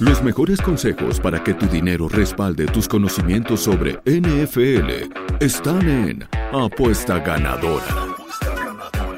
Los 0.00 0.22
mejores 0.22 0.60
consejos 0.60 1.20
para 1.20 1.42
que 1.42 1.54
tu 1.54 1.66
dinero 1.66 2.08
respalde 2.08 2.66
tus 2.66 2.88
conocimientos 2.88 3.60
sobre 3.60 4.00
NFL 4.04 5.10
están 5.40 5.88
en 5.88 6.28
Apuesta 6.52 7.20
Ganadora. 7.20 8.14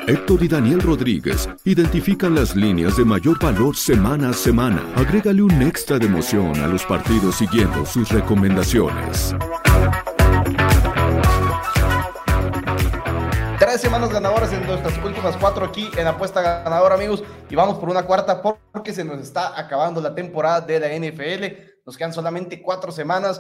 Héctor 0.07 0.45
y 0.45 0.49
Daniel 0.49 0.81
Rodríguez 0.81 1.49
identifican 1.65 2.37
las 2.37 2.55
líneas 2.55 2.97
de 2.97 3.05
mayor 3.05 3.43
valor 3.43 3.77
semana 3.77 4.31
a 4.31 4.33
semana. 4.33 4.81
Agrégale 4.95 5.43
un 5.43 5.63
extra 5.63 5.99
de 5.99 6.07
emoción 6.07 6.55
a 6.61 6.69
los 6.69 6.85
partidos 6.85 7.35
siguiendo 7.35 7.85
sus 7.85 8.09
recomendaciones. 8.11 9.35
Tres 13.77 13.83
semanas 13.83 14.11
ganadoras 14.11 14.51
en 14.55 14.67
nuestras 14.67 14.97
últimas 15.05 15.37
cuatro 15.37 15.67
aquí 15.67 15.91
en 15.99 16.07
Apuesta 16.07 16.41
Ganadora, 16.41 16.95
amigos. 16.95 17.23
Y 17.51 17.55
vamos 17.55 17.77
por 17.77 17.91
una 17.91 18.05
cuarta 18.05 18.41
porque 18.41 18.95
se 18.95 19.05
nos 19.05 19.21
está 19.21 19.61
acabando 19.61 20.01
la 20.01 20.15
temporada 20.15 20.63
de 20.63 20.81
la 20.81 20.89
NFL. 20.89 21.83
Nos 21.85 21.95
quedan 21.95 22.15
solamente 22.15 22.63
cuatro 22.63 22.91
semanas. 22.91 23.39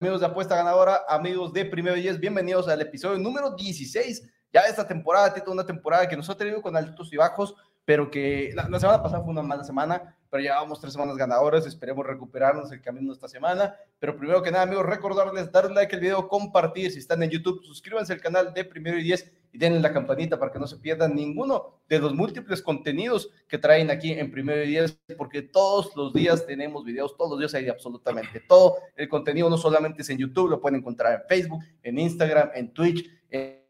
Amigos 0.00 0.20
de 0.20 0.26
Apuesta 0.28 0.56
Ganadora, 0.56 1.02
amigos 1.06 1.52
de 1.52 1.66
Primero 1.66 1.94
10, 1.94 2.18
bienvenidos 2.20 2.68
al 2.68 2.80
episodio 2.80 3.18
número 3.18 3.50
16 3.50 4.22
ya 4.56 4.62
esta 4.62 4.88
temporada, 4.88 5.34
Tito, 5.34 5.52
una 5.52 5.66
temporada 5.66 6.08
que 6.08 6.16
nos 6.16 6.30
ha 6.30 6.34
tenido 6.34 6.62
con 6.62 6.74
altos 6.74 7.12
y 7.12 7.18
bajos, 7.18 7.54
pero 7.84 8.10
que 8.10 8.52
la, 8.54 8.80
semana 8.80 9.02
pasada 9.02 9.22
fue 9.22 9.30
una 9.30 9.42
mala 9.42 9.62
semana, 9.64 10.16
pero 10.30 10.42
llevamos 10.42 10.80
tres 10.80 10.94
semanas 10.94 11.16
ganadoras, 11.16 11.66
esperemos 11.66 12.06
recuperarnos 12.06 12.72
el 12.72 12.80
camino 12.80 13.12
esta 13.12 13.28
semana. 13.28 13.76
Pero 13.98 14.16
primero 14.16 14.42
que 14.42 14.50
nada, 14.50 14.64
amigos, 14.64 14.86
recordarles 14.86 15.52
darle 15.52 15.74
like 15.74 15.94
al 15.94 16.00
video, 16.00 16.26
compartir, 16.26 16.90
si 16.90 17.00
están 17.00 17.22
en 17.22 17.28
YouTube, 17.28 17.62
suscríbanse 17.64 18.14
al 18.14 18.20
canal 18.22 18.54
de 18.54 18.64
Primero 18.64 18.98
y 18.98 19.02
Diez 19.02 19.30
y 19.64 19.78
la 19.80 19.92
campanita 19.92 20.38
para 20.38 20.52
que 20.52 20.58
no 20.58 20.66
se 20.66 20.76
pierdan 20.76 21.14
ninguno 21.14 21.80
de 21.88 21.98
los 21.98 22.14
múltiples 22.14 22.62
contenidos 22.62 23.30
que 23.48 23.58
traen 23.58 23.90
aquí 23.90 24.12
en 24.12 24.30
Primero 24.30 24.62
y 24.62 24.68
Diez, 24.68 24.98
porque 25.16 25.42
todos 25.42 25.94
los 25.96 26.12
días 26.12 26.46
tenemos 26.46 26.84
videos, 26.84 27.16
todos 27.16 27.30
los 27.30 27.38
días 27.38 27.54
hay 27.54 27.68
absolutamente 27.68 28.40
todo. 28.40 28.76
El 28.94 29.08
contenido 29.08 29.48
no 29.48 29.56
solamente 29.56 30.02
es 30.02 30.10
en 30.10 30.18
YouTube, 30.18 30.50
lo 30.50 30.60
pueden 30.60 30.80
encontrar 30.80 31.14
en 31.14 31.28
Facebook, 31.28 31.64
en 31.82 31.98
Instagram, 31.98 32.50
en 32.54 32.72
Twitch, 32.72 33.10
en 33.30 33.66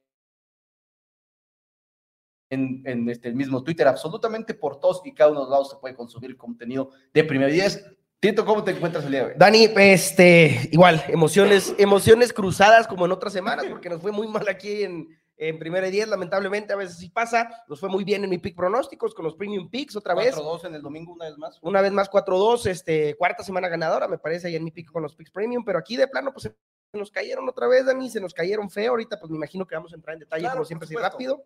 en, 2.50 3.08
este, 3.08 3.28
el 3.28 3.34
mismo 3.34 3.62
Twitter, 3.62 3.88
absolutamente 3.88 4.54
por 4.54 4.78
todos 4.78 5.02
y 5.04 5.12
cada 5.12 5.30
uno 5.30 5.40
de 5.40 5.44
los 5.46 5.50
lados 5.50 5.70
se 5.70 5.76
puede 5.76 5.94
consumir 5.94 6.36
contenido 6.36 6.90
de 7.12 7.24
Primer 7.24 7.50
10. 7.50 7.84
Tito, 8.20 8.44
¿cómo 8.44 8.64
te 8.64 8.70
encuentras 8.70 9.04
el 9.04 9.10
día 9.10 9.20
de 9.20 9.26
hoy? 9.26 9.32
Dani, 9.36 9.68
este, 9.76 10.68
igual, 10.72 11.04
emociones, 11.08 11.74
emociones 11.76 12.32
cruzadas 12.32 12.86
como 12.86 13.04
en 13.04 13.12
otras 13.12 13.32
semanas, 13.32 13.66
porque 13.68 13.90
nos 13.90 14.00
fue 14.00 14.12
muy 14.12 14.26
mal 14.26 14.48
aquí 14.48 14.84
en, 14.84 15.08
en 15.36 15.58
Primera 15.58 15.88
10, 15.88 16.08
lamentablemente, 16.08 16.72
a 16.72 16.76
veces 16.76 16.96
sí 16.96 17.10
pasa. 17.10 17.64
Nos 17.68 17.80
fue 17.80 17.88
muy 17.88 18.04
bien 18.04 18.24
en 18.24 18.30
mi 18.30 18.38
pick 18.38 18.56
pronósticos 18.56 19.14
con 19.14 19.24
los 19.24 19.34
premium 19.34 19.68
picks 19.68 19.96
otra 19.96 20.14
vez. 20.14 20.34
4-2 20.34 20.66
en 20.66 20.74
el 20.74 20.82
domingo, 20.82 21.12
una 21.12 21.26
vez 21.26 21.36
más. 21.36 21.58
Una 21.62 21.80
vez 21.82 21.92
más, 21.92 22.10
4-2, 22.10 22.66
este, 22.66 23.14
cuarta 23.16 23.42
semana 23.42 23.68
ganadora, 23.68 24.08
me 24.08 24.18
parece, 24.18 24.48
ahí 24.48 24.56
en 24.56 24.64
mi 24.64 24.70
pick 24.70 24.90
con 24.90 25.02
los 25.02 25.14
picks 25.14 25.30
premium, 25.30 25.64
pero 25.64 25.78
aquí 25.78 25.96
de 25.96 26.08
plano, 26.08 26.32
pues 26.32 26.44
se 26.44 26.54
nos 26.98 27.10
cayeron 27.10 27.48
otra 27.48 27.66
vez, 27.66 27.84
Dani, 27.84 28.08
se 28.08 28.20
nos 28.20 28.32
cayeron 28.32 28.70
feo. 28.70 28.92
Ahorita, 28.92 29.18
pues 29.20 29.30
me 29.30 29.36
imagino 29.36 29.66
que 29.66 29.74
vamos 29.74 29.92
a 29.92 29.96
entrar 29.96 30.14
en 30.14 30.20
detalle, 30.20 30.48
como 30.50 30.64
siempre, 30.64 30.86
así 30.86 30.94
rápido. 30.94 31.44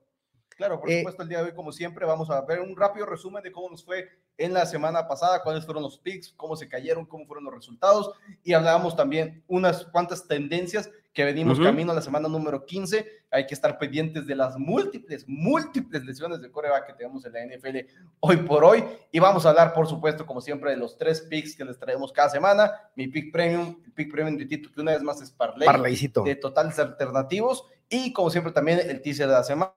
Claro, 0.60 0.78
por 0.78 0.90
eh, 0.90 0.98
supuesto, 0.98 1.22
el 1.22 1.28
día 1.30 1.38
de 1.38 1.44
hoy, 1.44 1.54
como 1.54 1.72
siempre, 1.72 2.04
vamos 2.04 2.28
a 2.28 2.42
ver 2.42 2.60
un 2.60 2.76
rápido 2.76 3.06
resumen 3.06 3.42
de 3.42 3.50
cómo 3.50 3.70
nos 3.70 3.82
fue 3.82 4.10
en 4.36 4.52
la 4.52 4.66
semana 4.66 5.08
pasada, 5.08 5.42
cuáles 5.42 5.64
fueron 5.64 5.82
los 5.82 5.98
picks, 5.98 6.34
cómo 6.36 6.54
se 6.54 6.68
cayeron, 6.68 7.06
cómo 7.06 7.26
fueron 7.26 7.44
los 7.44 7.54
resultados, 7.54 8.12
y 8.44 8.52
hablábamos 8.52 8.94
también 8.94 9.42
unas 9.48 9.86
cuantas 9.86 10.28
tendencias 10.28 10.90
que 11.12 11.24
venimos 11.24 11.58
camino 11.58 11.90
a 11.90 11.94
la 11.94 12.02
semana 12.02 12.28
número 12.28 12.64
15. 12.64 13.24
Hay 13.30 13.46
que 13.46 13.54
estar 13.54 13.78
pendientes 13.78 14.26
de 14.26 14.36
las 14.36 14.56
múltiples, 14.56 15.24
múltiples 15.26 16.04
lesiones 16.04 16.40
de 16.40 16.50
coreback 16.50 16.86
que 16.86 16.92
tenemos 16.94 17.24
en 17.24 17.32
la 17.32 17.44
NFL 17.46 17.78
hoy 18.20 18.36
por 18.38 18.64
hoy. 18.64 18.84
Y 19.10 19.18
vamos 19.18 19.44
a 19.44 19.50
hablar, 19.50 19.72
por 19.72 19.88
supuesto, 19.88 20.24
como 20.24 20.40
siempre, 20.40 20.70
de 20.70 20.76
los 20.76 20.96
tres 20.96 21.22
picks 21.22 21.56
que 21.56 21.64
les 21.64 21.78
traemos 21.78 22.12
cada 22.12 22.28
semana. 22.28 22.72
Mi 22.94 23.08
pick 23.08 23.32
premium, 23.32 23.76
el 23.84 23.92
pick 23.92 24.12
premium 24.12 24.36
de 24.36 24.46
Tito, 24.46 24.70
que 24.72 24.80
una 24.80 24.92
vez 24.92 25.02
más 25.02 25.20
es 25.20 25.30
Parley, 25.30 26.12
de 26.24 26.36
totales 26.36 26.78
alternativos. 26.78 27.64
Y 27.88 28.12
como 28.12 28.30
siempre, 28.30 28.52
también 28.52 28.78
el 28.78 29.02
teaser 29.02 29.26
de 29.26 29.34
la 29.34 29.42
semana 29.42 29.74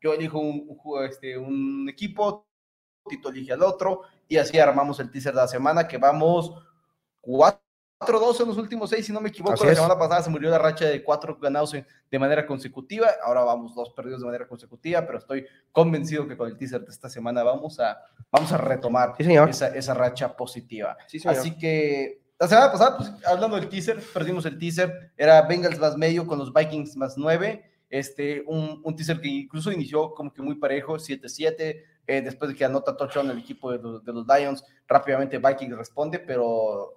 yo 0.00 0.14
elijo 0.14 0.38
un, 0.38 0.78
este, 1.08 1.36
un 1.36 1.88
equipo, 1.88 2.46
Tito 3.08 3.30
elige 3.30 3.52
al 3.52 3.62
otro, 3.62 4.02
y 4.28 4.36
así 4.36 4.58
armamos 4.58 5.00
el 5.00 5.10
teaser 5.10 5.32
de 5.32 5.40
la 5.40 5.48
semana, 5.48 5.88
que 5.88 5.98
vamos 5.98 6.54
4-2 7.98 8.40
en 8.42 8.48
los 8.48 8.56
últimos 8.58 8.90
seis, 8.90 9.06
si 9.06 9.12
no 9.12 9.20
me 9.20 9.28
equivoco. 9.28 9.64
la 9.64 9.74
semana 9.74 9.98
pasada 9.98 10.22
se 10.22 10.30
murió 10.30 10.50
la 10.50 10.58
racha 10.58 10.84
de 10.84 11.02
cuatro 11.02 11.36
ganados 11.36 11.72
de 11.72 12.18
manera 12.18 12.46
consecutiva, 12.46 13.08
ahora 13.22 13.42
vamos 13.42 13.74
dos 13.74 13.90
perdidos 13.90 14.20
de 14.20 14.26
manera 14.26 14.46
consecutiva, 14.46 15.04
pero 15.04 15.18
estoy 15.18 15.46
convencido 15.72 16.26
que 16.28 16.36
con 16.36 16.48
el 16.48 16.56
teaser 16.56 16.82
de 16.84 16.90
esta 16.90 17.08
semana 17.08 17.42
vamos 17.42 17.80
a, 17.80 17.98
vamos 18.30 18.52
a 18.52 18.56
retomar 18.56 19.14
esa, 19.18 19.68
esa, 19.68 19.94
racha 19.94 20.36
positiva. 20.36 20.96
así 21.26 21.56
que 21.58 22.22
la 22.38 22.46
semana 22.46 22.70
pasada, 22.70 22.96
pues, 22.96 23.12
hablando 23.26 23.56
del 23.56 23.68
teaser, 23.68 24.00
perdimos 24.14 24.46
el 24.46 24.58
teaser, 24.58 25.12
era 25.16 25.42
Bengals 25.42 25.78
más 25.78 25.96
medio 25.96 26.24
con 26.24 26.38
los 26.38 26.52
Vikings 26.52 26.96
más 26.96 27.18
nueve. 27.18 27.64
Este, 27.90 28.44
un, 28.46 28.80
un 28.84 28.94
teaser 28.94 29.20
que 29.20 29.28
incluso 29.28 29.72
inició 29.72 30.14
como 30.14 30.32
que 30.32 30.42
muy 30.42 30.54
parejo, 30.54 30.98
7-7, 30.98 31.82
eh, 32.06 32.22
después 32.22 32.50
de 32.50 32.56
que 32.56 32.64
anota 32.64 32.96
touchdown 32.96 33.30
el 33.30 33.38
equipo 33.38 33.72
de 33.72 33.78
los, 33.78 34.04
de 34.04 34.12
los 34.12 34.26
Lions, 34.26 34.64
rápidamente 34.86 35.38
Vikings 35.38 35.76
responde, 35.76 36.18
pero 36.20 36.94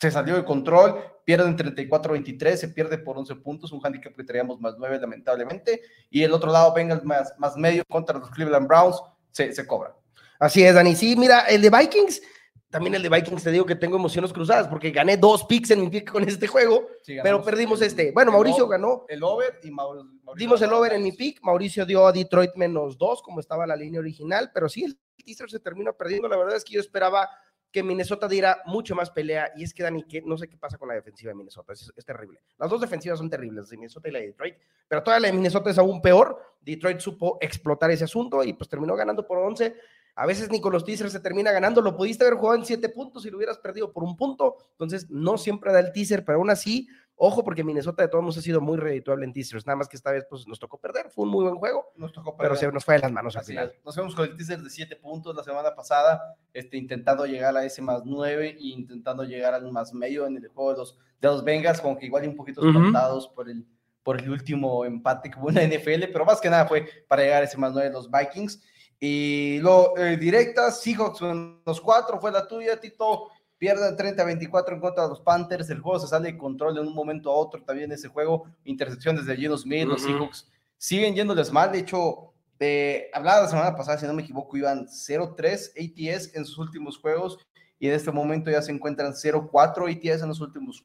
se 0.00 0.10
salió 0.10 0.36
de 0.36 0.44
control, 0.44 0.98
pierden 1.24 1.56
34-23, 1.56 2.56
se 2.56 2.68
pierde 2.68 2.98
por 2.98 3.18
11 3.18 3.36
puntos, 3.36 3.72
un 3.72 3.80
handicap 3.84 4.14
que 4.14 4.24
traíamos 4.24 4.60
más 4.60 4.74
9 4.78 4.98
lamentablemente, 5.00 5.82
y 6.08 6.22
el 6.22 6.32
otro 6.32 6.50
lado 6.50 6.72
venga 6.72 7.00
más, 7.04 7.34
más 7.38 7.56
medio 7.56 7.84
contra 7.88 8.18
los 8.18 8.30
Cleveland 8.30 8.66
Browns, 8.66 9.02
se, 9.30 9.52
se 9.52 9.66
cobra. 9.66 9.94
Así 10.38 10.64
es, 10.64 10.74
Dani. 10.74 10.94
Sí, 10.94 11.16
mira, 11.16 11.40
el 11.40 11.60
de 11.60 11.70
Vikings 11.70 12.22
también 12.70 12.94
el 12.94 13.02
de 13.02 13.08
Vikings 13.08 13.42
te 13.42 13.50
digo 13.50 13.66
que 13.66 13.74
tengo 13.74 13.96
emociones 13.96 14.32
cruzadas 14.32 14.68
porque 14.68 14.92
gané 14.92 15.16
dos 15.16 15.44
picks 15.44 15.72
en 15.72 15.80
mi 15.80 15.88
pick 15.88 16.12
con 16.12 16.22
este 16.22 16.46
juego, 16.46 16.86
pero 17.20 17.42
perdimos 17.42 17.82
este. 17.82 18.12
Bueno, 18.12 18.30
Mauricio 18.30 18.68
ganó. 18.68 19.06
El 19.08 19.24
over 19.24 19.58
y 19.64 19.72
Mauricio. 19.72 20.08
Dimos 20.36 20.62
el 20.62 20.72
over 20.72 20.92
en 20.92 21.02
mi 21.02 21.10
pick. 21.10 21.42
Mauricio 21.42 21.84
dio 21.84 22.06
a 22.06 22.12
Detroit 22.12 22.52
menos 22.54 22.96
dos, 22.96 23.22
como 23.22 23.40
estaba 23.40 23.66
la 23.66 23.74
línea 23.74 23.98
original, 23.98 24.52
pero 24.54 24.68
sí, 24.68 24.84
el 24.84 24.96
teaser 25.16 25.50
se 25.50 25.58
termina 25.58 25.92
perdiendo. 25.92 26.28
La 26.28 26.36
verdad 26.36 26.56
es 26.56 26.64
que 26.64 26.74
yo 26.74 26.80
esperaba 26.80 27.28
que 27.70 27.82
Minnesota 27.82 28.26
diera 28.26 28.62
mucho 28.66 28.94
más 28.94 29.10
pelea 29.10 29.52
y 29.56 29.64
es 29.64 29.72
que 29.72 29.82
Dani, 29.82 30.02
que 30.04 30.22
no 30.22 30.36
sé 30.36 30.48
qué 30.48 30.56
pasa 30.56 30.78
con 30.78 30.88
la 30.88 30.94
defensiva 30.94 31.30
de 31.30 31.36
Minnesota, 31.36 31.72
es, 31.72 31.92
terrible. 32.04 32.40
Las 32.58 32.70
dos 32.70 32.80
defensivas 32.80 33.18
son 33.18 33.30
terribles, 33.30 33.68
de 33.68 33.76
Minnesota 33.76 34.08
y 34.08 34.12
la 34.12 34.18
de 34.18 34.26
Detroit, 34.26 34.56
pero 34.88 35.02
toda 35.02 35.20
la 35.20 35.28
de 35.28 35.32
Minnesota 35.32 35.70
es 35.70 35.78
aún 35.78 36.02
peor. 36.02 36.40
Detroit 36.60 36.98
supo 36.98 37.38
explotar 37.40 37.90
ese 37.90 38.04
asunto 38.04 38.42
y 38.44 38.52
pues 38.52 38.68
terminó 38.68 38.94
ganando 38.96 39.26
por 39.26 39.38
11 39.38 39.74
a 40.16 40.26
veces 40.26 40.50
ni 40.50 40.60
con 40.60 40.72
los 40.72 40.84
teasers 40.84 41.12
se 41.12 41.20
termina 41.20 41.52
ganando. 41.52 41.80
Lo 41.80 41.96
pudiste 41.96 42.24
haber 42.24 42.38
jugado 42.38 42.58
en 42.58 42.64
siete 42.66 42.88
puntos 42.88 43.24
y 43.24 43.30
lo 43.30 43.36
hubieras 43.36 43.58
perdido 43.58 43.92
por 43.92 44.04
un 44.04 44.16
punto. 44.16 44.56
Entonces, 44.72 45.08
no 45.10 45.38
siempre 45.38 45.72
da 45.72 45.80
el 45.80 45.92
teaser, 45.92 46.24
pero 46.24 46.38
aún 46.38 46.50
así, 46.50 46.88
ojo, 47.22 47.44
porque 47.44 47.62
Minnesota 47.62 48.02
de 48.02 48.08
todos 48.08 48.22
modos 48.22 48.38
ha 48.38 48.42
sido 48.42 48.62
muy 48.62 48.78
redituable 48.78 49.26
en 49.26 49.34
teasers. 49.34 49.66
Nada 49.66 49.76
más 49.76 49.88
que 49.88 49.96
esta 49.96 50.10
vez 50.10 50.24
pues, 50.28 50.48
nos 50.48 50.58
tocó 50.58 50.78
perder. 50.78 51.10
Fue 51.10 51.24
un 51.24 51.30
muy 51.30 51.44
buen 51.44 51.56
juego. 51.56 51.92
Nos 51.96 52.12
tocó 52.12 52.34
perder. 52.34 52.52
Pero 52.52 52.60
se 52.60 52.72
nos 52.72 52.84
fue 52.84 52.94
de 52.94 53.00
las 53.00 53.12
manos 53.12 53.36
al 53.36 53.44
final. 53.44 53.74
Nos 53.84 53.94
fuimos 53.94 54.14
con 54.14 54.24
el 54.24 54.36
teaser 54.36 54.62
de 54.62 54.70
siete 54.70 54.96
puntos 54.96 55.36
la 55.36 55.44
semana 55.44 55.74
pasada, 55.74 56.36
este, 56.54 56.78
intentando 56.78 57.26
llegar 57.26 57.54
a 57.56 57.64
ese 57.64 57.82
más 57.82 58.02
nueve 58.06 58.56
e 58.58 58.68
intentando 58.68 59.22
llegar 59.24 59.52
al 59.52 59.70
más 59.70 59.92
medio 59.92 60.26
en 60.26 60.36
el 60.36 60.48
juego 60.48 60.72
de 60.72 60.78
los, 60.78 60.98
de 61.20 61.28
los 61.28 61.44
Bengals, 61.44 61.82
como 61.82 61.98
que 61.98 62.06
igual 62.06 62.26
un 62.26 62.36
poquito 62.36 62.66
espantados 62.66 63.28
por 63.28 63.50
el 63.50 63.66
por 64.02 64.18
el 64.18 64.30
último 64.30 64.84
empate 64.84 65.30
que 65.30 65.38
hubo 65.38 65.50
en 65.50 65.56
la 65.56 65.64
NFL, 65.64 66.10
pero 66.12 66.24
más 66.24 66.40
que 66.40 66.48
nada 66.48 66.66
fue 66.66 66.88
para 67.06 67.22
llegar 67.22 67.42
a 67.42 67.44
ese 67.44 67.58
más 67.58 67.72
nueve 67.72 67.88
de 67.88 67.94
los 67.94 68.10
Vikings. 68.10 68.62
Y 68.98 69.58
lo 69.60 69.96
eh, 69.96 70.16
directa, 70.16 70.70
Seahawks 70.70 71.22
menos 71.22 71.80
4 71.80 72.20
fue 72.20 72.30
la 72.30 72.46
tuya, 72.46 72.78
Tito. 72.78 73.28
Pierde 73.60 73.94
30-24 73.94 74.72
en 74.72 74.80
contra 74.80 75.02
de 75.02 75.10
los 75.10 75.20
Panthers. 75.20 75.68
El 75.68 75.80
juego 75.80 76.00
se 76.00 76.06
sale 76.06 76.32
de 76.32 76.38
control 76.38 76.74
de 76.74 76.80
un 76.80 76.94
momento 76.94 77.30
a 77.30 77.34
otro. 77.34 77.62
También 77.62 77.92
ese 77.92 78.08
juego, 78.08 78.46
intercepciones 78.64 79.26
de 79.26 79.36
Geno 79.36 79.58
Smith, 79.58 79.84
los 79.84 80.00
Seahawks 80.00 80.50
siguen 80.78 81.14
yéndoles 81.14 81.52
mal. 81.52 81.70
De 81.70 81.80
hecho, 81.80 82.32
hablaba 83.12 83.42
la 83.42 83.48
semana 83.48 83.76
pasada, 83.76 83.98
si 83.98 84.06
no 84.06 84.14
me 84.14 84.22
equivoco, 84.22 84.56
iban 84.56 84.86
0-3 84.86 85.72
ATS 85.76 86.34
en 86.34 86.46
sus 86.46 86.56
últimos 86.56 86.96
juegos 86.96 87.36
y 87.78 87.86
en 87.86 87.92
este 87.92 88.10
momento 88.10 88.50
ya 88.50 88.62
se 88.62 88.72
encuentran 88.72 89.12
0-4 89.12 89.94
ATS 89.94 90.22
en 90.22 90.28
los 90.28 90.40
últimos 90.40 90.82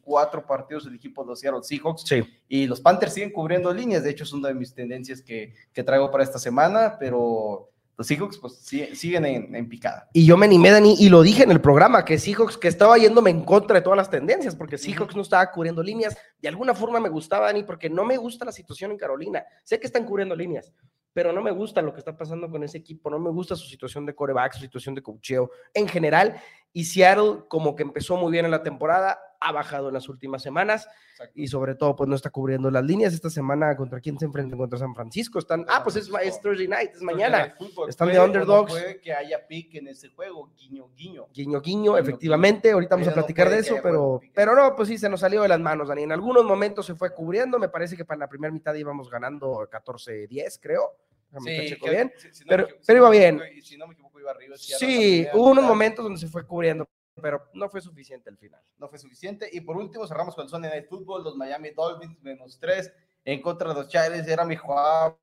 cuatro 0.00 0.46
partidos 0.46 0.86
el 0.86 0.94
equipo 0.94 1.22
de 1.22 1.28
los 1.28 1.40
Seattle 1.40 1.62
Seahawks. 1.62 2.04
Sí. 2.06 2.22
Y 2.48 2.66
los 2.66 2.80
Panthers 2.80 3.12
siguen 3.12 3.30
cubriendo 3.30 3.74
líneas. 3.74 4.04
De 4.04 4.10
hecho, 4.10 4.24
es 4.24 4.32
una 4.32 4.48
de 4.48 4.54
mis 4.54 4.72
tendencias 4.72 5.20
que, 5.20 5.52
que 5.74 5.82
traigo 5.82 6.10
para 6.10 6.24
esta 6.24 6.38
semana, 6.38 6.96
pero 6.98 7.68
los 7.96 8.06
Seahawks 8.06 8.38
pues 8.38 8.54
siguen 8.54 9.24
en, 9.24 9.54
en 9.54 9.68
picada. 9.68 10.08
Y 10.12 10.26
yo 10.26 10.36
me 10.36 10.46
animé, 10.46 10.70
Dani, 10.70 10.96
y 10.98 11.08
lo 11.08 11.22
dije 11.22 11.44
en 11.44 11.50
el 11.50 11.60
programa, 11.60 12.04
que 12.04 12.18
Seahawks, 12.18 12.58
que 12.58 12.68
estaba 12.68 12.98
yéndome 12.98 13.30
en 13.30 13.42
contra 13.42 13.76
de 13.76 13.82
todas 13.82 13.96
las 13.96 14.10
tendencias, 14.10 14.54
porque 14.54 14.76
Seahawks 14.76 15.16
no 15.16 15.22
estaba 15.22 15.50
cubriendo 15.50 15.82
líneas. 15.82 16.16
De 16.40 16.48
alguna 16.48 16.74
forma 16.74 17.00
me 17.00 17.08
gustaba, 17.08 17.46
Dani, 17.46 17.62
porque 17.62 17.88
no 17.88 18.04
me 18.04 18.16
gusta 18.18 18.44
la 18.44 18.52
situación 18.52 18.90
en 18.90 18.98
Carolina. 18.98 19.44
Sé 19.64 19.80
que 19.80 19.86
están 19.86 20.04
cubriendo 20.04 20.36
líneas, 20.36 20.72
pero 21.14 21.32
no 21.32 21.40
me 21.40 21.50
gusta 21.50 21.80
lo 21.80 21.94
que 21.94 22.00
está 22.00 22.14
pasando 22.14 22.50
con 22.50 22.62
ese 22.62 22.76
equipo, 22.76 23.08
no 23.08 23.18
me 23.18 23.30
gusta 23.30 23.56
su 23.56 23.66
situación 23.66 24.04
de 24.04 24.14
coreback, 24.14 24.52
su 24.52 24.60
situación 24.60 24.94
de 24.94 25.02
cocheo 25.02 25.50
en 25.72 25.88
general. 25.88 26.38
Y 26.74 26.84
Seattle, 26.84 27.44
como 27.48 27.74
que 27.74 27.84
empezó 27.84 28.18
muy 28.18 28.30
bien 28.30 28.44
en 28.44 28.50
la 28.50 28.62
temporada, 28.62 29.18
ha 29.48 29.52
bajado 29.52 29.88
en 29.88 29.94
las 29.94 30.08
últimas 30.08 30.42
semanas 30.42 30.88
y 31.34 31.46
sobre 31.48 31.74
todo, 31.74 31.94
pues 31.96 32.08
no 32.08 32.16
está 32.16 32.30
cubriendo 32.30 32.70
las 32.70 32.84
líneas. 32.84 33.14
Esta 33.14 33.30
semana, 33.30 33.76
¿contra 33.76 34.00
quién 34.00 34.18
se 34.18 34.24
enfrentan? 34.26 34.58
Contra 34.58 34.78
San 34.78 34.94
Francisco. 34.94 35.38
Están, 35.38 35.64
ah, 35.68 35.80
pues 35.82 35.96
es, 35.96 36.10
es 36.22 36.40
Thursday 36.40 36.68
night, 36.68 36.90
es 36.94 37.02
mañana. 37.02 37.54
Están 37.88 38.08
de 38.08 38.14
no 38.14 38.24
underdogs. 38.24 38.72
Puede 38.72 39.00
que 39.00 39.12
haya 39.12 39.46
pick 39.46 39.74
en 39.76 39.88
ese 39.88 40.08
juego, 40.10 40.50
guiño, 40.56 40.88
guiño. 40.96 41.26
Guiño, 41.32 41.60
guiño, 41.60 41.96
efectivamente. 41.96 42.70
Ahorita 42.72 42.96
vamos 42.96 43.08
a 43.08 43.10
Pero 43.10 43.20
no 43.20 43.26
platicar 43.26 43.50
de 43.50 43.58
eso, 43.58 43.76
pero, 43.82 44.20
pero 44.34 44.54
no, 44.54 44.74
pues 44.76 44.88
sí, 44.88 44.98
se 44.98 45.08
nos 45.08 45.20
salió 45.20 45.42
de 45.42 45.48
las 45.48 45.60
manos, 45.60 45.88
Dani. 45.88 46.02
En 46.02 46.12
algunos 46.12 46.44
momentos 46.44 46.84
se 46.86 46.94
fue 46.94 47.14
cubriendo. 47.14 47.58
Me 47.58 47.68
parece 47.68 47.96
que 47.96 48.04
para 48.04 48.18
la 48.18 48.28
primera 48.28 48.52
mitad 48.52 48.74
íbamos 48.74 49.08
ganando 49.10 49.66
14-10, 49.70 50.58
creo. 50.60 50.96
Déjame 51.30 51.60
que 51.60 51.68
checo 51.68 51.84
que- 51.86 51.90
bien. 51.90 52.12
si- 52.16 52.32
si 52.32 52.44
no 52.44 52.48
pero- 52.48 52.62
me 52.64 52.68
equivoco- 52.70 52.84
pero 52.86 52.96
si 52.96 53.00
iba 53.00 53.10
bien. 53.10 53.42
y 53.56 53.62
Si 53.62 53.76
no 53.76 53.86
me 53.86 53.94
equivoco, 53.94 54.20
iba 54.20 54.30
arriba. 54.30 54.56
Sí, 54.56 55.26
hubo 55.34 55.50
unos 55.50 55.64
momentos 55.64 56.04
donde 56.04 56.20
se 56.20 56.28
fue 56.28 56.46
cubriendo, 56.46 56.88
pero 57.20 57.48
no 57.54 57.68
fue 57.68 57.80
suficiente 57.80 58.28
al 58.30 58.36
final. 58.36 58.62
no 58.78 58.88
fue 58.88 58.98
suficiente. 58.98 59.48
Y 59.52 59.60
por 59.60 59.76
último, 59.76 60.06
cerramos 60.06 60.34
con 60.34 60.44
el 60.44 60.50
Sunday 60.50 60.70
Night 60.70 60.88
Football, 60.88 61.24
los 61.24 61.36
Miami 61.36 61.70
Dolphins 61.70 62.22
menos 62.22 62.58
3 62.60 62.92
en 63.24 63.42
contra 63.42 63.70
de 63.70 63.74
los 63.74 63.88
Chargers. 63.88 64.28
Era 64.28 64.44
mi 64.44 64.56
jugada, 64.56 65.18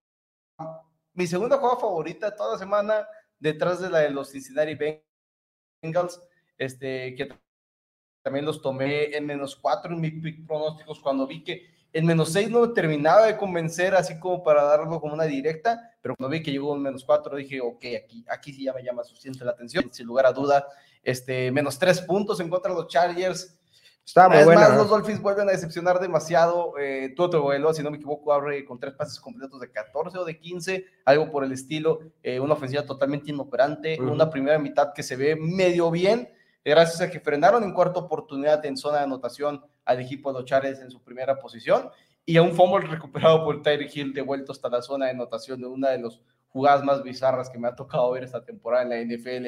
mi 1.14 1.28
segunda 1.28 1.58
jugada 1.58 1.80
favorita 1.80 2.36
toda 2.36 2.58
semana, 2.58 3.08
detrás 3.40 3.80
de 3.80 3.90
la 3.90 4.00
de 4.00 4.10
los 4.10 4.32
Cincinnati 4.32 4.76
Bengals, 5.82 6.22
este, 6.58 7.16
que 7.16 7.30
también 8.24 8.46
los 8.46 8.62
tomé 8.62 9.16
en 9.16 9.26
menos 9.26 9.56
4 9.56 9.94
en 9.94 10.02
mis 10.02 10.14
pick 10.22 10.48
pronósticos 10.48 11.00
cuando 11.00 11.28
vi 11.28 11.44
que 11.44 11.74
el 11.92 12.06
menos 12.06 12.32
6 12.34 12.50
no 12.50 12.62
me 12.62 12.70
terminaba 12.70 13.28
de 13.28 13.38
convencer, 13.38 13.94
así 13.94 14.20
como 14.20 14.42
para 14.42 14.64
darlo 14.64 15.00
como 15.00 15.14
una 15.14 15.26
directa, 15.26 15.92
pero 16.02 16.16
cuando 16.16 16.32
vi 16.32 16.42
que 16.42 16.52
llegó 16.52 16.74
un 16.74 16.82
menos 16.82 17.04
4, 17.06 17.36
dije, 17.36 17.62
ok, 17.62 17.86
aquí, 18.04 18.26
aquí 18.28 18.54
sí 18.54 18.64
ya 18.64 18.74
me 18.74 18.82
llama 18.82 19.04
suficiente 19.04 19.46
la 19.46 19.52
atención, 19.52 19.94
sin 19.94 20.08
lugar 20.08 20.26
a 20.26 20.34
duda, 20.34 20.66
este, 21.04 21.52
menos 21.52 21.78
3 21.78 22.02
puntos 22.02 22.40
en 22.40 22.50
contra 22.50 22.72
de 22.72 22.80
los 22.80 22.88
Chargers, 22.88 23.60
una 24.16 24.30
muy 24.30 24.44
buena. 24.44 24.62
más, 24.62 24.72
¿no? 24.72 24.78
los 24.80 24.90
Dolphins 24.90 25.22
vuelven 25.22 25.48
a 25.48 25.54
decepcionar 25.54 26.00
demasiado. 26.00 26.78
Eh, 26.78 27.14
Tuo 27.16 27.30
Tagovailoa, 27.30 27.74
si 27.74 27.82
no 27.82 27.90
me 27.90 27.98
equivoco, 27.98 28.34
abre 28.34 28.66
con 28.66 28.80
tres 28.80 28.94
pases 28.94 29.20
completos 29.20 29.62
de 29.62 29.72
14 29.72 30.18
o 30.18 30.26
de 30.26 30.38
15, 30.38 30.86
algo 31.06 31.32
por 31.32 31.44
el 31.44 31.54
estilo. 31.54 32.00
Eh, 32.22 32.40
una 32.40 32.54
ofensiva 32.54 32.86
totalmente 32.86 33.32
inoperante. 33.32 34.00
Una 34.02 34.30
primera 34.30 34.60
mitad 34.60 34.94
que 34.94 35.04
se 35.04 35.16
ve 35.16 35.36
medio 35.36 35.90
bien, 35.90 36.30
gracias 36.72 37.02
a 37.02 37.10
que 37.10 37.20
frenaron 37.20 37.64
en 37.64 37.74
cuarta 37.74 38.00
oportunidad 38.00 38.66
en 38.66 38.78
zona 38.78 39.00
de 39.00 39.04
anotación 39.04 39.64
al 39.86 40.00
equipo 40.00 40.32
de 40.32 40.40
los 40.40 40.50
Chargers 40.50 40.80
en 40.80 40.92
su 40.92 41.02
primera 41.02 41.40
posición. 41.40 41.90
Y 42.26 42.38
a 42.38 42.42
un 42.42 42.54
fumble 42.54 42.88
recuperado 42.88 43.44
por 43.44 43.62
Tyreek 43.62 43.96
Hill, 43.96 44.14
devuelto 44.14 44.52
hasta 44.52 44.70
la 44.70 44.82
zona 44.82 45.06
de 45.06 45.12
anotación 45.12 45.60
de 45.60 45.68
una 45.68 45.90
de 45.90 46.00
las 46.00 46.22
jugadas 46.48 46.84
más 46.84 47.04
bizarras 47.04 47.50
que 47.50 47.58
me 47.58 47.68
ha 47.68 47.76
tocado 47.76 48.12
ver 48.12 48.24
esta 48.24 48.44
temporada 48.46 48.84
en 48.84 48.90
la 48.90 49.16
NFL 49.16 49.48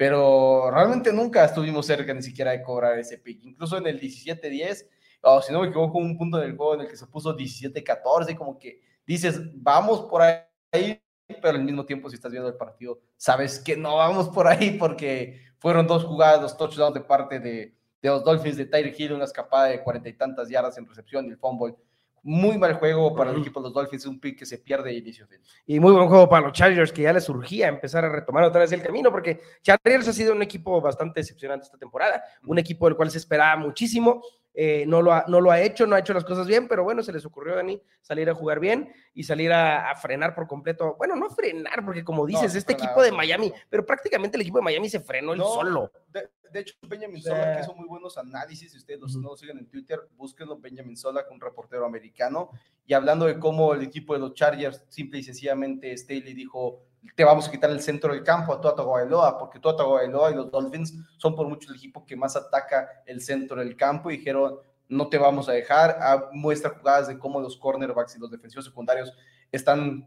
pero 0.00 0.70
realmente 0.70 1.12
nunca 1.12 1.44
estuvimos 1.44 1.84
cerca 1.84 2.14
ni 2.14 2.22
siquiera 2.22 2.52
de 2.52 2.62
cobrar 2.62 2.98
ese 2.98 3.18
pick. 3.18 3.44
Incluso 3.44 3.76
en 3.76 3.86
el 3.86 4.00
17-10, 4.00 4.86
o 5.20 5.42
si 5.42 5.52
no 5.52 5.60
me 5.60 5.68
equivoco, 5.68 5.98
un 5.98 6.16
punto 6.16 6.38
del 6.38 6.56
juego 6.56 6.76
en 6.76 6.80
el 6.80 6.88
que 6.88 6.96
se 6.96 7.06
puso 7.06 7.36
17-14, 7.36 8.34
como 8.34 8.58
que 8.58 8.80
dices, 9.06 9.38
vamos 9.56 10.08
por 10.08 10.22
ahí, 10.22 11.02
pero 11.42 11.50
al 11.50 11.64
mismo 11.64 11.84
tiempo 11.84 12.08
si 12.08 12.14
estás 12.14 12.32
viendo 12.32 12.48
el 12.48 12.56
partido, 12.56 12.98
sabes 13.18 13.60
que 13.60 13.76
no 13.76 13.96
vamos 13.96 14.30
por 14.30 14.48
ahí 14.48 14.78
porque 14.78 15.49
fueron 15.60 15.86
dos 15.86 16.04
jugadas, 16.04 16.40
dos 16.40 16.56
touchdowns 16.56 16.94
de 16.94 17.00
parte 17.02 17.38
de, 17.38 17.74
de 18.02 18.08
los 18.08 18.24
Dolphins 18.24 18.56
de 18.56 18.66
Tyreek 18.66 18.98
Hill, 18.98 19.12
una 19.12 19.24
escapada 19.24 19.66
de 19.66 19.82
cuarenta 19.82 20.08
y 20.08 20.14
tantas 20.14 20.48
yardas 20.48 20.76
en 20.78 20.86
recepción 20.88 21.26
y 21.26 21.28
el 21.28 21.36
fumble. 21.36 21.76
Muy 22.22 22.58
mal 22.58 22.74
juego 22.74 23.14
para 23.14 23.30
el 23.30 23.38
equipo 23.38 23.60
de 23.60 23.64
los 23.64 23.72
Dolphins, 23.72 24.04
un 24.04 24.20
pick 24.20 24.38
que 24.38 24.44
se 24.44 24.58
pierde 24.58 24.90
de 24.90 24.96
inicio. 24.96 25.26
Y 25.64 25.80
muy 25.80 25.92
buen 25.92 26.06
juego 26.06 26.28
para 26.28 26.48
los 26.48 26.52
Chargers, 26.52 26.92
que 26.92 27.02
ya 27.02 27.14
les 27.14 27.24
surgía 27.24 27.68
empezar 27.68 28.04
a 28.04 28.10
retomar 28.10 28.44
otra 28.44 28.60
vez 28.60 28.72
el 28.72 28.82
camino, 28.82 29.10
porque 29.10 29.40
Chargers 29.62 30.08
ha 30.08 30.12
sido 30.12 30.34
un 30.34 30.42
equipo 30.42 30.82
bastante 30.82 31.20
decepcionante 31.20 31.64
esta 31.64 31.78
temporada, 31.78 32.22
un 32.44 32.58
equipo 32.58 32.86
del 32.86 32.96
cual 32.96 33.10
se 33.10 33.16
esperaba 33.16 33.56
muchísimo, 33.56 34.22
eh, 34.54 34.84
no, 34.86 35.00
lo 35.02 35.12
ha, 35.12 35.24
no 35.28 35.40
lo 35.40 35.50
ha 35.50 35.60
hecho, 35.60 35.86
no 35.86 35.94
ha 35.94 36.00
hecho 36.00 36.12
las 36.12 36.24
cosas 36.24 36.46
bien, 36.46 36.66
pero 36.68 36.82
bueno, 36.84 37.02
se 37.02 37.12
les 37.12 37.24
ocurrió 37.24 37.52
a 37.54 37.56
Dani 37.56 37.80
salir 38.00 38.28
a 38.28 38.34
jugar 38.34 38.58
bien 38.60 38.92
y 39.14 39.22
salir 39.22 39.52
a, 39.52 39.90
a 39.90 39.94
frenar 39.94 40.34
por 40.34 40.46
completo. 40.46 40.96
Bueno, 40.98 41.14
no 41.16 41.30
frenar, 41.30 41.84
porque 41.84 42.02
como 42.04 42.26
dices, 42.26 42.52
no 42.52 42.58
este 42.58 42.72
equipo 42.72 43.02
de 43.02 43.12
Miami, 43.12 43.52
pero 43.68 43.86
prácticamente 43.86 44.36
el 44.36 44.42
equipo 44.42 44.58
de 44.58 44.64
Miami 44.64 44.88
se 44.88 45.00
frenó 45.00 45.32
él 45.34 45.40
solo. 45.40 45.92
De, 46.08 46.28
de 46.50 46.60
hecho, 46.60 46.74
Benjamin 46.82 47.22
Sola 47.22 47.54
que 47.54 47.60
hizo 47.60 47.74
muy 47.76 47.86
buenos 47.86 48.18
análisis. 48.18 48.72
Si 48.72 48.78
ustedes 48.78 48.98
los- 49.00 49.14
no 49.14 49.28
lo 49.28 49.36
siguen 49.36 49.58
en 49.58 49.68
Twitter, 49.68 50.00
búsquenlo. 50.16 50.58
Benjamin 50.58 50.96
Sola, 50.96 51.24
un 51.30 51.40
reportero 51.40 51.86
americano. 51.86 52.50
Y 52.86 52.92
hablando 52.94 53.26
de 53.26 53.38
cómo 53.38 53.72
el 53.72 53.82
equipo 53.82 54.14
de 54.14 54.18
los 54.18 54.34
Chargers, 54.34 54.84
simple 54.88 55.20
y 55.20 55.22
sencillamente, 55.22 55.96
Staley 55.96 56.34
dijo: 56.34 56.82
Te 57.16 57.24
vamos 57.24 57.48
a 57.48 57.50
quitar 57.50 57.70
el 57.70 57.80
centro 57.80 58.12
del 58.12 58.22
campo 58.22 58.52
a 58.52 58.60
Tua 58.60 58.74
Tagovailoa, 58.74 59.38
porque 59.38 59.58
Tua 59.58 59.76
Tagovailoa 59.76 60.30
y 60.30 60.34
los 60.34 60.50
Dolphins 60.50 60.94
son 61.16 61.34
por 61.34 61.48
mucho 61.48 61.70
el 61.70 61.76
equipo 61.76 62.04
que 62.04 62.16
más 62.16 62.36
ataca 62.36 63.02
el 63.06 63.20
centro 63.20 63.60
del 63.60 63.76
campo. 63.76 64.10
Y 64.10 64.18
dijeron: 64.18 64.58
No 64.88 65.08
te 65.08 65.18
vamos 65.18 65.48
a 65.48 65.52
dejar. 65.52 65.96
Ah, 66.00 66.28
muestra 66.32 66.70
jugadas 66.70 67.08
de 67.08 67.18
cómo 67.18 67.40
los 67.40 67.56
cornerbacks 67.56 68.16
y 68.16 68.18
los 68.18 68.30
defensivos 68.30 68.64
secundarios 68.64 69.12
están 69.50 70.06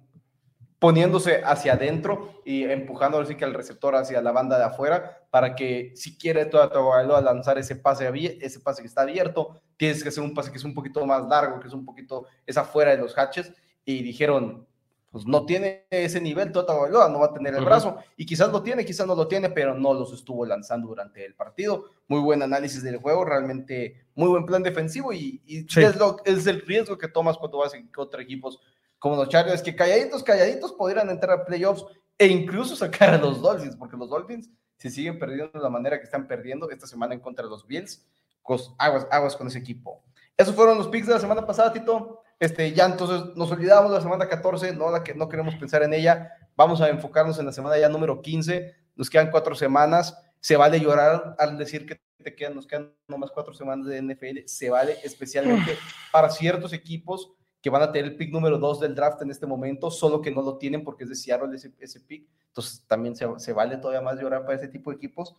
poniéndose 0.83 1.41
hacia 1.45 1.75
adentro 1.75 2.41
y 2.43 2.65
empujando 2.65 3.17
así 3.17 3.35
que 3.35 3.45
al 3.45 3.53
receptor 3.53 3.95
hacia 3.95 4.21
la 4.21 4.33
banda 4.33 4.57
de 4.57 4.65
afuera 4.65 5.25
para 5.29 5.55
que 5.55 5.93
si 5.95 6.17
quiere 6.17 6.45
toda 6.45 6.69
Tagovailoa 6.69 7.21
lanzar 7.21 7.57
ese 7.57 7.77
pase 7.77 8.11
ese 8.41 8.59
pase 8.59 8.81
que 8.81 8.89
está 8.89 9.03
abierto, 9.03 9.61
tienes 9.77 10.03
que 10.03 10.09
hacer 10.09 10.21
un 10.21 10.33
pase 10.33 10.51
que 10.51 10.57
es 10.57 10.63
un 10.65 10.73
poquito 10.73 11.05
más 11.05 11.25
largo, 11.25 11.61
que 11.61 11.69
es 11.69 11.73
un 11.73 11.85
poquito 11.85 12.25
es 12.45 12.57
afuera 12.57 12.91
de 12.91 12.97
los 12.97 13.17
hatches 13.17 13.53
y 13.85 14.03
dijeron 14.03 14.67
pues 15.13 15.27
no 15.27 15.45
tiene 15.45 15.85
ese 15.91 16.19
nivel 16.19 16.51
Tua 16.51 16.65
Tagovailoa, 16.65 17.07
no 17.07 17.19
va 17.19 17.27
a 17.27 17.33
tener 17.33 17.53
el 17.53 17.63
brazo 17.63 17.97
y 18.17 18.25
quizás 18.25 18.51
lo 18.51 18.63
tiene, 18.63 18.83
quizás 18.83 19.05
no 19.05 19.13
lo 19.13 19.27
tiene, 19.27 19.47
pero 19.51 19.75
no 19.75 19.93
los 19.93 20.11
estuvo 20.11 20.43
lanzando 20.43 20.87
durante 20.87 21.23
el 21.23 21.35
partido. 21.35 21.85
Muy 22.07 22.19
buen 22.19 22.41
análisis 22.41 22.81
del 22.81 22.97
juego, 22.97 23.23
realmente 23.23 24.07
muy 24.15 24.27
buen 24.27 24.43
plan 24.47 24.63
defensivo 24.63 25.13
y, 25.13 25.39
y 25.45 25.61
Sí. 25.69 25.83
es, 25.83 25.95
lo, 25.97 26.17
es 26.25 26.47
el 26.47 26.61
riesgo 26.61 26.97
que 26.97 27.07
tomas 27.07 27.37
cuando 27.37 27.59
vas 27.59 27.73
contra 27.93 28.23
equipos 28.23 28.59
como 28.97 29.15
los 29.15 29.29
Chargers, 29.29 29.61
que 29.61 29.75
calladitos, 29.75 30.23
calladitos 30.23 30.71
podrían 30.73 31.09
entrar 31.11 31.39
a 31.39 31.45
playoffs 31.45 31.85
e 32.17 32.25
incluso 32.25 32.75
sacar 32.75 33.13
a 33.13 33.17
los 33.19 33.39
Dolphins, 33.39 33.75
porque 33.75 33.95
los 33.97 34.09
Dolphins, 34.09 34.49
si 34.77 34.89
siguen 34.89 35.19
perdiendo 35.19 35.51
de 35.53 35.59
la 35.59 35.69
manera 35.69 35.99
que 35.99 36.05
están 36.05 36.27
perdiendo 36.27 36.69
esta 36.71 36.87
semana 36.87 37.13
en 37.13 37.19
contra 37.19 37.43
de 37.45 37.51
los 37.51 37.67
Bills, 37.67 38.03
cos- 38.41 38.73
aguas, 38.79 39.07
aguas 39.11 39.35
con 39.35 39.45
ese 39.45 39.59
equipo. 39.59 40.01
Esos 40.35 40.55
fueron 40.55 40.75
los 40.79 40.87
picks 40.87 41.05
de 41.05 41.13
la 41.13 41.19
semana 41.19 41.45
pasada, 41.45 41.71
Tito. 41.71 42.22
Este, 42.43 42.73
ya 42.73 42.85
entonces 42.87 43.35
nos 43.37 43.49
olvidamos 43.53 43.89
de 43.89 43.97
la 43.97 44.03
semana 44.03 44.27
14, 44.27 44.75
no, 44.75 44.91
la 44.91 45.01
que, 45.01 45.13
no 45.15 45.29
queremos 45.29 45.55
pensar 45.55 45.81
en 45.83 45.93
ella. 45.93 46.29
Vamos 46.57 46.81
a 46.81 46.89
enfocarnos 46.89 47.39
en 47.39 47.45
la 47.45 47.53
semana 47.53 47.77
ya 47.77 47.87
número 47.87 48.21
15. 48.21 48.75
Nos 48.97 49.09
quedan 49.09 49.31
cuatro 49.31 49.55
semanas. 49.55 50.17
Se 50.41 50.57
vale 50.57 50.77
llorar 50.81 51.35
al 51.39 51.57
decir 51.57 51.85
que 51.85 52.01
te 52.21 52.35
quedan, 52.35 52.53
nos 52.53 52.67
quedan 52.67 52.93
nomás 53.07 53.31
cuatro 53.31 53.53
semanas 53.53 53.87
de 53.87 54.01
NFL. 54.01 54.39
Se 54.45 54.69
vale 54.69 54.97
especialmente 55.05 55.77
para 56.11 56.29
ciertos 56.29 56.73
equipos 56.73 57.31
que 57.61 57.69
van 57.69 57.81
a 57.81 57.93
tener 57.93 58.11
el 58.11 58.17
pick 58.17 58.29
número 58.33 58.57
2 58.57 58.81
del 58.81 58.93
draft 58.93 59.21
en 59.21 59.31
este 59.31 59.45
momento, 59.45 59.89
solo 59.89 60.21
que 60.21 60.29
no 60.29 60.41
lo 60.41 60.57
tienen 60.57 60.83
porque 60.83 61.05
es 61.05 61.09
de 61.11 61.15
Seattle 61.15 61.55
ese, 61.55 61.71
ese 61.79 62.01
pick. 62.01 62.27
Entonces 62.49 62.83
también 62.87 63.15
se, 63.15 63.25
se 63.37 63.53
vale 63.53 63.77
todavía 63.77 64.01
más 64.01 64.19
llorar 64.19 64.43
para 64.43 64.57
ese 64.57 64.67
tipo 64.67 64.91
de 64.91 64.97
equipos. 64.97 65.33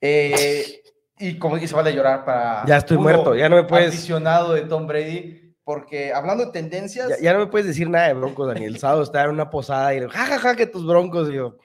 Eh, 0.00 0.82
y 1.20 1.38
como 1.38 1.58
y 1.58 1.68
se 1.68 1.74
vale 1.74 1.94
llorar 1.94 2.24
para 2.24 2.64
Ya 2.66 2.78
estoy 2.78 2.96
muerto, 2.96 3.36
ya 3.36 3.48
no 3.48 3.56
me 3.56 3.64
puedes- 3.64 3.90
aficionado 3.90 4.54
de 4.54 4.62
Tom 4.62 4.86
Brady, 4.86 5.39
porque 5.64 6.12
hablando 6.12 6.46
de 6.46 6.52
tendencias, 6.52 7.08
Ya, 7.08 7.18
ya 7.20 7.32
no 7.32 7.40
me 7.40 7.46
puedes 7.46 7.66
decir 7.66 7.88
nada 7.88 8.08
de 8.08 8.14
Broncos, 8.14 8.48
Daniel. 8.48 8.74
El 8.74 8.80
sábado 8.80 9.02
estaba 9.02 9.24
en 9.26 9.30
una 9.30 9.50
posada 9.50 9.94
y 9.94 10.00
jajaja, 10.00 10.26
ja, 10.26 10.38
ja, 10.38 10.56
que 10.56 10.66
tus 10.66 10.86
Broncos. 10.86 11.28
Y 11.30 11.34
yo, 11.34 11.56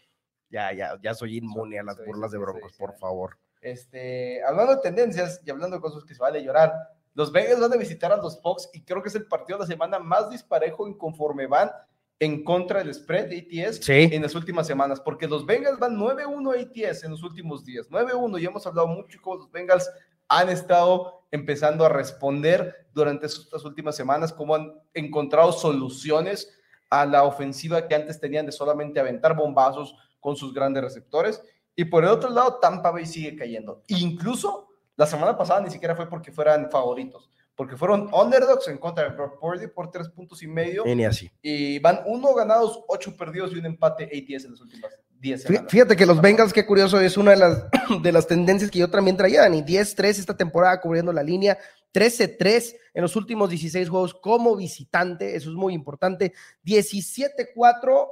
ya, 0.49 0.71
ya, 0.73 0.99
ya 1.01 1.13
soy 1.13 1.37
inmune 1.37 1.79
a 1.79 1.83
las 1.83 1.97
Soy- 1.97 2.05
burlas 2.05 2.31
de 2.31 2.37
Broncos, 2.37 2.71
soy- 2.73 2.77
por 2.87 2.95
favor. 2.97 3.37
este, 3.61 4.43
hablando 4.43 4.75
de 4.75 4.81
tendencias 4.81 5.41
y 5.43 5.49
hablando 5.49 5.77
de 5.77 5.81
cosas 5.81 6.03
que 6.03 6.13
se 6.13 6.21
vale 6.21 6.43
llorar, 6.43 6.71
los 7.15 7.31
Bengals 7.31 7.59
van 7.61 7.73
a 7.73 7.77
visitar 7.77 8.11
a 8.11 8.17
los 8.17 8.39
Fox 8.41 8.69
y 8.73 8.83
creo 8.83 9.01
que 9.01 9.09
es 9.09 9.15
el 9.15 9.25
partido 9.25 9.57
de 9.57 9.63
la 9.63 9.67
semana 9.67 9.97
más 9.99 10.29
disparejo 10.29 10.85
en 10.85 10.95
conforme 10.97 11.47
van 11.47 11.71
en 12.19 12.43
contra 12.43 12.79
del 12.79 12.93
spread 12.93 13.27
de 13.29 13.37
ATS 13.67 13.83
Sí. 13.83 14.09
en 14.11 14.21
las 14.21 14.35
últimas 14.35 14.67
semanas, 14.67 15.01
porque 15.01 15.27
los 15.27 15.45
Bengals 15.45 15.79
van 15.79 15.97
9-1 15.97 16.51
ATS 16.53 17.03
en 17.05 17.11
los 17.11 17.23
últimos 17.23 17.65
días, 17.65 17.89
9-1, 17.89 18.37
y 18.39 18.45
hemos 18.45 18.65
hablado 18.67 18.87
mucho 18.87 19.19
cómo 19.21 19.37
los 19.37 19.51
Bengals 19.51 19.89
han 20.27 20.50
estado 20.50 21.25
empezando 21.32 21.86
a 21.86 21.89
responder 21.89 22.88
durante 22.94 23.25
estas 23.25 23.65
últimas 23.65 23.96
semanas, 23.96 24.32
cómo 24.32 24.55
han 24.55 24.74
encontrado 24.94 25.51
soluciones 25.51 26.50
a 26.89 27.05
la 27.05 27.24
ofensiva 27.24 27.88
que 27.88 27.96
antes 27.96 28.20
tenían 28.20 28.46
de 28.46 28.51
solamente 28.51 29.00
aventar 29.00 29.36
bombazos 29.36 29.96
con 30.20 30.36
sus 30.36 30.53
grandes 30.53 30.84
receptores. 30.84 31.44
Y 31.75 31.86
por 31.86 32.03
el 32.03 32.10
otro 32.10 32.29
lado, 32.29 32.60
Tampa 32.60 32.91
Bay 32.91 33.05
sigue 33.05 33.36
cayendo. 33.36 33.84
Incluso 33.88 34.70
La 34.98 35.05
semana 35.05 35.38
pasada 35.38 35.60
ni 35.62 35.70
siquiera 35.70 35.96
fue 35.96 36.08
porque 36.08 36.32
fueran 36.32 36.72
favoritos, 36.72 37.29
porque 37.55 37.77
fueron 37.77 38.09
underdogs 38.13 38.67
en 38.67 38.77
contra 38.77 39.05
de 39.09 39.15
Brock 39.15 39.39
Purdy 39.39 39.67
por 39.67 39.89
tres 39.91 40.09
puntos 40.09 40.43
y 40.43 40.47
medio. 40.47 40.83
Ni 40.85 41.05
así. 41.05 41.31
Y 41.41 41.79
van 41.79 42.01
uno 42.05 42.33
ganados, 42.33 42.83
ocho 42.88 43.15
perdidos 43.15 43.53
y 43.53 43.57
un 43.59 43.65
empate 43.65 44.03
ATS 44.05 44.45
en 44.45 44.51
las 44.51 44.62
últimas 44.62 44.91
10 45.19 45.41
semanas. 45.43 45.71
Fíjate 45.71 45.95
que 45.95 46.05
los 46.05 46.21
Bengals, 46.21 46.51
qué 46.53 46.65
curioso, 46.65 47.00
es 47.00 47.15
una 47.17 47.31
de 47.31 47.38
las, 47.38 47.63
de 48.03 48.12
las 48.12 48.27
tendencias 48.27 48.69
que 48.69 48.79
yo 48.79 48.89
también 48.89 49.15
traía, 49.17 49.47
ni 49.50 49.62
10-3 49.62 50.03
esta 50.19 50.35
temporada 50.35 50.79
cubriendo 50.81 51.13
la 51.13 51.24
línea, 51.24 51.57
13-3 51.93 52.75
en 52.93 53.01
los 53.01 53.15
últimos 53.15 53.50
16 53.50 53.88
juegos 53.89 54.13
como 54.13 54.55
visitante, 54.57 55.35
eso 55.35 55.50
es 55.50 55.55
muy 55.55 55.74
importante, 55.74 56.33
17-4 56.65 58.07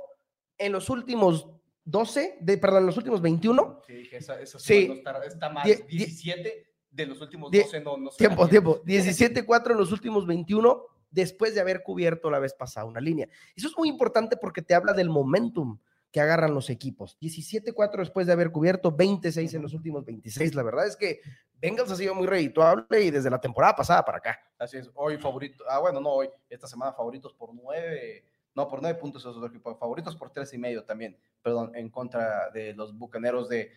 en 0.57 0.71
los 0.71 0.89
últimos 0.89 1.50
12, 1.85 2.38
de, 2.39 2.57
perdón, 2.57 2.79
en 2.81 2.85
los 2.88 2.97
últimos 2.97 3.21
21. 3.21 3.81
Sí, 3.85 4.09
esa, 4.13 4.39
esa 4.39 4.57
Sí. 4.59 4.89
está, 4.97 5.21
está 5.25 5.50
mal. 5.50 5.65
Die- 5.65 5.83
17 5.89 6.72
de 6.93 7.05
los 7.07 7.19
últimos 7.21 7.51
die- 7.51 7.63
12 7.63 7.81
no, 7.81 7.97
no 7.97 8.12
se 8.12 8.17
Tiempo, 8.19 8.47
tiempo. 8.47 8.81
17-4 8.85 9.71
en 9.71 9.77
los 9.77 9.91
últimos 9.91 10.25
21 10.27 10.85
después 11.09 11.53
de 11.55 11.62
haber 11.62 11.83
cubierto 11.83 12.29
la 12.31 12.39
vez 12.39 12.53
pasada 12.53 12.85
una 12.85 13.00
línea. 13.01 13.27
Eso 13.55 13.67
es 13.67 13.77
muy 13.77 13.89
importante 13.89 14.38
porque 14.38 14.62
te 14.62 14.73
habla 14.73 14.93
del 14.93 15.09
momentum 15.09 15.77
que 16.12 16.21
agarran 16.21 16.53
los 16.53 16.69
equipos. 16.69 17.17
17-4 17.19 17.97
después 17.97 18.27
de 18.27 18.33
haber 18.33 18.51
cubierto, 18.51 18.91
26 18.91 19.53
en 19.55 19.62
los 19.63 19.73
últimos 19.73 20.05
26. 20.05 20.53
La 20.53 20.62
verdad 20.62 20.85
es 20.88 20.95
que 20.95 21.19
Bengals 21.59 21.91
ha 21.91 21.95
sido 21.95 22.13
muy 22.13 22.27
redituable 22.27 23.01
y 23.03 23.09
desde 23.09 23.29
la 23.31 23.41
temporada 23.41 23.75
pasada 23.75 24.05
para 24.05 24.19
acá. 24.19 24.39
Así 24.59 24.77
es, 24.77 24.91
hoy 24.93 25.17
favorito, 25.17 25.63
ah 25.67 25.79
bueno, 25.79 26.00
no 26.00 26.09
hoy, 26.09 26.29
esta 26.50 26.67
semana 26.67 26.93
favoritos 26.93 27.33
por 27.33 27.53
9, 27.53 28.25
no, 28.55 28.67
por 28.67 28.81
9 28.81 29.00
puntos 29.00 29.22
esos 29.22 29.36
dos 29.36 29.50
equipos, 29.50 29.77
favoritos 29.79 30.15
por 30.15 30.29
tres 30.29 30.53
y 30.53 30.57
medio 30.57 30.83
también, 30.83 31.17
perdón, 31.41 31.72
en 31.75 31.89
contra 31.89 32.50
de 32.51 32.74
los 32.74 32.98
bucaneros 32.98 33.50
de, 33.50 33.72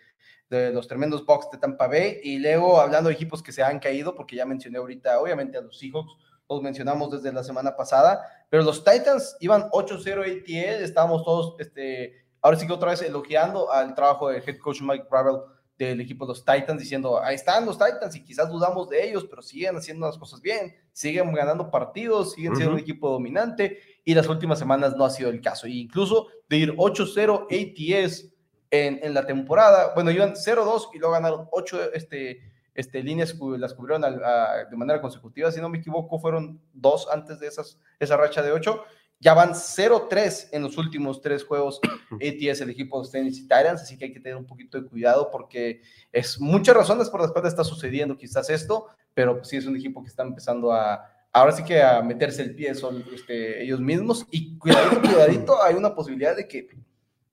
de 0.50 0.72
los 0.72 0.86
tremendos 0.86 1.24
Bucks 1.24 1.50
de 1.50 1.58
Tampa 1.58 1.86
Bay. 1.86 2.20
Y 2.22 2.38
luego 2.38 2.80
hablando 2.80 3.08
de 3.08 3.14
equipos 3.14 3.42
que 3.42 3.52
se 3.52 3.62
han 3.62 3.78
caído, 3.78 4.14
porque 4.14 4.36
ya 4.36 4.44
mencioné 4.44 4.78
ahorita, 4.78 5.20
obviamente 5.20 5.56
a 5.58 5.62
los 5.62 5.78
Seahawks, 5.78 6.12
los 6.48 6.62
mencionamos 6.62 7.10
desde 7.10 7.32
la 7.32 7.42
semana 7.42 7.74
pasada, 7.74 8.46
pero 8.48 8.62
los 8.62 8.84
Titans 8.84 9.36
iban 9.40 9.68
8-0 9.70 10.20
ATL, 10.20 10.84
estábamos 10.84 11.24
todos, 11.24 11.56
este, 11.58 12.24
ahora 12.40 12.56
sí 12.56 12.66
que 12.66 12.72
otra 12.72 12.90
vez 12.90 13.02
elogiando 13.02 13.72
al 13.72 13.94
trabajo 13.94 14.28
del 14.28 14.42
head 14.46 14.58
coach 14.58 14.80
Mike 14.80 15.06
Gravel 15.10 15.40
del 15.78 16.00
equipo 16.00 16.24
de 16.24 16.30
los 16.30 16.44
Titans, 16.44 16.80
diciendo, 16.80 17.22
ahí 17.22 17.34
están 17.34 17.66
los 17.66 17.78
Titans 17.78 18.14
y 18.16 18.24
quizás 18.24 18.48
dudamos 18.48 18.88
de 18.88 19.06
ellos, 19.08 19.26
pero 19.28 19.42
siguen 19.42 19.76
haciendo 19.76 20.06
las 20.06 20.16
cosas 20.16 20.40
bien, 20.40 20.74
siguen 20.92 21.32
ganando 21.34 21.70
partidos, 21.70 22.32
siguen 22.32 22.56
siendo 22.56 22.74
un 22.74 22.80
equipo 22.80 23.10
dominante 23.10 23.78
y 24.04 24.14
las 24.14 24.26
últimas 24.28 24.58
semanas 24.58 24.96
no 24.96 25.04
ha 25.04 25.10
sido 25.10 25.28
el 25.30 25.40
caso. 25.40 25.66
E 25.66 25.70
incluso 25.72 26.28
de 26.48 26.56
ir 26.56 26.74
8-0 26.76 27.46
ATS 27.50 28.30
en, 28.70 29.00
en 29.02 29.12
la 29.14 29.26
temporada, 29.26 29.92
bueno, 29.94 30.10
iban 30.10 30.34
0-2 30.34 30.88
y 30.94 30.98
luego 30.98 31.12
ganaron 31.14 31.48
8 31.52 31.92
este, 31.92 32.40
este, 32.74 33.02
líneas, 33.02 33.34
las 33.58 33.74
cubrieron 33.74 34.04
a- 34.04 34.64
de 34.70 34.76
manera 34.76 35.00
consecutiva, 35.00 35.52
si 35.52 35.60
no 35.60 35.68
me 35.68 35.78
equivoco, 35.78 36.18
fueron 36.18 36.60
dos 36.72 37.06
antes 37.12 37.38
de 37.38 37.46
esas, 37.48 37.78
esa 37.98 38.16
racha 38.16 38.42
de 38.42 38.52
8. 38.52 38.82
Ya 39.18 39.32
van 39.34 39.54
0-3 39.54 40.48
en 40.52 40.62
los 40.62 40.76
últimos 40.76 41.20
tres 41.20 41.44
juegos 41.44 41.80
ATS, 42.12 42.60
el 42.60 42.70
equipo 42.70 43.02
de 43.02 43.10
Tennessee 43.10 43.42
Titans, 43.42 43.82
así 43.82 43.96
que 43.96 44.06
hay 44.06 44.12
que 44.12 44.20
tener 44.20 44.36
un 44.36 44.46
poquito 44.46 44.80
de 44.80 44.88
cuidado 44.88 45.30
porque 45.30 45.82
es 46.12 46.40
muchas 46.40 46.76
razones 46.76 47.08
por 47.08 47.20
las 47.20 47.32
cuales 47.32 47.52
está 47.52 47.64
sucediendo 47.64 48.16
quizás 48.16 48.50
esto, 48.50 48.88
pero 49.14 49.42
sí 49.44 49.56
es 49.56 49.66
un 49.66 49.76
equipo 49.76 50.02
que 50.02 50.08
está 50.08 50.22
empezando 50.22 50.72
a, 50.72 51.10
ahora 51.32 51.52
sí 51.52 51.64
que 51.64 51.82
a 51.82 52.02
meterse 52.02 52.42
el 52.42 52.54
pie 52.54 52.74
son 52.74 53.04
este, 53.14 53.62
ellos 53.62 53.80
mismos 53.80 54.26
y 54.30 54.56
cuidadito, 54.58 55.00
cuidadito, 55.00 55.62
hay 55.62 55.74
una 55.74 55.94
posibilidad 55.94 56.36
de 56.36 56.46
que 56.46 56.68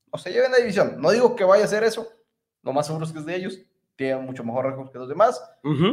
o 0.10 0.18
se 0.18 0.32
lleven 0.32 0.52
la 0.52 0.60
división. 0.60 0.96
No 1.00 1.10
digo 1.10 1.36
que 1.36 1.44
vaya 1.44 1.66
a 1.66 1.68
ser 1.68 1.84
eso, 1.84 2.08
lo 2.62 2.72
más 2.72 2.86
seguro 2.86 3.06
es 3.06 3.12
que 3.12 3.20
es 3.20 3.26
de 3.26 3.36
ellos, 3.36 3.60
tienen 3.96 4.26
mucho 4.26 4.44
mejor 4.44 4.66
récord 4.66 4.92
que 4.92 5.00
los 5.00 5.10
demás, 5.10 5.42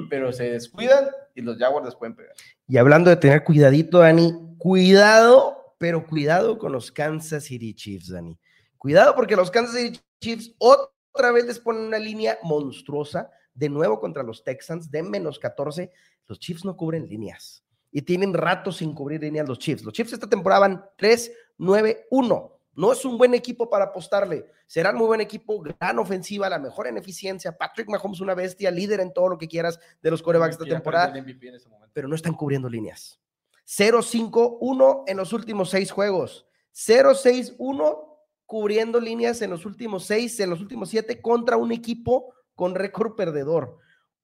pero 0.08 0.32
se 0.32 0.50
descuidan 0.50 1.06
y 1.34 1.42
los 1.42 1.58
Jaguars 1.58 1.86
les 1.86 1.94
pueden 1.94 2.14
pegar. 2.14 2.34
Y 2.68 2.76
hablando 2.78 3.10
de 3.10 3.16
tener 3.16 3.44
cuidadito, 3.44 3.98
Dani, 3.98 4.56
cuidado, 4.58 5.59
pero 5.80 6.06
cuidado 6.06 6.58
con 6.58 6.72
los 6.72 6.92
Kansas 6.92 7.44
City 7.44 7.72
Chiefs, 7.72 8.10
Dani. 8.10 8.38
Cuidado 8.76 9.14
porque 9.14 9.34
los 9.34 9.50
Kansas 9.50 9.76
City 9.76 9.98
Chiefs 10.20 10.54
otra 10.58 11.32
vez 11.32 11.46
les 11.46 11.58
ponen 11.58 11.84
una 11.84 11.98
línea 11.98 12.38
monstruosa, 12.42 13.30
de 13.54 13.70
nuevo 13.70 13.98
contra 13.98 14.22
los 14.22 14.44
Texans, 14.44 14.90
de 14.90 15.02
menos 15.02 15.38
14. 15.38 15.90
Los 16.26 16.38
Chiefs 16.38 16.66
no 16.66 16.76
cubren 16.76 17.08
líneas 17.08 17.64
y 17.90 18.02
tienen 18.02 18.34
rato 18.34 18.72
sin 18.72 18.94
cubrir 18.94 19.22
líneas 19.22 19.48
los 19.48 19.58
Chiefs. 19.58 19.82
Los 19.82 19.94
Chiefs 19.94 20.12
esta 20.12 20.28
temporada 20.28 20.60
van 20.60 20.84
3-9-1. 20.98 22.52
No 22.74 22.92
es 22.92 23.02
un 23.06 23.16
buen 23.16 23.32
equipo 23.32 23.70
para 23.70 23.86
apostarle. 23.86 24.50
Serán 24.66 24.96
muy 24.96 25.06
buen 25.06 25.22
equipo, 25.22 25.62
gran 25.62 25.98
ofensiva, 25.98 26.50
la 26.50 26.58
mejor 26.58 26.88
en 26.88 26.98
eficiencia. 26.98 27.56
Patrick 27.56 27.88
Mahomes, 27.88 28.20
una 28.20 28.34
bestia, 28.34 28.70
líder 28.70 29.00
en 29.00 29.14
todo 29.14 29.30
lo 29.30 29.38
que 29.38 29.48
quieras 29.48 29.80
de 30.02 30.10
los 30.10 30.22
corebacks 30.22 30.56
esta 30.56 30.66
temporada 30.66 31.16
en 31.16 31.40
pero 31.94 32.06
no 32.06 32.14
están 32.14 32.34
cubriendo 32.34 32.68
líneas. 32.68 33.18
0-5-1 33.70 35.04
en 35.06 35.16
los 35.16 35.32
últimos 35.32 35.70
seis 35.70 35.92
juegos. 35.92 36.46
0-6-1 36.74 38.06
cubriendo 38.46 39.00
líneas 39.00 39.40
en 39.42 39.50
los 39.50 39.64
últimos 39.64 40.06
seis, 40.06 40.40
en 40.40 40.50
los 40.50 40.60
últimos 40.60 40.90
siete 40.90 41.22
contra 41.22 41.56
un 41.56 41.70
equipo 41.70 42.34
con 42.56 42.74
récord 42.74 43.14
perdedor. 43.14 43.78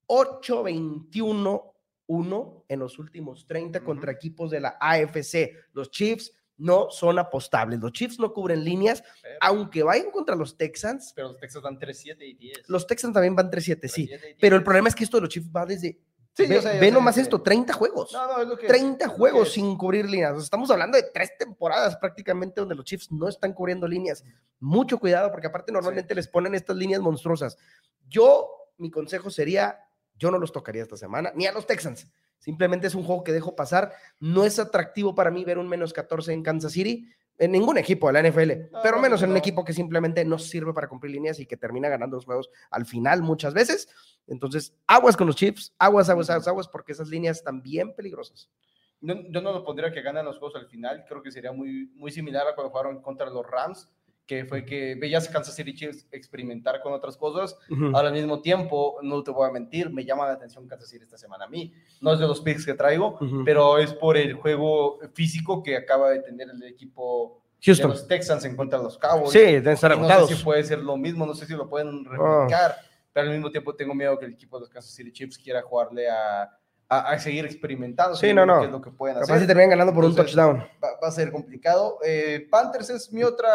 8-21-1 0.09 2.65
en 2.69 2.79
los 2.79 2.99
últimos 2.99 3.47
30 3.47 3.83
contra 3.85 4.13
equipos 4.13 4.51
de 4.51 4.61
la 4.61 4.77
AFC. 4.81 5.53
Los 5.73 5.91
Chiefs 5.91 6.33
no 6.59 6.91
son 6.91 7.19
apostables. 7.19 7.79
Los 7.81 7.93
Chiefs 7.93 8.19
no 8.19 8.33
cubren 8.33 8.65
líneas, 8.65 9.03
Pero, 9.23 9.37
aunque 9.43 9.83
vayan 9.83 10.11
contra 10.11 10.35
los 10.35 10.57
Texans. 10.57 11.13
pero 11.15 11.29
los 11.29 11.37
Texas 11.39 11.63
van 11.63 11.79
3-7 11.79 12.17
y 12.23 12.33
10. 12.35 12.69
Los 12.69 12.87
Texans 12.87 13.13
también 13.15 13.37
van 13.37 13.51
3-7, 13.51 13.89
sí. 13.89 14.09
3-7 14.09 14.31
y 14.31 14.35
Pero 14.41 14.57
el 14.57 14.63
10. 14.63 14.65
problema 14.65 14.89
es 14.89 14.95
que 14.95 15.05
esto 15.05 15.19
de 15.19 15.23
los 15.23 15.31
Chiefs 15.31 15.51
va 15.55 15.67
desde... 15.67 15.99
Sí, 16.37 16.47
ve 16.47 16.57
yo 16.57 16.63
sé, 16.63 16.75
yo 16.75 16.81
ve 16.81 16.87
sé, 16.89 16.93
nomás 16.93 17.15
sé. 17.15 17.23
esto, 17.23 17.41
30 17.41 17.73
juegos. 17.73 18.13
No, 18.13 18.27
no, 18.27 18.43
es 18.43 18.49
lo 18.49 18.59
que 18.59 18.67
30 18.67 19.05
es 19.07 19.11
lo 19.11 19.17
juegos 19.17 19.49
que- 19.49 19.55
sin 19.55 19.77
cubrir 19.79 20.05
líneas. 20.09 20.33
O 20.33 20.37
sea, 20.37 20.45
estamos 20.45 20.71
hablando 20.71 20.97
de 20.97 21.05
tres 21.05 21.31
temporadas 21.39 21.97
prácticamente 21.97 22.61
donde 22.61 22.75
los 22.75 22.85
Chiefs 22.85 23.11
no 23.11 23.27
están 23.29 23.53
cubriendo 23.55 23.89
líneas. 23.89 24.23
Mucho 24.61 24.99
cuidado 24.99 25.31
porque 25.31 25.47
aparte 25.47 25.73
normalmente 25.73 26.15
les 26.15 26.29
ponen 26.29 26.55
estas 26.55 26.77
líneas 26.77 27.01
monstruosas. 27.01 27.57
Yo, 28.09 28.51
mi 28.77 28.91
consejo 28.91 29.31
sería, 29.31 29.79
yo 30.19 30.31
no 30.31 30.39
los 30.39 30.53
tocaría 30.53 30.83
esta 30.83 30.97
semana, 30.97 31.33
ni 31.35 31.47
a 31.47 31.53
los 31.53 31.67
Texans. 31.67 32.07
Simplemente 32.39 32.87
es 32.87 32.95
un 32.95 33.03
juego 33.03 33.25
que 33.25 33.33
dejo 33.33 33.57
pasar. 33.57 33.93
No 34.21 34.45
es 34.45 34.59
atractivo 34.59 35.15
para 35.15 35.31
mí 35.31 35.45
ver 35.45 35.57
un 35.59 35.69
menos 35.69 35.93
14 35.95 36.33
en 36.35 36.43
Kansas 36.43 36.73
City, 36.73 37.09
en 37.39 37.53
ningún 37.53 37.77
equipo 37.79 38.07
de 38.07 38.13
la 38.15 38.21
NFL, 38.29 38.71
No, 38.73 38.81
pero 38.83 38.97
no, 38.97 39.03
menos 39.03 39.23
en 39.23 39.29
un 39.29 39.35
no. 39.35 39.39
equipo 39.39 39.65
que 39.65 39.73
simplemente 39.73 40.25
no 40.25 40.39
sirve 40.39 40.73
para 40.73 40.89
cumplir 40.89 41.13
líneas 41.13 41.39
y 41.39 41.47
que 41.47 41.57
termina 41.57 41.89
ganando 41.89 42.17
los 42.17 42.25
juegos 42.25 42.49
al 42.71 42.87
final 42.87 43.23
muchas 43.23 43.53
veces. 43.55 43.89
Entonces, 44.27 44.75
aguas 44.87 45.17
con 45.17 45.27
los 45.27 45.37
Chiefs, 45.37 45.75
aguas, 45.79 46.09
aguas, 46.09 46.31
aguas, 46.31 46.49
aguas, 46.49 46.69
porque 46.69 46.93
esas 46.93 47.09
líneas 47.09 47.37
están 47.39 47.63
bien 47.63 47.95
peligrosas. 47.95 48.49
No- 49.01 49.29
yo 49.31 49.41
no 49.43 49.53
lo 49.53 49.63
pondría 49.65 49.93
que 49.93 50.01
ganan 50.03 50.25
los 50.25 50.39
juegos 50.39 50.57
al 50.57 50.67
final. 50.69 51.05
Creo 51.09 51.23
que 51.23 51.31
sería 51.31 51.53
muy, 51.53 51.91
muy 51.95 52.11
similar 52.11 52.47
a 52.49 52.55
cuando 52.55 52.71
jugaron 52.71 53.03
contra 53.03 53.29
los 53.29 53.47
Rams, 53.47 53.89
que 54.27 54.45
fue 54.45 54.65
que 54.65 54.97
veías 54.97 55.29
a 55.29 55.33
Kansas 55.33 55.55
City 55.55 55.73
Chiefs 55.75 56.07
experimentar 56.11 56.81
con 56.83 56.93
otras 56.93 57.17
cosas. 57.17 57.57
Ahora 57.95 58.09
al 58.09 58.15
mismo 58.15 58.41
tiempo, 58.41 58.99
no 59.03 59.23
te 59.23 59.31
voy 59.31 59.49
a 59.49 59.53
mentir, 59.53 59.91
me 59.91 60.05
llama 60.05 60.27
la 60.27 60.33
atención 60.33 60.67
Kansas 60.67 60.89
City 60.91 61.05
esta 61.05 61.17
semana 61.17 61.45
a 61.45 61.49
mí. 61.49 61.73
No 62.01 62.13
es 62.13 62.19
de 62.19 62.27
los 62.27 62.41
picks 62.41 62.67
que 62.67 62.75
traigo, 62.75 63.19
Ujú. 63.21 63.43
pero 63.45 63.79
es 63.79 63.93
por 63.95 64.17
el 64.17 64.35
juego 64.35 64.99
físico 65.15 65.63
que 65.63 65.77
acaba 65.77 66.11
de 66.11 66.21
tener 66.21 66.49
el 66.51 66.63
equipo 66.65 67.41
Houston. 67.63 67.91
de 67.91 67.97
los 67.97 68.09
Texans 68.09 68.45
en 68.45 68.57
contra 68.57 68.79
de 68.79 68.85
los 68.85 68.99
Cowboys. 68.99 69.31
Sí, 69.31 69.39
deben 69.39 69.75
estar 69.75 69.97
no 69.97 70.27
sé 70.27 70.35
si 70.35 70.43
puede 70.43 70.65
ser 70.65 70.81
lo 70.81 70.97
mismo, 70.97 71.25
no 71.25 71.35
sé 71.35 71.47
si 71.47 71.55
lo 71.55 71.69
pueden 71.69 72.05
Ah. 72.11 72.11
replicar, 72.43 72.77
pero 73.13 73.29
al 73.29 73.33
mismo 73.33 73.51
tiempo 73.51 73.75
tengo 73.77 73.95
miedo 73.95 74.19
que 74.19 74.27
el 74.27 74.33
equipo 74.33 74.57
de 74.57 74.63
los 74.63 74.71
Kansas 74.71 74.93
City 74.93 75.13
Chiefs 75.13 75.39
quiera 75.39 75.63
jugarle 75.63 76.11
a, 76.11 76.51
a, 76.89 77.11
a 77.11 77.19
seguir 77.19 77.45
experimentando. 77.45 78.17
Sí, 78.17 78.33
no, 78.33 78.47
no. 78.47 78.61
qué 78.61 78.67
es 78.67 78.73
lo 78.73 78.81
que 78.81 78.91
pueden 78.91 79.17
Capaz 79.17 79.33
hacer. 79.33 79.41
si 79.41 79.47
terminan 79.47 79.71
ganando 79.71 79.93
por 79.95 80.05
un 80.05 80.11
Entonces, 80.11 80.35
touchdown. 80.35 80.59
Va, 80.83 80.89
va 81.03 81.09
a 81.09 81.11
ser 81.11 81.33
complicado. 81.33 81.99
Eh, 82.05 82.47
Panthers 82.51 82.91
es 82.91 83.13
mi 83.13 83.23
otra, 83.23 83.49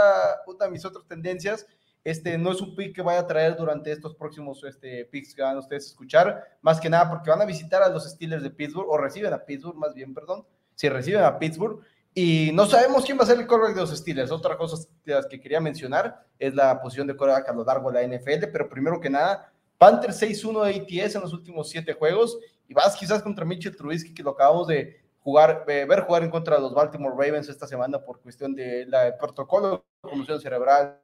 una 0.47 0.65
de 0.65 0.71
mis 0.71 0.83
otras 0.85 1.05
tendencias. 1.07 1.65
Este 2.03 2.37
no 2.37 2.51
es 2.51 2.59
un 2.61 2.75
pick 2.75 2.95
que 2.95 3.01
vaya 3.03 3.19
a 3.19 3.27
traer 3.27 3.55
durante 3.55 3.91
estos 3.91 4.15
próximos 4.15 4.63
este, 4.63 5.05
picks 5.05 5.35
que 5.35 5.43
van 5.43 5.57
ustedes 5.59 5.85
a 5.85 5.87
escuchar, 5.89 6.43
más 6.61 6.79
que 6.81 6.89
nada 6.89 7.07
porque 7.07 7.29
van 7.29 7.41
a 7.41 7.45
visitar 7.45 7.83
a 7.83 7.89
los 7.89 8.09
Steelers 8.09 8.41
de 8.41 8.49
Pittsburgh, 8.49 8.89
o 8.89 8.97
reciben 8.97 9.31
a 9.33 9.45
Pittsburgh, 9.45 9.77
más 9.77 9.93
bien, 9.93 10.11
perdón, 10.11 10.43
si 10.73 10.89
reciben 10.89 11.23
a 11.23 11.37
Pittsburgh, 11.37 11.79
y 12.15 12.49
no 12.55 12.65
sabemos 12.65 13.05
quién 13.05 13.19
va 13.19 13.23
a 13.23 13.27
ser 13.27 13.37
el 13.39 13.45
quarterback 13.45 13.75
de 13.75 13.81
los 13.81 13.95
Steelers. 13.95 14.31
Otra 14.31 14.57
cosa 14.57 14.83
de 15.05 15.13
las 15.13 15.27
que 15.27 15.39
quería 15.39 15.61
mencionar 15.61 16.25
es 16.39 16.55
la 16.55 16.81
posición 16.81 17.05
de 17.05 17.15
quarterback 17.15 17.47
a 17.49 17.53
lo 17.53 17.63
largo 17.63 17.91
de 17.91 18.07
la 18.07 18.17
NFL, 18.17 18.47
pero 18.51 18.67
primero 18.67 18.99
que 18.99 19.09
nada, 19.11 19.53
Panthers 19.77 20.21
6-1 20.23 20.63
de 20.65 21.01
ATS 21.03 21.15
en 21.15 21.21
los 21.21 21.33
últimos 21.33 21.69
siete 21.69 21.93
juegos, 21.93 22.39
y 22.71 22.73
vas 22.73 22.95
quizás 22.95 23.21
contra 23.21 23.43
Mitchell 23.43 23.75
Trubisky, 23.75 24.13
que 24.13 24.23
lo 24.23 24.29
acabamos 24.31 24.65
de 24.67 25.01
jugar, 25.19 25.65
ver 25.67 25.99
jugar 26.05 26.23
en 26.23 26.29
contra 26.29 26.55
de 26.55 26.61
los 26.61 26.73
Baltimore 26.73 27.13
Ravens 27.17 27.49
esta 27.49 27.67
semana 27.67 27.99
por 27.99 28.21
cuestión 28.21 28.55
de 28.55 28.85
la 28.85 29.03
de 29.03 29.11
protocolo 29.13 29.83
de 30.01 30.09
conmoción 30.09 30.39
cerebral 30.39 31.01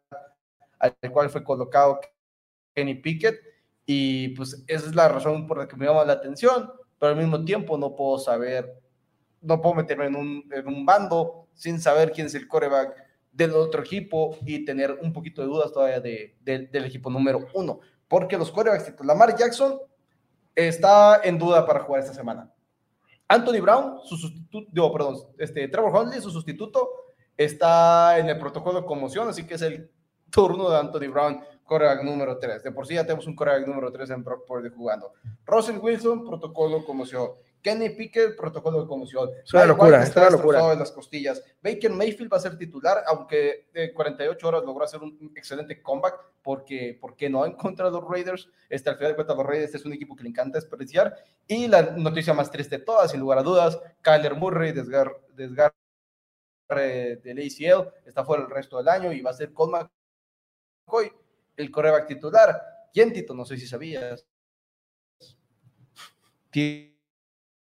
al 0.79 0.95
cual 1.11 1.29
fue 1.29 1.43
colocado 1.43 1.99
Kenny 2.73 2.95
Pickett. 2.95 3.37
Y 3.85 4.29
pues 4.29 4.63
esa 4.67 4.85
es 4.87 4.95
la 4.95 5.09
razón 5.09 5.45
por 5.45 5.57
la 5.57 5.67
que 5.67 5.75
me 5.75 5.85
llama 5.85 6.05
la 6.05 6.13
atención, 6.13 6.71
pero 6.97 7.11
al 7.11 7.17
mismo 7.17 7.43
tiempo 7.43 7.77
no 7.77 7.97
puedo 7.97 8.17
saber, 8.17 8.79
no 9.41 9.61
puedo 9.61 9.75
meterme 9.75 10.05
en 10.05 10.15
un, 10.15 10.49
en 10.53 10.67
un 10.67 10.85
bando 10.85 11.49
sin 11.53 11.81
saber 11.81 12.13
quién 12.13 12.27
es 12.27 12.35
el 12.35 12.47
coreback 12.47 12.95
del 13.33 13.51
otro 13.55 13.81
equipo 13.81 14.37
y 14.45 14.63
tener 14.63 14.93
un 15.01 15.11
poquito 15.11 15.41
de 15.41 15.47
dudas 15.49 15.73
todavía 15.73 15.99
de, 15.99 16.37
de- 16.39 16.67
del 16.67 16.85
equipo 16.85 17.09
número 17.09 17.45
uno, 17.53 17.81
porque 18.07 18.37
los 18.37 18.51
corebacks, 18.51 18.93
Lamar 19.03 19.35
Jackson, 19.35 19.77
está 20.57 21.21
en 21.23 21.37
duda 21.37 21.65
para 21.65 21.81
jugar 21.81 22.01
esta 22.01 22.15
semana. 22.15 22.51
Anthony 23.27 23.61
Brown, 23.61 23.99
su 24.03 24.17
sustituto, 24.17 24.67
digo, 24.71 24.91
perdón, 24.91 25.17
este, 25.37 25.67
Trevor 25.67 25.95
Hundley, 25.95 26.19
su 26.19 26.31
sustituto, 26.31 26.89
está 27.35 28.17
en 28.17 28.27
el 28.29 28.39
protocolo 28.39 28.81
de 28.81 28.87
conmoción, 28.87 29.27
así 29.29 29.45
que 29.45 29.53
es 29.53 29.61
el 29.61 29.91
turno 30.31 30.69
de 30.69 30.77
Anthony 30.77 31.11
Brown, 31.11 31.43
coreback 31.63 32.03
número 32.03 32.39
3. 32.39 32.63
De 32.63 32.71
por 32.71 32.87
sí 32.87 32.95
ya 32.95 33.03
tenemos 33.03 33.27
un 33.27 33.35
coreback 33.35 33.67
número 33.67 33.91
3 33.91 34.09
en 34.09 34.23
Brock 34.23 34.47
Purdy 34.47 34.69
jugando. 34.69 35.13
Russell 35.45 35.77
Wilson, 35.77 36.25
protocolo 36.25 36.83
conmoción. 36.83 37.31
Kenny 37.61 37.89
Pickett, 37.89 38.35
protocolo 38.35 38.81
de 38.81 38.87
conmoción. 38.87 39.29
Es 39.43 39.53
una 39.53 39.65
locura, 39.65 40.03
es 40.03 40.15
una 40.15 40.29
locura. 40.29 40.73
En 40.73 40.79
las 40.79 40.91
costillas. 40.91 41.43
Baker 41.61 41.91
Mayfield 41.91 42.31
va 42.31 42.37
a 42.37 42.41
ser 42.41 42.57
titular, 42.57 43.03
aunque 43.07 43.69
de 43.73 43.93
48 43.93 44.47
horas 44.47 44.63
logró 44.63 44.85
hacer 44.85 45.01
un 45.01 45.31
excelente 45.35 45.81
comeback, 45.81 46.15
porque, 46.41 46.97
porque 46.99 47.29
no 47.29 47.45
en 47.45 47.53
contra 47.53 47.85
de 47.85 47.91
los 47.91 48.07
Raiders. 48.07 48.49
Este, 48.69 48.89
al 48.89 48.97
final 48.97 49.11
de 49.11 49.15
cuentas, 49.15 49.37
los 49.37 49.45
Raiders 49.45 49.75
es 49.75 49.85
un 49.85 49.93
equipo 49.93 50.15
que 50.15 50.23
le 50.23 50.29
encanta 50.29 50.57
desperdiciar. 50.57 51.15
Y 51.47 51.67
la 51.67 51.81
noticia 51.81 52.33
más 52.33 52.51
triste 52.51 52.77
de 52.77 52.85
todas, 52.85 53.11
sin 53.11 53.19
lugar 53.19 53.39
a 53.39 53.43
dudas, 53.43 53.79
Kyler 54.01 54.35
Murray, 54.35 54.71
desgar, 54.71 55.11
desgar 55.35 55.73
del 56.69 57.37
ACL, 57.39 57.89
está 58.05 58.25
fuera 58.25 58.43
el 58.43 58.49
resto 58.49 58.77
del 58.77 58.89
año 58.89 59.11
y 59.13 59.21
va 59.21 59.31
a 59.31 59.33
ser 59.33 59.53
Colt 59.53 59.71
McCoy, 60.85 61.11
el 61.55 61.71
coreback 61.71 62.07
titular. 62.07 62.61
¿Quién, 62.93 63.13
Tito? 63.13 63.33
No 63.33 63.45
sé 63.45 63.57
si 63.57 63.67
sabías. 63.67 64.25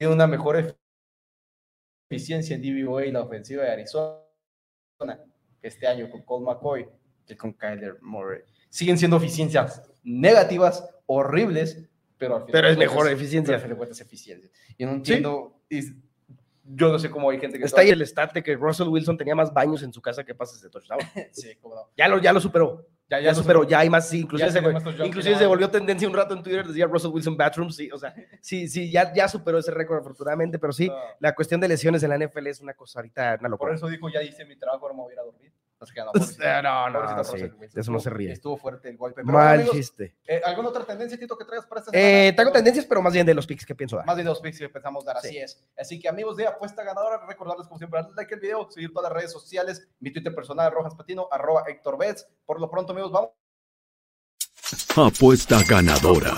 Tiene 0.04 0.16
una 0.16 0.26
mejor 0.26 0.76
eficiencia 2.10 2.54
en 2.54 2.60
DVOA 2.60 3.06
y 3.06 3.10
la 3.10 3.22
ofensiva 3.22 3.62
de 3.62 3.70
Arizona 3.70 4.18
este 5.62 5.86
año 5.86 6.10
con 6.10 6.20
Colt 6.24 6.44
McCoy 6.44 6.86
que 7.26 7.34
con 7.38 7.54
Kyler 7.54 7.96
Murray. 8.02 8.42
Siguen 8.68 8.98
siendo 8.98 9.16
eficiencias 9.16 9.80
negativas, 10.02 10.86
horribles, 11.06 11.88
pero 12.18 12.36
al 12.36 12.42
final 12.42 12.52
Pero 12.52 12.68
es 12.68 12.76
mejor 12.76 13.10
eficiencia. 13.10 13.56
Pero 13.56 13.72
al 13.72 13.78
final 13.78 13.98
eficiencia. 13.98 14.50
Y 14.76 14.84
no 14.84 14.92
entiendo, 14.92 15.62
y 15.70 15.80
yo 16.64 16.92
no 16.92 16.98
sé 16.98 17.08
cómo 17.08 17.30
hay 17.30 17.40
gente 17.40 17.58
que 17.58 17.64
Está 17.64 17.80
ahí 17.80 17.88
el 17.88 18.02
stat 18.02 18.34
de 18.34 18.42
que 18.42 18.56
Russell 18.56 18.88
Wilson 18.88 19.16
tenía 19.16 19.34
más 19.34 19.54
baños 19.54 19.82
en 19.82 19.90
su 19.94 20.02
casa 20.02 20.22
que 20.22 20.34
pases 20.34 20.60
de 20.60 20.68
touchdown. 20.68 21.00
Sí, 21.32 21.56
no. 21.62 21.88
Ya 21.96 22.08
lo, 22.08 22.20
ya 22.20 22.34
lo 22.34 22.40
superó. 22.40 22.86
Ya, 23.08 23.18
Ya, 23.18 23.24
ya, 23.26 23.34
superó, 23.34 23.64
ya 23.64 23.80
hay 23.80 23.90
más, 23.90 24.08
sí, 24.08 24.20
inclusive, 24.20 24.50
se, 24.50 24.60
más 24.62 24.82
inclusive 25.04 25.36
se 25.36 25.46
volvió 25.46 25.70
tendencia 25.70 26.08
un 26.08 26.14
rato 26.14 26.34
en 26.34 26.42
Twitter, 26.42 26.66
decía 26.66 26.86
Russell 26.86 27.10
Wilson 27.10 27.36
Bathroom, 27.36 27.70
sí, 27.70 27.90
o 27.92 27.98
sea, 27.98 28.14
sí, 28.40 28.66
sí, 28.66 28.90
ya, 28.90 29.12
ya 29.12 29.28
superó 29.28 29.58
ese 29.58 29.70
récord 29.72 29.98
afortunadamente, 29.98 30.58
pero 30.58 30.72
sí, 30.72 30.88
No. 30.88 30.94
la 31.20 31.34
cuestión 31.34 31.60
de 31.60 31.68
lesiones 31.68 32.02
en 32.02 32.10
la 32.10 32.18
NFL 32.18 32.46
es 32.46 32.60
una 32.60 32.72
cosa 32.74 33.00
ahorita, 33.00 33.36
una 33.40 33.56
Por 33.56 33.74
eso 33.74 33.88
dijo, 33.88 34.08
ya 34.08 34.22
hice 34.22 34.44
mi 34.46 34.56
trabajo, 34.56 34.86
ahora 34.86 34.94
me 34.96 35.02
voy 35.02 35.10
a 35.12 35.14
ir 35.14 35.20
a 35.20 35.22
dormir. 35.24 35.52
Así 35.80 35.92
que 35.92 36.00
no, 36.00 36.12
Eh, 36.14 36.60
no, 36.62 36.88
no, 36.88 37.22
eso 37.74 37.92
no 37.92 38.00
se 38.00 38.08
ríe. 38.08 38.32
Estuvo 38.32 38.56
fuerte 38.56 38.88
el 38.88 38.96
golpe. 38.96 39.20
Pero 39.22 39.34
Mal 39.36 39.56
amigos, 39.58 39.76
chiste. 39.76 40.14
eh, 40.26 40.40
¿Alguna 40.42 40.68
otra 40.70 40.84
tendencia, 40.84 41.18
Tito, 41.18 41.36
que 41.36 41.44
traigas 41.44 41.66
para 41.66 41.80
esta 41.80 41.90
semana? 41.90 42.08
Eh, 42.28 42.32
tengo 42.32 42.52
tendencias, 42.52 42.86
pero 42.86 43.02
más 43.02 43.12
bien 43.12 43.26
de 43.26 43.34
los 43.34 43.46
picks 43.46 43.66
que 43.66 43.74
pienso 43.74 43.96
dar. 43.96 44.06
Más 44.06 44.16
de 44.16 44.22
dos 44.22 44.40
picks 44.40 44.58
que 44.60 44.64
empezamos 44.64 45.06
a 45.06 45.12
dar, 45.12 45.20
Sí. 45.20 45.28
así 45.28 45.38
es. 45.38 45.62
Así 45.76 46.00
que 46.00 46.08
amigos 46.08 46.38
de 46.38 46.46
Apuesta 46.46 46.82
Ganadora, 46.84 47.26
recordarles 47.26 47.66
como 47.66 47.76
siempre, 47.76 48.00
darle 48.00 48.14
like 48.16 48.32
al 48.32 48.40
video, 48.40 48.70
seguir 48.70 48.94
todas 48.94 49.10
las 49.10 49.18
redes 49.18 49.32
sociales, 49.32 49.86
mi 50.00 50.10
Twitter 50.10 50.34
personal, 50.34 50.72
Rojas 50.72 50.94
Patino, 50.94 51.28
arroba 51.30 51.64
Héctor 51.66 51.98
Betts. 51.98 52.26
Por 52.46 52.60
lo 52.60 52.70
pronto, 52.70 52.92
amigos, 52.92 53.12
vamos. 53.12 53.30
Apuesta 54.96 55.62
ganadora. 55.62 56.36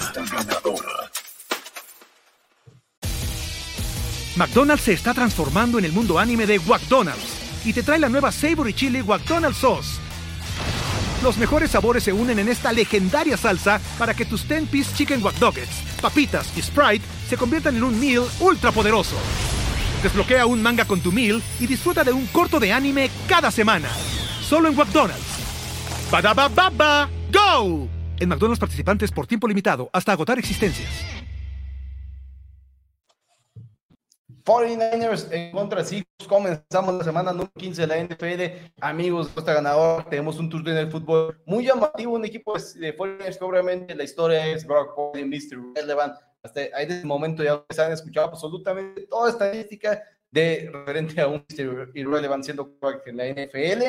McDonald's 4.36 4.84
se 4.84 4.92
está 4.92 5.14
transformando 5.14 5.78
en 5.78 5.86
el 5.86 5.92
mundo 5.92 6.18
anime 6.18 6.46
de 6.46 6.58
McDonald's 6.60 7.64
y 7.64 7.72
te 7.72 7.82
trae 7.82 7.98
la 7.98 8.08
nueva 8.08 8.30
Savory 8.30 8.74
Chili 8.74 9.02
McDonald's 9.02 9.58
Sauce. 9.58 9.98
Los 11.22 11.38
mejores 11.38 11.70
sabores 11.70 12.04
se 12.04 12.12
unen 12.12 12.38
en 12.38 12.48
esta 12.48 12.72
legendaria 12.72 13.36
salsa 13.36 13.80
para 13.98 14.14
que 14.14 14.26
tus 14.26 14.46
10-piece 14.46 14.94
chicken 14.94 15.24
wack 15.24 15.36
papitas 16.00 16.56
y 16.56 16.62
Sprite 16.62 17.04
se 17.28 17.36
conviertan 17.36 17.76
en 17.76 17.84
un 17.84 17.98
meal 17.98 18.24
ultra 18.40 18.70
poderoso. 18.70 19.16
Desbloquea 20.02 20.46
un 20.46 20.62
manga 20.62 20.84
con 20.84 21.00
tu 21.00 21.10
meal 21.10 21.42
y 21.58 21.66
disfruta 21.66 22.04
de 22.04 22.12
un 22.12 22.26
corto 22.26 22.60
de 22.60 22.72
anime 22.72 23.10
cada 23.26 23.50
semana. 23.50 23.88
Solo 24.42 24.68
en 24.68 24.76
McDonald's. 24.76 25.45
Baba, 26.10 27.10
go! 27.32 27.88
En 28.20 28.28
McDonald's 28.28 28.60
participantes 28.60 29.10
por 29.10 29.26
tiempo 29.26 29.48
limitado 29.48 29.90
hasta 29.92 30.12
agotar 30.12 30.38
existencias. 30.38 30.88
49ers 34.44 35.32
en 35.32 35.50
contra 35.50 35.82
de 35.82 35.88
Seahawks. 35.88 36.28
Comenzamos 36.28 36.94
la 36.94 37.04
semana 37.04 37.32
número 37.32 37.50
15 37.58 37.80
de 37.82 37.86
la 37.88 37.98
NFL. 37.98 38.70
Amigos 38.80 39.28
Costa 39.28 39.52
Ganador, 39.52 40.04
tenemos 40.08 40.38
un 40.38 40.48
Tuesday 40.48 40.72
en 40.74 40.78
el 40.78 40.90
fútbol 40.90 41.42
muy 41.44 41.64
llamativo. 41.64 42.14
Un 42.14 42.24
equipo 42.24 42.54
de 42.54 42.96
49ers 42.96 43.38
que 43.38 43.44
obviamente 43.44 43.94
la 43.96 44.04
historia 44.04 44.46
es 44.46 44.64
Brock 44.64 44.94
Purdy, 44.94 45.24
Mr. 45.24 45.74
Relevant. 45.74 46.14
Hasta 46.44 46.60
ahí 46.74 46.86
desde 46.86 47.00
el 47.00 47.06
momento 47.06 47.42
ya 47.42 47.64
se 47.70 47.82
han 47.82 47.90
escuchado 47.90 48.28
absolutamente 48.28 49.08
toda 49.08 49.30
estadística 49.30 50.00
de 50.30 50.70
referente 50.72 51.20
a 51.20 51.28
un 51.28 51.44
Mr. 51.48 51.90
Irrelevant 51.94 52.44
siendo 52.44 52.76
en 53.06 53.16
la 53.16 53.26
NFL. 53.28 53.82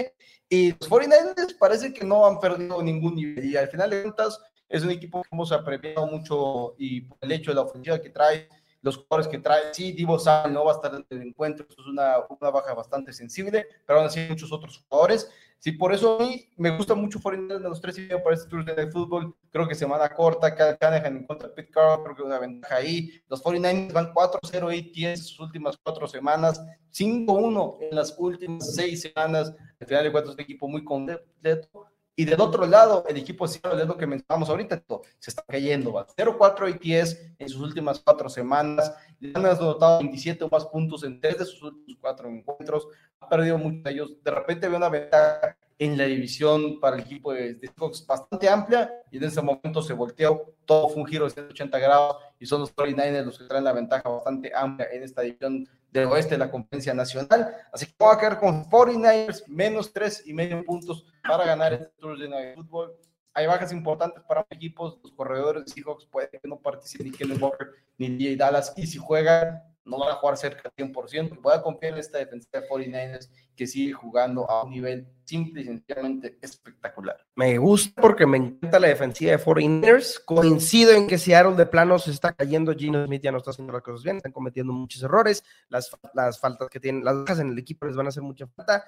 Y 0.50 0.72
los 0.72 0.90
49ers 0.90 1.58
parece 1.58 1.94
que 1.94 2.06
no 2.06 2.26
han 2.26 2.40
perdido 2.40 2.82
ningún 2.82 3.16
nivel. 3.16 3.46
Y 3.46 3.58
al 3.58 3.68
final 3.68 3.90
de 3.90 4.02
cuentas, 4.04 4.40
es 4.70 4.84
un 4.84 4.92
equipo 4.92 5.22
que 5.22 5.30
hemos 5.32 5.52
apreciado 5.52 6.08
mucho 6.08 6.76
y 6.78 7.02
por 7.02 7.18
el 7.22 7.32
hecho 7.32 7.52
de 7.52 7.56
la 7.56 7.62
ofensiva 7.62 8.02
que 8.02 8.10
trae, 8.10 8.50
los 8.82 8.98
jugadores 8.98 9.28
que 9.28 9.40
trae. 9.40 9.74
Sí, 9.74 9.92
Divo 9.92 10.20
Samuel 10.20 10.54
no 10.54 10.66
va 10.66 10.74
a 10.74 10.76
estar 10.76 10.94
en 10.94 11.06
el 11.10 11.28
encuentro, 11.28 11.66
es 11.70 11.78
una, 11.86 12.16
una 12.30 12.50
baja 12.50 12.74
bastante 12.74 13.14
sensible, 13.14 13.68
pero 13.86 14.00
aún 14.00 14.08
así 14.08 14.26
muchos 14.30 14.52
otros 14.52 14.86
jugadores. 14.88 15.30
Sí, 15.60 15.72
por 15.72 15.92
eso 15.92 16.20
a 16.20 16.24
mí 16.24 16.48
me 16.56 16.76
gusta 16.78 16.94
mucho 16.94 17.20
Foreigner 17.20 17.60
de 17.60 17.68
los 17.68 17.82
tres 17.82 17.98
y 17.98 18.08
para 18.08 18.36
este 18.36 18.48
Tuesday 18.48 18.76
de 18.76 18.92
fútbol. 18.92 19.36
Creo 19.52 19.68
que 19.68 19.74
semana 19.74 20.08
corta, 20.10 20.54
Cal 20.54 20.78
Shanahan 20.80 21.18
en 21.18 21.26
contra 21.26 21.48
de 21.48 21.56
Pete 21.56 21.72
Carroll, 21.72 22.04
creo 22.04 22.16
que 22.16 22.22
una 22.22 22.40
ventaja 22.40 22.76
ahí. 22.76 23.22
Los 23.28 23.44
49ers 23.44 23.92
van 23.92 24.14
4-0 24.14 24.78
y 24.78 24.92
10 24.92 25.20
sus 25.20 25.40
últimas 25.40 25.78
cuatro 25.82 26.08
semanas, 26.08 26.64
5-1 26.92 27.78
en 27.82 27.96
las 27.96 28.16
últimas 28.20 28.76
seis 28.76 29.02
semanas. 29.02 29.54
Al 29.80 29.88
final 29.88 30.04
de 30.04 30.12
cuentas, 30.12 30.36
un 30.36 30.42
equipo 30.42 30.68
muy 30.68 30.84
completo. 30.84 31.88
Y 32.20 32.26
del 32.26 32.42
otro 32.42 32.66
lado, 32.66 33.06
el 33.08 33.16
equipo 33.18 33.46
de 33.46 33.54
Seattle 33.54 33.84
es 33.84 33.88
lo 33.88 33.96
que 33.96 34.08
mencionamos 34.08 34.50
ahorita, 34.50 34.84
se 35.20 35.30
está 35.30 35.44
cayendo, 35.48 35.94
va 35.94 36.08
0-4 36.08 36.68
y 36.68 36.80
10 36.80 37.36
en 37.38 37.48
sus 37.48 37.62
últimas 37.62 38.00
cuatro 38.00 38.28
semanas, 38.28 38.92
le 39.20 39.30
han 39.36 39.46
anotado 39.46 40.00
27 40.00 40.44
o 40.44 40.50
más 40.50 40.66
puntos 40.66 41.04
en 41.04 41.22
tres 41.22 41.38
de 41.38 41.46
sus 41.46 41.62
últimos 41.62 42.00
cuatro 42.02 42.28
encuentros, 42.28 42.88
ha 43.20 43.30
perdido 43.30 43.60
muchos 43.60 43.84
de 43.84 43.92
ellos, 43.92 44.24
de 44.24 44.32
repente 44.32 44.68
ve 44.68 44.76
una 44.76 44.90
ventaja 44.90 45.56
en 45.78 45.96
la 45.96 46.06
división 46.06 46.80
para 46.80 46.96
el 46.96 47.04
equipo 47.04 47.32
de, 47.34 47.54
de 47.54 47.68
Seahawks 47.68 48.08
bastante 48.08 48.50
amplia 48.50 48.92
y 49.12 49.18
en 49.18 49.24
ese 49.24 49.40
momento 49.44 49.84
se 49.84 49.94
volteó, 49.94 50.56
todo 50.66 50.90
fue 50.90 51.04
un 51.04 51.08
giro 51.08 51.26
de 51.26 51.32
180 51.32 51.78
grados 51.78 52.18
y 52.40 52.48
son 52.48 52.62
los 52.62 52.76
49ers 52.76 53.26
los 53.26 53.38
que 53.38 53.46
traen 53.46 53.64
la 53.64 53.74
ventaja 53.74 54.10
bastante 54.10 54.52
amplia 54.56 54.88
en 54.92 55.04
esta 55.04 55.22
división 55.22 55.70
del 55.92 56.06
oeste 56.06 56.36
de 56.36 56.40
la 56.40 56.52
competencia 56.52 56.94
nacional. 56.94 57.56
Así 57.72 57.86
que 57.86 57.94
voy 57.98 58.16
a 58.16 58.20
quedar 58.20 58.40
con 58.40 58.66
49ers 58.66 59.48
menos 59.48 59.92
tres 59.92 60.24
y 60.26 60.34
medio 60.34 60.64
puntos 60.64 61.06
para 61.28 61.46
ganar 61.46 61.74
este 61.74 61.88
Thursday 62.00 62.30
Night 62.30 62.56
Football. 62.56 62.94
Hay 63.34 63.46
bajas 63.46 63.72
importantes 63.72 64.24
para 64.28 64.46
equipos, 64.50 64.98
los 65.04 65.12
corredores 65.14 65.66
de 65.66 65.72
Seahawks 65.72 66.06
puede 66.06 66.30
que 66.30 66.40
no 66.44 66.60
participen 66.60 67.12
ni 67.12 67.18
Kenneth 67.18 67.42
Walker 67.42 67.68
ni 67.98 68.10
DJ 68.10 68.36
Dallas 68.36 68.74
y 68.76 68.88
si 68.88 68.98
juegan 68.98 69.62
no 69.88 69.98
van 69.98 70.10
a 70.10 70.16
jugar 70.16 70.38
cerca 70.38 70.70
del 70.76 70.92
100%. 70.94 71.40
Voy 71.42 71.54
a 71.54 71.62
confiar 71.62 71.94
en 71.94 72.00
esta 72.00 72.18
defensiva 72.18 72.62
de 72.62 72.68
49ers 72.68 73.30
que 73.56 73.66
sigue 73.66 73.94
jugando 73.94 74.50
a 74.50 74.64
un 74.64 74.72
nivel 74.72 75.08
simple 75.24 75.62
y 75.62 75.66
sencillamente 75.66 76.38
espectacular. 76.42 77.18
Me 77.36 77.58
gusta 77.58 78.02
porque 78.02 78.26
me 78.26 78.38
encanta 78.38 78.80
la 78.80 78.90
defensiva 78.90 79.32
de 79.32 79.40
49ers. 79.40 80.24
Coincido 80.26 80.92
en 80.92 81.08
que 81.08 81.18
Seattle 81.18 81.56
de 81.56 81.66
plano 81.66 81.98
se 82.00 82.12
está 82.12 82.34
cayendo. 82.34 82.74
Gino 82.74 83.04
Smith 83.06 83.22
ya 83.24 83.32
no 83.32 83.38
está 83.40 83.52
haciendo 83.52 83.74
las 83.74 83.82
cosas 83.82 84.04
bien. 84.04 84.18
Están 84.18 84.32
cometiendo 84.32 84.74
muchos 84.74 85.02
errores. 85.02 85.44
Las, 85.70 85.90
las 86.14 86.40
faltas 86.40 86.70
que 86.70 86.80
tienen, 86.80 87.04
las 87.04 87.16
bajas 87.16 87.40
en 87.40 87.50
el 87.50 87.58
equipo 87.58 87.86
les 87.88 87.96
van 87.96 88.06
a 88.06 88.10
hacer 88.10 88.24
mucha 88.24 88.46
falta. 88.48 88.84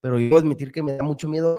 Pero 0.00 0.18
yo 0.18 0.24
debo 0.26 0.38
admitir 0.38 0.72
que 0.72 0.82
me 0.82 0.96
da 0.96 1.02
mucho 1.02 1.28
miedo. 1.28 1.58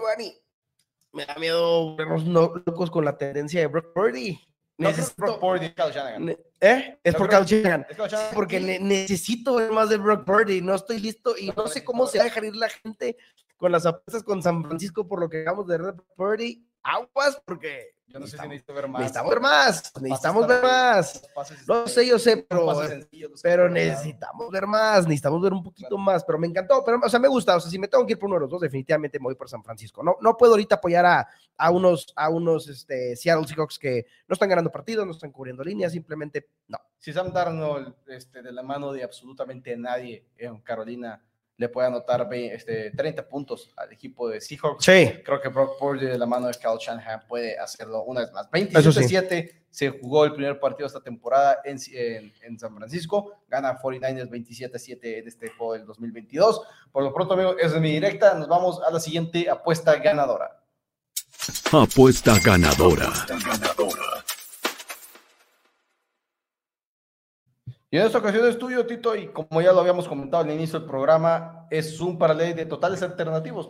Me 1.12 1.26
da 1.26 1.34
miedo 1.36 1.94
vernos 1.94 2.24
no- 2.24 2.54
locos 2.64 2.90
con 2.90 3.04
la 3.04 3.16
tendencia 3.18 3.60
de 3.60 3.66
Brock 3.66 3.92
Purdy. 3.94 4.40
Necesito- 4.78 5.54
es 5.60 5.74
Kyle 5.74 5.92
Shanahan. 5.92 6.28
¿Eh? 6.60 6.98
Es 7.04 7.12
No 7.12 7.18
por 7.18 7.28
Kyle 7.28 7.44
Shanahan. 7.44 7.86
Es 7.88 7.96
Kyle 7.96 8.08
Shanahan. 8.08 8.34
Porque 8.34 8.60
ne- 8.60 8.78
necesito 8.80 9.56
ver 9.56 9.70
más 9.70 9.88
de 9.88 9.96
Brock 9.98 10.24
Purdy. 10.24 10.60
No 10.60 10.74
estoy 10.74 10.98
listo 11.00 11.36
y 11.38 11.50
no 11.56 11.66
sé 11.66 11.84
cómo 11.84 12.06
se 12.06 12.18
va 12.18 12.24
a 12.24 12.26
dejar 12.26 12.44
ir 12.44 12.56
la 12.56 12.68
gente 12.68 13.16
con 13.56 13.70
las 13.70 13.86
apuestas 13.86 14.22
con 14.24 14.42
San 14.42 14.64
Francisco 14.64 15.06
por 15.06 15.20
lo 15.20 15.28
que 15.28 15.42
acabamos 15.42 15.66
de 15.68 15.78
ver 15.78 15.92
Brock 15.92 16.06
Purdy. 16.16 16.66
Aguas, 16.82 17.40
porque 17.44 17.94
Yo 18.06 18.18
no 18.18 18.26
sé 18.26 18.36
si 18.36 18.48
necesitamos, 18.48 18.48
necesito 18.48 18.74
ver 18.74 18.88
más. 18.88 19.00
necesitamos 19.00 19.30
ver 19.30 19.40
más. 19.40 19.92
Necesitamos 20.00 20.46
ver 20.46 20.62
más. 20.62 21.22
No 21.66 21.86
están 21.86 21.88
sé, 21.88 22.06
yo 22.06 22.18
sé, 22.18 22.36
pero, 22.48 22.66
pero 23.42 23.68
necesitamos 23.70 24.50
ver 24.50 24.66
más. 24.66 25.04
Necesitamos 25.04 25.40
ver 25.42 25.52
un 25.52 25.62
poquito 25.62 25.96
más. 25.96 26.24
Pero 26.24 26.38
me 26.38 26.46
encantó. 26.48 26.84
Pero, 26.84 27.00
o 27.02 27.08
sea, 27.08 27.20
me 27.20 27.28
gusta. 27.28 27.56
O 27.56 27.60
sea, 27.60 27.70
si 27.70 27.78
me 27.78 27.88
tengo 27.88 28.04
que 28.04 28.14
ir 28.14 28.18
por 28.18 28.26
uno 28.26 28.36
de 28.36 28.40
los 28.40 28.50
dos, 28.50 28.60
definitivamente 28.60 29.18
me 29.18 29.24
voy 29.24 29.34
por 29.36 29.48
San 29.48 29.62
Francisco. 29.62 30.02
No, 30.02 30.16
no 30.20 30.36
puedo 30.36 30.52
ahorita 30.52 30.74
apoyar 30.74 31.06
a, 31.06 31.28
a 31.56 31.70
unos, 31.70 32.12
a 32.16 32.28
unos 32.28 32.68
este, 32.68 33.14
Seattle 33.16 33.46
Seahawks 33.46 33.78
que 33.78 34.06
no 34.26 34.34
están 34.34 34.48
ganando 34.48 34.72
partidos, 34.72 35.06
no 35.06 35.12
están 35.12 35.30
cubriendo 35.30 35.62
líneas. 35.62 35.92
Simplemente 35.92 36.48
no. 36.68 36.78
Si 36.98 37.12
Sam 37.12 37.32
Darnold, 37.32 37.94
este, 38.08 38.42
de 38.42 38.52
la 38.52 38.62
mano 38.62 38.92
de 38.92 39.04
absolutamente 39.04 39.76
nadie 39.76 40.26
en 40.36 40.60
Carolina, 40.60 41.22
le 41.62 41.68
puede 41.68 41.86
anotar 41.86 42.28
este, 42.32 42.90
30 42.90 43.28
puntos 43.28 43.70
al 43.76 43.92
equipo 43.92 44.28
de 44.28 44.40
Seahawks. 44.40 44.84
Sí. 44.84 45.12
Creo 45.24 45.40
que 45.40 45.48
Brock 45.48 45.78
Purdy 45.78 46.06
de 46.06 46.18
la 46.18 46.26
mano 46.26 46.48
de 46.48 46.54
Kyle 46.54 46.76
Shanahan 46.78 47.22
puede 47.28 47.56
hacerlo 47.56 48.02
una 48.02 48.22
vez 48.22 48.32
más. 48.32 48.50
27-7 48.50 49.62
se 49.70 49.90
jugó 49.90 50.24
el 50.24 50.34
primer 50.34 50.58
partido 50.58 50.88
esta 50.88 51.00
temporada 51.00 51.60
en, 51.64 51.78
en, 52.42 52.58
San 52.58 52.74
Francisco. 52.74 53.44
Gana 53.48 53.78
49ers 53.78 54.28
27-7 54.28 54.98
en 55.02 55.28
este 55.28 55.50
juego 55.50 55.74
del 55.74 55.86
2022. 55.86 56.62
Por 56.90 57.04
lo 57.04 57.14
pronto, 57.14 57.34
amigos, 57.34 57.56
esa 57.60 57.76
es 57.76 57.80
mi 57.80 57.92
directa. 57.92 58.34
Nos 58.34 58.48
vamos 58.48 58.80
a 58.82 58.90
la 58.90 58.98
siguiente 58.98 59.48
apuesta 59.48 59.94
ganadora. 59.96 60.64
Apuesta 61.70 62.38
ganadora. 62.44 63.12
Y 67.92 67.98
en 67.98 68.06
esta 68.06 68.16
ocasión 68.16 68.48
es 68.48 68.56
tuyo, 68.56 68.86
Tito, 68.86 69.14
y 69.14 69.28
como 69.28 69.60
ya 69.60 69.70
lo 69.70 69.80
habíamos 69.80 70.08
comentado 70.08 70.42
al 70.42 70.50
inicio 70.50 70.78
del 70.78 70.88
programa, 70.88 71.66
es 71.70 72.00
un 72.00 72.16
parlay 72.16 72.54
de 72.54 72.64
totales 72.64 73.02
alternativos. 73.02 73.68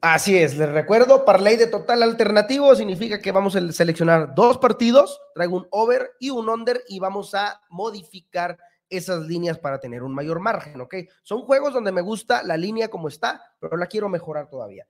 Así 0.00 0.36
es, 0.36 0.56
les 0.56 0.68
recuerdo, 0.72 1.24
parlay 1.24 1.56
de 1.56 1.68
total 1.68 2.02
alternativo 2.02 2.74
significa 2.74 3.20
que 3.20 3.30
vamos 3.30 3.54
a 3.54 3.70
seleccionar 3.70 4.34
dos 4.34 4.58
partidos, 4.58 5.20
traigo 5.36 5.56
un 5.56 5.68
over 5.70 6.14
y 6.18 6.30
un 6.30 6.48
under 6.48 6.82
y 6.88 6.98
vamos 6.98 7.32
a 7.36 7.60
modificar 7.68 8.58
esas 8.88 9.20
líneas 9.20 9.56
para 9.56 9.78
tener 9.78 10.02
un 10.02 10.12
mayor 10.12 10.40
margen, 10.40 10.80
¿ok? 10.80 10.96
Son 11.22 11.42
juegos 11.42 11.72
donde 11.72 11.92
me 11.92 12.02
gusta 12.02 12.42
la 12.42 12.56
línea 12.56 12.88
como 12.88 13.06
está, 13.06 13.40
pero 13.60 13.76
la 13.76 13.86
quiero 13.86 14.08
mejorar 14.08 14.50
todavía. 14.50 14.84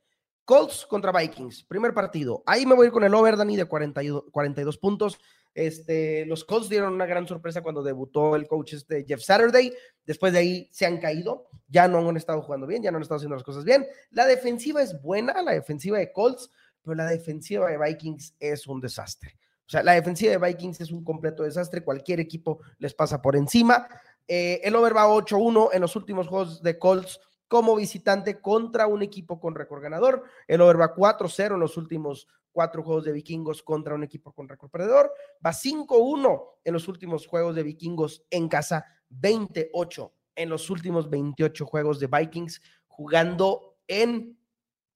Colts 0.46 0.86
contra 0.86 1.12
Vikings, 1.12 1.64
primer 1.64 1.92
partido. 1.92 2.42
Ahí 2.46 2.64
me 2.64 2.74
voy 2.74 2.84
a 2.84 2.88
ir 2.88 2.92
con 2.92 3.04
el 3.04 3.14
over, 3.14 3.36
Dani, 3.36 3.56
de 3.56 3.66
42, 3.66 4.24
42 4.30 4.78
puntos. 4.78 5.18
Este, 5.54 6.26
los 6.26 6.44
Colts 6.44 6.68
dieron 6.68 6.92
una 6.92 7.06
gran 7.06 7.28
sorpresa 7.28 7.62
cuando 7.62 7.82
debutó 7.82 8.34
el 8.34 8.46
coach 8.48 8.74
este 8.74 9.04
Jeff 9.06 9.22
Saturday. 9.22 9.72
Después 10.04 10.32
de 10.32 10.40
ahí 10.40 10.68
se 10.72 10.84
han 10.84 10.98
caído, 10.98 11.46
ya 11.68 11.86
no 11.88 12.06
han 12.08 12.16
estado 12.16 12.42
jugando 12.42 12.66
bien, 12.66 12.82
ya 12.82 12.90
no 12.90 12.96
han 12.96 13.02
estado 13.02 13.16
haciendo 13.16 13.36
las 13.36 13.44
cosas 13.44 13.64
bien. 13.64 13.86
La 14.10 14.26
defensiva 14.26 14.82
es 14.82 15.00
buena, 15.00 15.40
la 15.42 15.52
defensiva 15.52 15.98
de 15.98 16.12
Colts, 16.12 16.50
pero 16.82 16.96
la 16.96 17.06
defensiva 17.06 17.70
de 17.70 17.78
Vikings 17.78 18.34
es 18.40 18.66
un 18.66 18.80
desastre. 18.80 19.38
O 19.66 19.70
sea, 19.70 19.82
la 19.82 19.92
defensiva 19.92 20.32
de 20.32 20.38
Vikings 20.38 20.80
es 20.80 20.90
un 20.90 21.04
completo 21.04 21.42
desastre, 21.44 21.82
cualquier 21.82 22.20
equipo 22.20 22.60
les 22.78 22.92
pasa 22.92 23.22
por 23.22 23.36
encima. 23.36 23.88
Eh, 24.26 24.60
el 24.64 24.74
over 24.74 24.96
va 24.96 25.06
8-1 25.06 25.70
en 25.72 25.80
los 25.80 25.96
últimos 25.96 26.28
juegos 26.28 26.62
de 26.62 26.78
Colts 26.78 27.20
como 27.48 27.76
visitante 27.76 28.40
contra 28.40 28.86
un 28.86 29.02
equipo 29.02 29.40
con 29.40 29.54
récord 29.54 29.82
ganador. 29.82 30.24
El 30.46 30.60
over 30.60 30.80
va 30.80 30.94
4-0 30.94 31.54
en 31.54 31.60
los 31.60 31.76
últimos 31.76 32.28
cuatro 32.52 32.82
juegos 32.82 33.04
de 33.04 33.12
vikingos 33.12 33.62
contra 33.62 33.94
un 33.94 34.04
equipo 34.04 34.32
con 34.32 34.48
récord 34.48 34.70
perdedor. 34.70 35.12
Va 35.44 35.50
5-1 35.50 36.42
en 36.64 36.72
los 36.72 36.88
últimos 36.88 37.26
juegos 37.26 37.54
de 37.54 37.62
vikingos 37.62 38.24
en 38.30 38.48
casa, 38.48 38.86
28 39.08 40.12
en 40.36 40.48
los 40.48 40.70
últimos 40.70 41.08
28 41.10 41.66
juegos 41.66 42.00
de 42.00 42.06
Vikings 42.06 42.60
jugando 42.86 43.76
en 43.86 44.38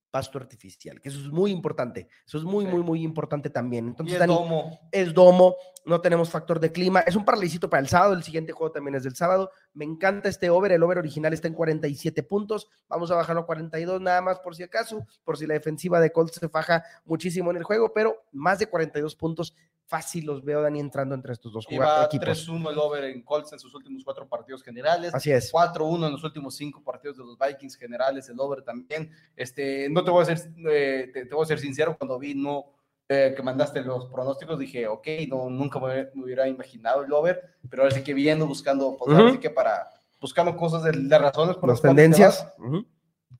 pasto 0.09 0.37
artificial, 0.37 0.99
que 0.99 1.09
eso 1.09 1.19
es 1.19 1.27
muy 1.27 1.51
importante. 1.51 2.07
Eso 2.25 2.37
es 2.37 2.43
muy, 2.43 2.65
muy, 2.65 2.81
muy 2.81 3.03
importante 3.03 3.49
también. 3.49 3.87
Entonces, 3.87 4.19
es 4.19 4.27
domo. 4.27 4.79
Es 4.91 5.13
domo, 5.13 5.55
no 5.85 6.01
tenemos 6.01 6.29
factor 6.29 6.59
de 6.59 6.71
clima. 6.71 7.01
Es 7.01 7.15
un 7.15 7.25
paralícito 7.25 7.69
para 7.69 7.81
el 7.81 7.87
sábado. 7.87 8.13
El 8.13 8.23
siguiente 8.23 8.51
juego 8.51 8.71
también 8.71 8.95
es 8.95 9.03
del 9.03 9.15
sábado. 9.15 9.51
Me 9.73 9.85
encanta 9.85 10.29
este 10.29 10.49
over. 10.49 10.71
El 10.71 10.83
over 10.83 10.97
original 10.97 11.33
está 11.33 11.47
en 11.47 11.53
47 11.53 12.23
puntos. 12.23 12.67
Vamos 12.87 13.11
a 13.11 13.15
bajarlo 13.15 13.41
a 13.41 13.45
42 13.45 14.01
nada 14.01 14.21
más 14.21 14.39
por 14.39 14.55
si 14.55 14.63
acaso, 14.63 15.05
por 15.23 15.37
si 15.37 15.45
la 15.45 15.53
defensiva 15.53 15.99
de 15.99 16.11
Colts 16.11 16.35
se 16.35 16.49
faja 16.49 16.83
muchísimo 17.05 17.51
en 17.51 17.57
el 17.57 17.63
juego, 17.63 17.93
pero 17.93 18.23
más 18.31 18.59
de 18.59 18.67
42 18.67 19.15
puntos 19.15 19.53
fácil 19.89 20.25
los 20.25 20.45
veo, 20.45 20.61
Dani, 20.61 20.79
entrando 20.79 21.15
entre 21.15 21.33
estos 21.33 21.51
dos 21.51 21.65
jugadores. 21.65 22.21
3-1 22.21 22.71
el 22.71 22.77
over 22.77 23.03
en 23.05 23.23
Colts 23.23 23.51
en 23.53 23.59
sus 23.59 23.73
últimos 23.73 24.03
cuatro 24.03 24.29
partidos 24.29 24.63
generales. 24.63 25.13
Así 25.13 25.31
es. 25.31 25.51
4-1 25.51 26.05
en 26.05 26.11
los 26.11 26.23
últimos 26.23 26.55
cinco 26.55 26.83
partidos 26.83 27.17
de 27.17 27.23
los 27.23 27.37
Vikings 27.37 27.75
generales, 27.75 28.29
el 28.29 28.39
over 28.39 28.61
también. 28.61 29.11
Este, 29.35 29.89
no 29.89 30.03
te 30.03 30.11
voy 30.11 30.21
a 30.21 30.25
ser, 30.25 30.51
eh, 30.69 31.09
te, 31.11 31.33
voy 31.33 31.43
a 31.43 31.47
ser 31.47 31.59
sincero, 31.59 31.97
cuando 31.97 32.19
vi 32.19 32.35
no, 32.35 32.65
eh, 33.09 33.33
que 33.35 33.41
mandaste 33.41 33.81
los 33.81 34.05
pronósticos, 34.05 34.59
dije, 34.59 34.87
ok, 34.87 35.07
no, 35.27 35.49
nunca 35.49 35.79
me, 35.79 36.09
hubiera 36.15 36.47
imaginado 36.47 37.03
el 37.03 37.11
over, 37.11 37.57
pero 37.67 37.81
ahora 37.81 37.95
sí 37.95 38.03
que 38.03 38.13
viendo, 38.13 38.45
buscando, 38.45 38.95
pues, 38.95 39.39
que 39.39 39.49
para, 39.49 39.89
buscando 40.21 40.55
cosas 40.55 40.83
de, 40.83 41.17
razones 41.17 41.57
por 41.57 41.67
las 41.67 41.81
tendencias. 41.81 42.47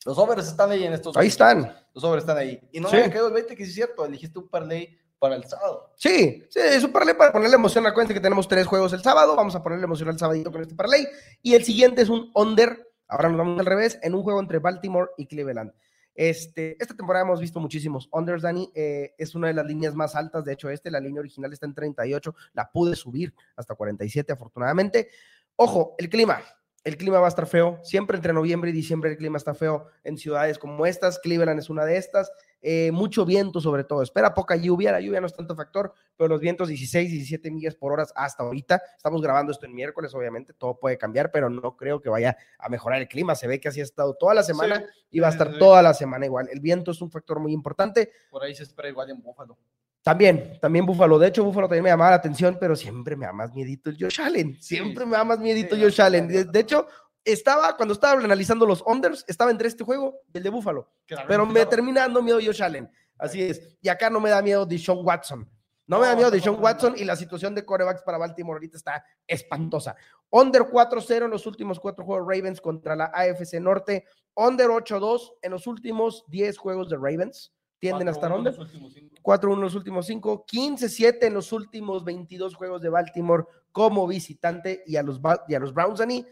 Los 0.04 0.18
overs 0.18 0.48
están 0.48 0.72
ahí 0.72 0.86
en 0.86 0.94
estos. 0.94 1.16
Ahí 1.16 1.28
están. 1.28 1.76
Los 1.94 2.04
overs 2.04 2.24
están 2.24 2.38
ahí. 2.38 2.60
Y 2.72 2.80
no 2.80 2.90
me 2.90 3.10
quedado 3.12 3.28
el 3.28 3.34
20, 3.34 3.56
que 3.56 3.66
sí 3.66 3.70
es 3.70 3.76
cierto, 3.76 4.04
elegiste 4.04 4.40
un 4.40 4.48
parlay 4.48 4.98
para 5.20 5.36
el 5.36 5.44
sábado. 5.44 5.92
Sí, 5.96 6.46
sí, 6.50 6.60
es 6.60 6.84
un 6.84 6.92
parlay 6.92 7.14
para 7.14 7.32
ponerle 7.32 7.56
emoción. 7.56 7.86
Acuérdense 7.86 8.14
que 8.14 8.20
tenemos 8.20 8.48
tres 8.48 8.66
juegos 8.66 8.94
el 8.94 9.02
sábado. 9.02 9.36
Vamos 9.36 9.56
a 9.56 9.62
ponerle 9.62 9.84
emoción 9.84 10.10
al 10.10 10.18
sábado 10.18 10.42
con 10.52 10.62
este 10.62 10.76
parlay. 10.76 11.08
Y 11.42 11.54
el 11.54 11.64
siguiente 11.64 12.02
es 12.02 12.10
un 12.10 12.32
under. 12.34 12.88
Ahora 13.08 13.30
nos 13.30 13.38
vamos 13.38 13.60
al 13.60 13.66
revés, 13.66 14.00
en 14.02 14.16
un 14.16 14.24
juego 14.24 14.40
entre 14.40 14.60
Baltimore 14.60 15.10
y 15.18 15.26
Cleveland. 15.26 15.74
Este, 16.16 16.76
esta 16.82 16.96
temporada 16.96 17.26
hemos 17.26 17.40
visto 17.40 17.60
muchísimos 17.60 18.10
unders, 18.12 18.42
Dani. 18.42 18.72
Eh, 18.76 19.14
es 19.18 19.36
una 19.36 19.48
de 19.48 19.54
las 19.54 19.66
líneas 19.66 19.96
más 19.96 20.16
altas. 20.16 20.46
De 20.46 20.54
hecho, 20.54 20.70
este, 20.70 20.92
la 20.92 21.00
línea 21.00 21.20
original 21.20 21.52
está 21.52 21.66
en 21.66 21.74
38. 21.74 22.36
La 22.54 22.72
pude 22.72 22.96
subir 22.96 23.34
hasta 23.56 23.76
47, 23.76 24.32
afortunadamente. 24.32 25.10
Ojo, 25.56 25.96
el 25.98 26.10
clima. 26.10 26.42
El 26.84 26.98
clima 26.98 27.20
va 27.20 27.26
a 27.26 27.30
estar 27.30 27.48
feo. 27.48 27.80
Siempre 27.84 28.16
entre 28.16 28.34
noviembre 28.34 28.70
y 28.70 28.74
diciembre 28.74 29.12
el 29.12 29.18
clima 29.18 29.38
está 29.38 29.54
feo 29.54 29.88
en 30.04 30.18
ciudades 30.18 30.58
como 30.58 30.86
estas. 30.86 31.20
Cleveland 31.20 31.60
es 31.60 31.70
una 31.70 31.86
de 31.86 31.98
estas. 31.98 32.32
Eh, 32.62 32.92
mucho 32.92 33.26
viento 33.26 33.62
sobre 33.62 33.84
todo. 33.84 34.02
Espera 34.02 34.34
poca 34.34 34.56
lluvia, 34.56 34.92
la 34.92 35.00
lluvia 35.00 35.22
no 35.22 35.28
es 35.28 35.34
tanto 35.34 35.56
factor, 35.56 35.94
pero 36.18 36.28
los 36.28 36.40
vientos 36.40 36.68
16, 36.68 37.10
17 37.12 37.52
millas 37.52 37.76
por 37.76 37.94
hora 37.94 38.06
hasta 38.16 38.44
ahorita. 38.44 38.82
Estamos 38.96 39.22
grabando 39.22 39.52
esto 39.52 39.66
en 39.66 39.74
miércoles, 39.74 40.14
obviamente, 40.14 40.54
todo 40.54 40.78
puede 40.80 40.98
cambiar, 40.98 41.32
pero 41.32 41.50
no 41.50 41.76
creo 41.76 42.02
que 42.02 42.10
vaya 42.10 42.38
a 42.58 42.70
mejorar 42.70 43.02
el 43.02 43.08
clima. 43.08 43.36
Se 43.36 43.48
ve 43.48 43.60
que 43.60 43.70
así 43.70 43.80
ha 43.80 43.84
estado 43.84 44.14
toda 44.16 44.34
la 44.34 44.44
semana 44.44 44.84
y 45.10 45.20
va 45.20 45.28
a 45.28 45.32
estar 45.32 45.58
toda 45.58 45.82
la 45.82 45.94
semana 45.94 46.26
igual. 46.26 46.50
El 46.52 46.60
viento 46.60 46.92
es 46.92 47.02
un 47.02 47.12
factor 47.12 47.40
muy 47.40 47.54
importante. 47.54 48.12
Por 48.30 48.44
ahí 48.44 48.54
se 48.56 48.64
espera 48.64 48.90
igual 48.90 49.10
en 49.10 49.22
Búfalo. 49.22 49.58
También, 50.02 50.58
también 50.62 50.86
Búfalo. 50.86 51.20
De 51.20 51.28
hecho, 51.28 51.44
Búfalo 51.44 51.68
también 51.68 51.84
me 51.84 51.90
llamaba 51.90 52.12
la 52.12 52.18
atención, 52.18 52.58
pero 52.60 52.76
siempre 52.76 53.16
me 53.16 53.26
da 53.26 53.34
más 53.34 53.54
miedito 53.54 53.90
el 53.90 53.98
Josh 54.00 54.22
Allen. 54.22 54.58
Siempre 54.62 55.06
me 55.06 55.12
da 55.12 55.24
más 55.24 55.40
miedito 55.40 55.76
el 55.76 55.84
Josh 55.84 56.02
Allen. 56.02 56.28
De, 56.28 56.60
hecho, 56.60 56.88
estaba, 57.24 57.76
cuando 57.76 57.94
estaba 57.94 58.20
analizando 58.22 58.66
los 58.66 58.84
unders, 58.86 59.26
estaba 59.28 59.52
entre 59.52 59.68
este 59.68 59.84
juego 59.84 60.22
y 60.34 60.38
el 60.38 60.44
de 60.44 60.50
Buffalo. 60.50 60.92
Pero 61.28 61.46
me 61.46 61.66
termina 61.66 62.02
dando 62.02 62.22
miedo 62.22 62.40
Josh 62.44 62.64
Allen. 62.64 62.90
Así 63.18 63.42
es. 63.42 63.78
Y 63.82 63.90
acá 63.90 64.10
no 64.10 64.20
me 64.20 64.30
da 64.30 64.42
miedo 64.42 64.66
Deshaun 64.66 65.06
Watson. 65.06 65.50
No 65.86 66.00
me 66.00 66.06
da 66.06 66.16
miedo 66.16 66.30
Deshaun 66.30 66.62
Watson 66.62 66.94
y 66.98 67.04
la 67.04 67.16
situación 67.16 67.56
de 67.56 67.66
corebacks 67.66 68.04
para 68.04 68.18
Baltimore 68.18 68.58
ahorita 68.58 68.78
está 68.78 69.04
espantosa. 69.28 69.96
Under 70.30 70.62
4-0 70.62 71.26
en 71.26 71.32
los 71.32 71.46
últimos 71.48 71.80
cuatro 71.80 72.06
juegos 72.06 72.28
Ravens 72.28 72.62
contra 72.62 72.96
la 72.96 73.06
AFC 73.06 73.60
Norte. 73.60 74.06
Under 74.36 74.68
8-2 74.68 75.34
en 75.42 75.52
los 75.52 75.68
últimos 75.68 76.26
10 76.28 76.58
juegos 76.58 76.90
de 76.90 76.96
Ravens. 76.96 77.52
Tienden 77.80 78.08
a 78.08 78.12
estar 78.12 78.32
under. 78.32 78.56
4-1 78.56 79.54
en 79.54 79.62
los 79.62 79.76
últimos 79.76 80.06
5. 80.06 80.46
15-7 80.46 81.18
en 81.24 81.34
los 81.34 81.52
últimos 81.52 82.06
22 82.06 82.54
juegos 82.56 82.82
de 82.82 82.90
Baltimore 82.90 83.46
como 83.72 84.08
visitante. 84.08 84.84
Y 84.86 84.96
a 84.96 85.02
los, 85.02 85.20
y 85.48 85.56
a 85.56 85.60
los 85.60 85.74
Browns, 85.74 86.02
Annie, 86.02 86.24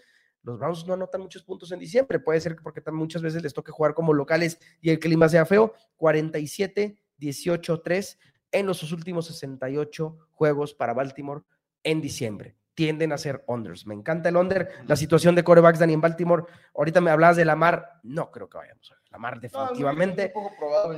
los 0.43 0.58
Browns 0.58 0.88
no 0.88 0.93
anotan 0.93 1.21
muchos 1.21 1.43
puntos 1.43 1.71
en 1.71 1.80
diciembre. 1.80 2.19
Puede 2.19 2.39
ser 2.39 2.56
porque 2.63 2.82
muchas 2.91 3.21
veces 3.21 3.43
les 3.43 3.54
toque 3.54 3.71
jugar 3.71 3.93
como 3.93 4.13
locales 4.13 4.60
y 4.82 4.89
el 4.89 5.00
clima 5.00 5.28
sea 5.28 5.45
feo. 5.45 5.73
47, 5.97 6.97
18, 7.17 7.82
3 7.82 8.19
en 8.52 8.65
los 8.65 8.91
últimos 8.91 9.28
68 9.28 10.17
juegos 10.32 10.73
para 10.73 10.93
Baltimore 10.93 11.41
en 11.84 12.02
diciembre. 12.02 12.56
Tienden 12.76 13.12
a 13.12 13.17
ser 13.17 13.43
unders. 13.47 13.88
Me 13.88 13.95
encanta 13.95 14.30
el 14.30 14.38
under. 14.38 14.69
La 14.86 14.95
situación 14.95 15.34
de 15.34 15.43
corebacks, 15.43 15.80
Dani, 15.80 15.93
en 15.93 16.02
Baltimore. 16.02 16.43
Ahorita 16.76 17.02
me 17.02 17.10
hablabas 17.10 17.36
de 17.36 17.43
Lamar. 17.43 18.00
No 18.04 18.30
creo 18.30 18.47
que 18.47 18.58
vayamos 18.60 18.91
a 18.91 18.93
ver. 18.93 19.04
Lamar 19.12 19.39
definitivamente. 19.39 20.32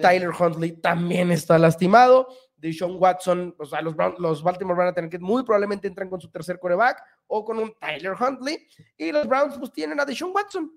Tyler 0.02 0.32
Huntley 0.38 0.74
también 0.74 1.32
está 1.32 1.58
lastimado. 1.58 2.28
Deshaun 2.60 2.98
Watson, 3.00 3.56
o 3.58 3.66
sea, 3.66 3.82
los, 3.82 3.96
los 4.20 4.44
Baltimore 4.44 4.78
van 4.78 4.88
a 4.90 4.94
tener 4.94 5.10
que 5.10 5.20
muy 5.20 5.44
probablemente 5.44 5.88
entran 5.88 6.10
con 6.10 6.20
su 6.20 6.30
tercer 6.30 6.60
coreback 6.60 7.02
o 7.28 7.44
con 7.46 7.60
un 7.60 7.74
Tyler 7.80 8.14
Huntley 8.20 8.68
y 8.98 9.12
los 9.12 9.28
Browns 9.28 9.58
pues 9.58 9.72
tienen 9.72 10.00
a 10.00 10.06
Deshaun 10.06 10.32
Watson. 10.34 10.72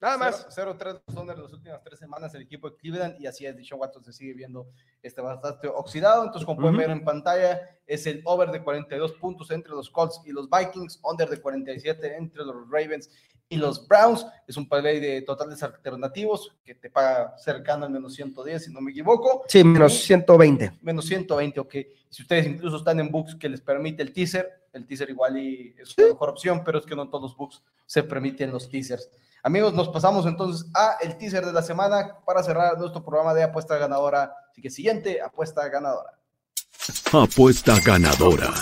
Nada 0.00 0.16
más. 0.16 0.46
0-3 0.56 1.00
son 1.12 1.26
de 1.26 1.36
las 1.36 1.52
últimas 1.52 1.82
tres 1.82 1.98
semanas 1.98 2.32
el 2.34 2.42
equipo 2.42 2.70
de 2.70 2.76
Cleveland 2.76 3.20
y 3.20 3.26
así 3.26 3.46
es, 3.46 3.56
Deshaun 3.56 3.80
Watson 3.80 4.04
se 4.04 4.12
sigue 4.12 4.32
viendo 4.32 4.68
este 5.02 5.20
bastante 5.20 5.66
oxidado. 5.68 6.24
Entonces, 6.24 6.46
como 6.46 6.60
pueden 6.60 6.76
ver 6.76 6.90
en 6.90 7.04
pantalla, 7.04 7.78
es 7.86 8.06
el 8.06 8.22
over 8.24 8.50
de 8.50 8.62
42 8.62 9.12
puntos 9.14 9.50
entre 9.50 9.72
los 9.72 9.90
Colts 9.90 10.20
y 10.24 10.30
los 10.30 10.48
Vikings, 10.48 11.00
under 11.02 11.28
de 11.28 11.40
47 11.40 12.16
entre 12.16 12.44
los 12.44 12.70
Ravens 12.70 13.10
y 13.48 13.56
los 13.56 13.88
Browns. 13.88 14.24
Es 14.46 14.56
un 14.56 14.68
parlay 14.68 15.00
de 15.00 15.22
totales 15.22 15.62
alternativos 15.62 16.56
que 16.64 16.74
te 16.74 16.90
paga 16.90 17.36
cercano 17.38 17.84
al 17.84 17.90
menos 17.90 18.14
110, 18.14 18.64
si 18.64 18.72
no 18.72 18.80
me 18.80 18.92
equivoco. 18.92 19.44
Sí, 19.48 19.64
menos 19.64 19.94
120. 19.94 20.78
Menos 20.82 21.06
120, 21.06 21.58
ok. 21.58 21.74
Si 22.08 22.22
ustedes 22.22 22.46
incluso 22.46 22.76
están 22.76 23.00
en 23.00 23.10
books 23.10 23.34
que 23.34 23.48
les 23.48 23.60
permite 23.60 24.02
el 24.02 24.12
teaser, 24.12 24.66
el 24.72 24.86
teaser 24.86 25.10
igual 25.10 25.38
y 25.38 25.74
es 25.76 25.96
una 25.98 26.08
mejor 26.08 26.30
opción, 26.30 26.62
pero 26.64 26.78
es 26.78 26.86
que 26.86 26.94
no 26.94 27.08
todos 27.08 27.22
los 27.22 27.36
books 27.36 27.62
se 27.84 28.02
permiten 28.02 28.52
los 28.52 28.68
teasers. 28.68 29.10
Amigos, 29.42 29.72
nos 29.72 29.88
pasamos 29.88 30.26
entonces 30.26 30.68
a 30.74 30.96
el 31.00 31.16
teaser 31.16 31.46
de 31.46 31.52
la 31.52 31.62
semana 31.62 32.18
para 32.26 32.42
cerrar 32.42 32.76
nuestro 32.78 33.04
programa 33.04 33.34
de 33.34 33.44
apuesta 33.44 33.76
ganadora. 33.78 34.34
Así 34.50 34.60
que 34.60 34.70
siguiente, 34.70 35.20
apuesta 35.22 35.68
ganadora. 35.68 36.18
Apuesta 37.12 37.78
ganadora. 37.84 38.52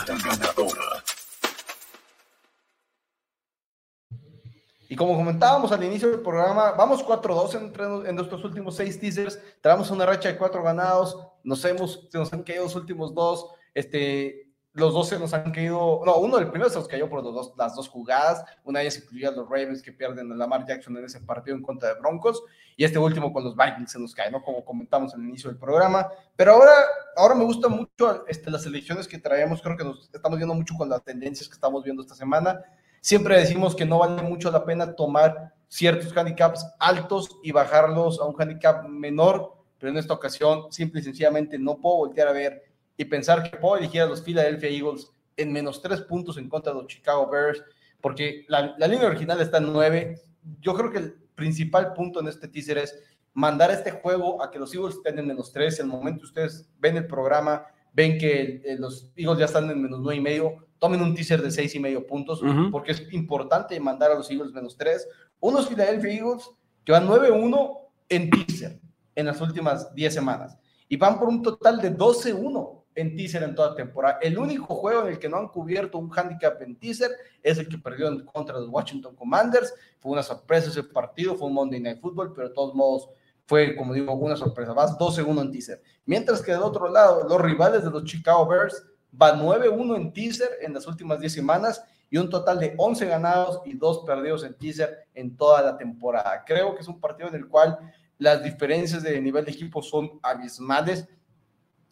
Y 4.88 4.94
como 4.94 5.16
comentábamos 5.16 5.72
al 5.72 5.82
inicio 5.82 6.10
del 6.10 6.20
programa, 6.20 6.72
vamos 6.72 7.04
4-2 7.04 8.06
en, 8.06 8.14
nuestros 8.14 8.44
últimos 8.44 8.76
seis 8.76 9.00
teasers. 9.00 9.38
Traemos 9.60 9.90
una 9.90 10.06
racha 10.06 10.28
de 10.28 10.36
cuatro 10.36 10.62
ganados. 10.62 11.18
Nos 11.42 11.64
hemos, 11.64 12.06
se 12.10 12.18
nos 12.18 12.32
han 12.32 12.44
caído 12.44 12.64
los 12.64 12.76
últimos 12.76 13.12
dos. 13.12 13.46
Este, 13.74 14.45
los 14.76 14.94
dos 14.94 15.08
se 15.08 15.18
nos 15.18 15.34
han 15.34 15.50
caído. 15.52 16.02
No, 16.04 16.16
uno 16.18 16.36
del 16.36 16.48
primero 16.48 16.70
se 16.70 16.78
nos 16.78 16.88
cayó 16.88 17.08
por 17.08 17.24
los 17.24 17.34
dos, 17.34 17.52
las 17.56 17.74
dos 17.74 17.88
jugadas. 17.88 18.44
Una 18.64 18.78
de 18.78 18.86
ellas 18.86 18.98
incluía 18.98 19.28
a 19.28 19.32
los 19.32 19.48
Ravens 19.48 19.82
que 19.82 19.92
pierden 19.92 20.30
a 20.30 20.36
Lamar 20.36 20.66
Jackson 20.66 20.96
en 20.96 21.04
ese 21.04 21.20
partido 21.20 21.56
en 21.56 21.62
contra 21.62 21.92
de 21.92 22.00
Broncos. 22.00 22.42
Y 22.76 22.84
este 22.84 22.98
último 22.98 23.32
con 23.32 23.42
los 23.42 23.56
Vikings 23.56 23.90
se 23.90 23.98
nos 23.98 24.14
cae, 24.14 24.30
¿no? 24.30 24.42
Como 24.42 24.64
comentamos 24.64 25.14
al 25.14 25.20
inicio 25.20 25.50
del 25.50 25.58
programa. 25.58 26.08
Pero 26.36 26.52
ahora, 26.52 26.72
ahora 27.16 27.34
me 27.34 27.44
gustan 27.44 27.72
mucho 27.72 28.24
este, 28.28 28.50
las 28.50 28.64
elecciones 28.66 29.08
que 29.08 29.18
traemos. 29.18 29.62
Creo 29.62 29.76
que 29.76 29.84
nos 29.84 30.10
estamos 30.12 30.38
viendo 30.38 30.54
mucho 30.54 30.74
con 30.76 30.88
las 30.88 31.02
tendencias 31.02 31.48
que 31.48 31.54
estamos 31.54 31.82
viendo 31.82 32.02
esta 32.02 32.14
semana 32.14 32.62
Siempre 33.06 33.38
decimos 33.38 33.76
que 33.76 33.84
no 33.84 34.00
vale 34.00 34.20
mucho 34.22 34.50
la 34.50 34.64
pena 34.64 34.96
tomar 34.96 35.54
ciertos 35.68 36.12
handicaps 36.16 36.66
altos 36.80 37.38
y 37.44 37.52
bajarlos 37.52 38.18
a 38.18 38.24
un 38.24 38.34
handicap 38.36 38.84
menor, 38.88 39.54
pero 39.78 39.92
en 39.92 39.98
esta 39.98 40.14
ocasión 40.14 40.72
simple 40.72 41.00
y 41.00 41.04
sencillamente 41.04 41.56
no 41.56 41.78
puedo 41.78 41.98
voltear 41.98 42.26
a 42.26 42.32
ver 42.32 42.64
y 42.96 43.04
pensar 43.04 43.42
que 43.42 43.56
puedo 43.56 43.76
elegir 43.76 44.02
a 44.02 44.06
los 44.06 44.22
Philadelphia 44.22 44.70
Eagles 44.70 45.10
en 45.36 45.52
menos 45.52 45.82
tres 45.82 46.00
puntos 46.02 46.38
en 46.38 46.48
contra 46.48 46.72
de 46.72 46.80
los 46.80 46.88
Chicago 46.88 47.28
Bears, 47.30 47.62
porque 48.00 48.44
la, 48.48 48.74
la 48.78 48.88
línea 48.88 49.06
original 49.06 49.40
está 49.40 49.58
en 49.58 49.72
nueve. 49.72 50.22
Yo 50.60 50.74
creo 50.74 50.90
que 50.90 50.98
el 50.98 51.12
principal 51.34 51.92
punto 51.92 52.20
en 52.20 52.28
este 52.28 52.48
teaser 52.48 52.78
es 52.78 52.98
mandar 53.34 53.70
este 53.70 53.90
juego 53.90 54.42
a 54.42 54.50
que 54.50 54.58
los 54.58 54.74
Eagles 54.74 54.96
estén 54.96 55.18
en 55.18 55.26
menos 55.26 55.52
tres. 55.52 55.78
En 55.78 55.86
el 55.86 55.92
momento 55.92 56.24
ustedes 56.24 56.68
ven 56.78 56.96
el 56.96 57.06
programa, 57.06 57.66
ven 57.92 58.18
que 58.18 58.62
los 58.78 59.12
Eagles 59.14 59.38
ya 59.38 59.44
están 59.44 59.70
en 59.70 59.82
menos 59.82 60.00
nueve 60.00 60.16
y 60.16 60.22
medio 60.22 60.66
tomen 60.78 61.00
un 61.02 61.14
teaser 61.14 61.42
de 61.42 61.50
seis 61.50 61.74
y 61.74 61.80
medio 61.80 62.06
puntos, 62.06 62.42
porque 62.70 62.92
es 62.92 63.12
importante 63.12 63.78
mandar 63.80 64.10
a 64.10 64.14
los 64.14 64.30
Eagles 64.30 64.52
menos 64.52 64.76
tres. 64.76 65.08
Unos 65.40 65.68
Philadelphia 65.68 66.12
Eagles 66.12 66.50
que 66.84 66.92
van 66.92 67.06
9-1 67.06 67.78
en 68.08 68.30
teaser 68.30 68.80
en 69.14 69.26
las 69.26 69.40
últimas 69.40 69.92
10 69.94 70.14
semanas 70.14 70.56
y 70.88 70.96
van 70.96 71.18
por 71.18 71.28
un 71.28 71.42
total 71.42 71.80
de 71.80 71.96
12-1 71.96 72.82
en 72.96 73.14
teaser 73.14 73.42
en 73.42 73.54
toda 73.54 73.74
temporada. 73.74 74.18
El 74.20 74.38
único 74.38 74.74
juego 74.74 75.02
en 75.02 75.12
el 75.12 75.18
que 75.18 75.28
no 75.28 75.36
han 75.36 75.48
cubierto 75.48 75.98
un 75.98 76.10
handicap 76.14 76.60
en 76.62 76.76
teaser 76.76 77.12
es 77.42 77.58
el 77.58 77.68
que 77.68 77.78
perdió 77.78 78.08
en 78.08 78.24
contra 78.24 78.56
de 78.56 78.62
los 78.62 78.70
Washington 78.70 79.14
Commanders. 79.14 79.72
Fue 79.98 80.12
una 80.12 80.22
sorpresa 80.22 80.70
ese 80.70 80.82
partido, 80.82 81.36
fue 81.36 81.46
un 81.48 81.54
Monday 81.54 81.78
Night 81.78 82.00
Football, 82.00 82.32
pero 82.34 82.48
de 82.48 82.54
todos 82.54 82.74
modos 82.74 83.08
fue, 83.46 83.76
como 83.76 83.94
digo, 83.94 84.12
una 84.14 84.36
sorpresa. 84.36 84.72
Vas 84.72 84.98
12-1 84.98 85.40
en 85.42 85.52
teaser. 85.52 85.82
Mientras 86.04 86.42
que 86.42 86.52
del 86.52 86.62
otro 86.62 86.88
lado, 86.88 87.28
los 87.28 87.40
rivales 87.40 87.84
de 87.84 87.90
los 87.90 88.04
Chicago 88.04 88.46
Bears 88.46 88.84
va 89.20 89.36
9-1 89.36 89.96
en 89.96 90.12
teaser 90.12 90.50
en 90.62 90.74
las 90.74 90.86
últimas 90.86 91.20
10 91.20 91.32
semanas 91.32 91.84
y 92.10 92.18
un 92.18 92.30
total 92.30 92.58
de 92.58 92.74
11 92.76 93.06
ganados 93.06 93.60
y 93.64 93.74
2 93.74 94.04
perdidos 94.04 94.44
en 94.44 94.54
teaser 94.54 95.06
en 95.14 95.36
toda 95.36 95.62
la 95.62 95.76
temporada. 95.76 96.44
Creo 96.46 96.74
que 96.74 96.82
es 96.82 96.88
un 96.88 97.00
partido 97.00 97.28
en 97.28 97.34
el 97.34 97.48
cual 97.48 97.78
las 98.18 98.42
diferencias 98.42 99.02
de 99.02 99.20
nivel 99.20 99.44
de 99.44 99.52
equipo 99.52 99.82
son 99.82 100.18
abismales. 100.22 101.08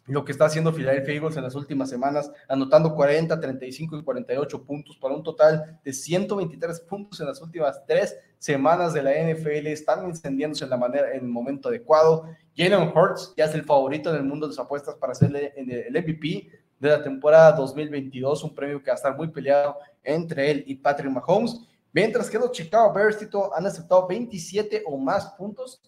Lo 0.07 0.23
que 0.25 0.33
está 0.33 0.45
haciendo 0.45 0.73
Philadelphia 0.73 1.15
Eagles 1.15 1.37
en 1.39 1.45
las 1.45 1.55
últimas 1.55 1.89
semanas, 1.89 2.31
anotando 2.47 2.95
40, 2.95 3.41
35 3.41 3.97
y 3.97 4.03
48 4.03 4.65
puntos 4.65 4.99
para 4.99 5.15
un 5.15 5.23
total 5.23 5.81
de 5.83 5.93
123 5.95 6.81
puntos 6.81 7.21
en 7.21 7.27
las 7.27 7.41
últimas 7.41 7.83
tres 7.87 8.15
semanas 8.39 8.93
de 8.93 9.03
la 9.03 9.13
NFL. 9.13 9.67
Están 9.69 10.05
encendiéndose 10.05 10.65
en 10.65 10.71
la 10.71 10.77
manera, 10.77 11.11
en 11.15 11.25
el 11.25 11.29
momento 11.29 11.71
adecuado. 11.71 12.27
Jalen 12.55 12.93
Hurts 12.95 13.33
ya 13.35 13.47
es 13.47 13.55
el 13.55 13.65
favorito 13.65 14.11
en 14.11 14.17
el 14.17 14.25
mundo 14.25 14.47
de 14.47 14.53
las 14.53 14.59
apuestas 14.59 14.95
para 14.97 15.15
ser 15.15 15.53
el 15.57 15.91
MVP 15.91 16.51
de 16.79 16.89
la 16.91 17.03
temporada 17.03 17.53
2022, 17.53 18.45
un 18.45 18.55
premio 18.55 18.83
que 18.83 18.91
va 18.91 18.93
a 18.93 18.97
estar 18.97 19.17
muy 19.17 19.29
peleado 19.29 19.79
entre 20.03 20.51
él 20.51 20.65
y 20.67 20.75
Patrick 20.75 21.11
Mahomes, 21.11 21.61
mientras 21.95 22.29
que 22.29 22.39
los 22.39 22.53
Chicago 22.53 22.93
Bears 22.93 23.17
han 23.57 23.65
aceptado 23.65 24.07
27 24.07 24.83
o 24.85 24.99
más 24.99 25.31
puntos 25.39 25.81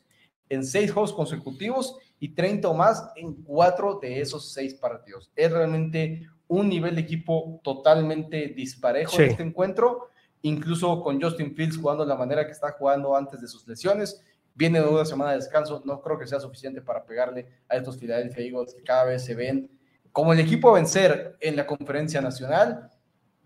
en 0.49 0.65
seis 0.65 0.91
juegos 0.91 1.13
consecutivos 1.13 1.99
y 2.19 2.35
30 2.35 2.69
o 2.69 2.75
más 2.75 3.11
en 3.17 3.35
cuatro 3.43 3.99
de 4.01 4.21
esos 4.21 4.53
seis 4.53 4.75
partidos. 4.75 5.31
Es 5.37 5.51
realmente 5.51 6.29
un 6.49 6.69
nivel 6.69 6.95
de 6.95 7.03
equipo 7.03 7.61
totalmente 7.63 8.49
disparejo 8.49 9.21
en 9.21 9.31
este 9.31 9.43
encuentro, 9.43 10.11
incluso 10.43 11.03
con 11.03 11.21
Justin 11.21 11.55
Fields 11.55 11.77
jugando 11.77 12.05
de 12.05 12.09
la 12.09 12.17
manera 12.17 12.47
que 12.47 12.53
está 12.53 12.73
jugando 12.73 13.17
antes 13.17 13.41
de 13.41 13.49
sus 13.49 13.67
lesiones. 13.67 14.23
Viene 14.55 14.81
de 14.81 14.87
una 14.87 15.05
semana 15.05 15.33
de 15.33 15.39
descanso, 15.39 15.83
no 15.85 16.01
creo 16.01 16.19
que 16.19 16.27
sea 16.27 16.41
suficiente 16.41 16.81
para 16.81 17.05
pegarle 17.05 17.47
a 17.69 17.77
estos 17.77 17.99
Philadelphia 17.99 18.45
Eagles 18.45 18.75
que 18.75 18.83
cada 18.83 19.05
vez 19.05 19.25
se 19.25 19.35
ven 19.35 19.71
como 20.13 20.33
el 20.33 20.41
equipo 20.41 20.71
a 20.71 20.75
vencer 20.75 21.37
en 21.41 21.57
la 21.57 21.67
conferencia 21.67 22.23
nacional 22.23 22.91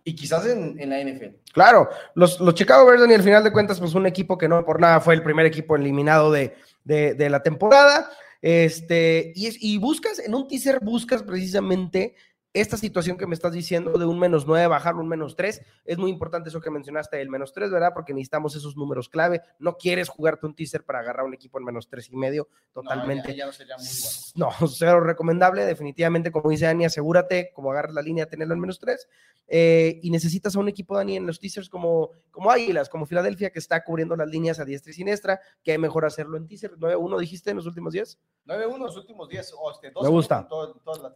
y 0.05 0.15
quizás 0.15 0.47
en, 0.47 0.77
la 0.89 1.03
NFL. 1.03 1.37
Claro, 1.53 1.91
los, 2.15 2.41
los 2.41 2.55
Chicago 2.55 2.87
Bears, 2.87 3.03
y 3.09 3.15
al 3.15 3.23
final 3.23 3.43
de 3.43 3.53
cuentas, 3.53 3.81
pues 3.81 3.95
un 3.95 4.07
equipo 4.07 4.39
que 4.39 4.49
no 4.49 4.65
por 4.65 4.81
nada 4.81 5.01
fue 5.01 5.15
el 5.15 5.23
primer 5.25 5.47
equipo 5.47 5.75
eliminado 5.77 6.31
de, 6.31 6.55
de, 6.85 7.29
la 7.29 7.43
temporada. 7.43 8.09
Este, 8.43 9.33
y, 9.35 9.75
y 9.75 9.79
buscas, 9.79 10.19
en 10.19 10.35
un 10.35 10.49
teaser 10.49 10.81
buscas 10.83 11.23
precisamente 11.23 12.15
esta 12.53 12.77
situación 12.77 13.17
que 13.17 13.27
me 13.27 13.35
estás 13.35 13.53
diciendo 13.53 13.93
de 13.93 14.05
un 14.05 14.19
menos 14.19 14.45
9, 14.47 14.67
bajarlo 14.67 15.01
un 15.01 15.09
menos 15.09 15.37
3, 15.37 15.63
es 15.85 15.99
muy 15.99 16.11
importante 16.11 16.49
eso 16.49 16.61
que 16.61 16.71
mencionaste, 16.71 17.21
el 17.21 17.31
menos 17.31 17.53
3, 17.53 17.71
¿verdad? 17.71 17.93
Porque 17.95 18.13
necesitamos 18.13 18.57
esos 18.57 18.77
números 18.77 19.09
clave. 19.09 19.41
No 19.61 19.77
quieres 19.77 20.09
jugarte 20.09 20.47
un 20.47 20.55
teaser 20.55 20.85
para 20.85 20.99
agarrar 20.99 21.27
un 21.27 21.35
equipo 21.35 21.59
en 21.59 21.65
menos 21.65 21.89
3 21.89 22.11
y 22.11 22.17
medio, 22.17 22.49
totalmente. 22.73 23.37
No, 23.37 23.47
no 23.47 23.53
sería 23.53 23.77
muy 23.77 23.87
bueno. 23.87 24.59
No, 24.61 24.69
cero 24.69 25.01
recomendable, 25.01 25.65
definitivamente, 25.65 26.33
como 26.33 26.51
dice 26.51 26.65
Dani, 26.65 26.87
asegúrate, 26.87 27.53
como 27.55 27.71
agarras 27.71 27.95
la 27.95 28.03
línea, 28.03 28.27
tenerlo 28.27 28.55
en 28.55 28.61
menos 28.61 28.81
3. 28.81 29.09
Eh, 29.53 30.01
y 30.03 30.11
necesitas 30.11 30.57
a 30.57 30.61
un 30.61 30.69
equipo, 30.69 30.97
Dani, 30.97 31.17
en 31.17 31.27
los 31.27 31.39
teasers 31.39 31.69
como, 31.69 32.11
como 32.33 32.51
Águilas, 32.51 32.89
como 32.89 33.07
Filadelfia, 33.07 33.51
que 33.51 33.61
está 33.61 33.85
cubriendo 33.85 34.17
las 34.17 34.29
líneas 34.29 34.59
a 34.59 34.65
diestra 34.65 34.91
y 34.91 34.95
siniestra, 34.95 35.41
que 35.63 35.73
hay 35.73 35.79
mejor 35.79 36.05
hacerlo 36.05 36.37
en 36.37 36.49
teaser. 36.49 36.73
9-1 36.77 37.21
dijiste 37.21 37.51
en 37.51 37.57
los 37.57 37.67
últimos 37.67 37.93
10. 37.93 38.19
9-1 38.47 38.75
en 38.75 38.81
los 38.81 38.97
últimos 38.97 39.29
10, 39.29 39.55
o 39.57 39.71
este, 39.71 39.93
Me 40.03 40.09
gusta. 40.09 40.49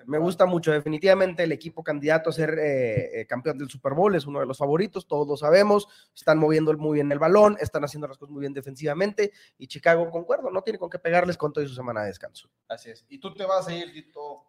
Me 0.06 0.18
gusta 0.18 0.46
mucho, 0.46 0.70
definitivamente 0.70 1.23
el 1.24 1.52
equipo 1.52 1.82
candidato 1.82 2.30
a 2.30 2.32
ser 2.32 2.58
eh, 2.58 3.20
eh, 3.20 3.26
campeón 3.26 3.58
del 3.58 3.68
Super 3.68 3.94
Bowl 3.94 4.14
es 4.14 4.26
uno 4.26 4.40
de 4.40 4.46
los 4.46 4.58
favoritos, 4.58 5.06
todos 5.06 5.26
lo 5.26 5.36
sabemos, 5.36 5.88
están 6.14 6.38
moviendo 6.38 6.72
muy 6.74 6.96
bien 6.96 7.10
el 7.10 7.18
balón, 7.18 7.56
están 7.60 7.84
haciendo 7.84 8.06
las 8.06 8.18
cosas 8.18 8.32
muy 8.32 8.40
bien 8.40 8.54
defensivamente 8.54 9.32
y 9.58 9.66
Chicago, 9.66 10.10
concuerdo, 10.10 10.50
no 10.50 10.62
tiene 10.62 10.78
con 10.78 10.90
qué 10.90 10.98
pegarles 10.98 11.36
con 11.36 11.52
toda 11.52 11.66
su 11.66 11.74
semana 11.74 12.02
de 12.02 12.08
descanso. 12.08 12.48
Así 12.68 12.90
es. 12.90 13.04
Y 13.08 13.18
tú 13.18 13.34
te 13.34 13.44
vas 13.44 13.66
a 13.68 13.74
ir, 13.74 13.92
Tito, 13.92 14.44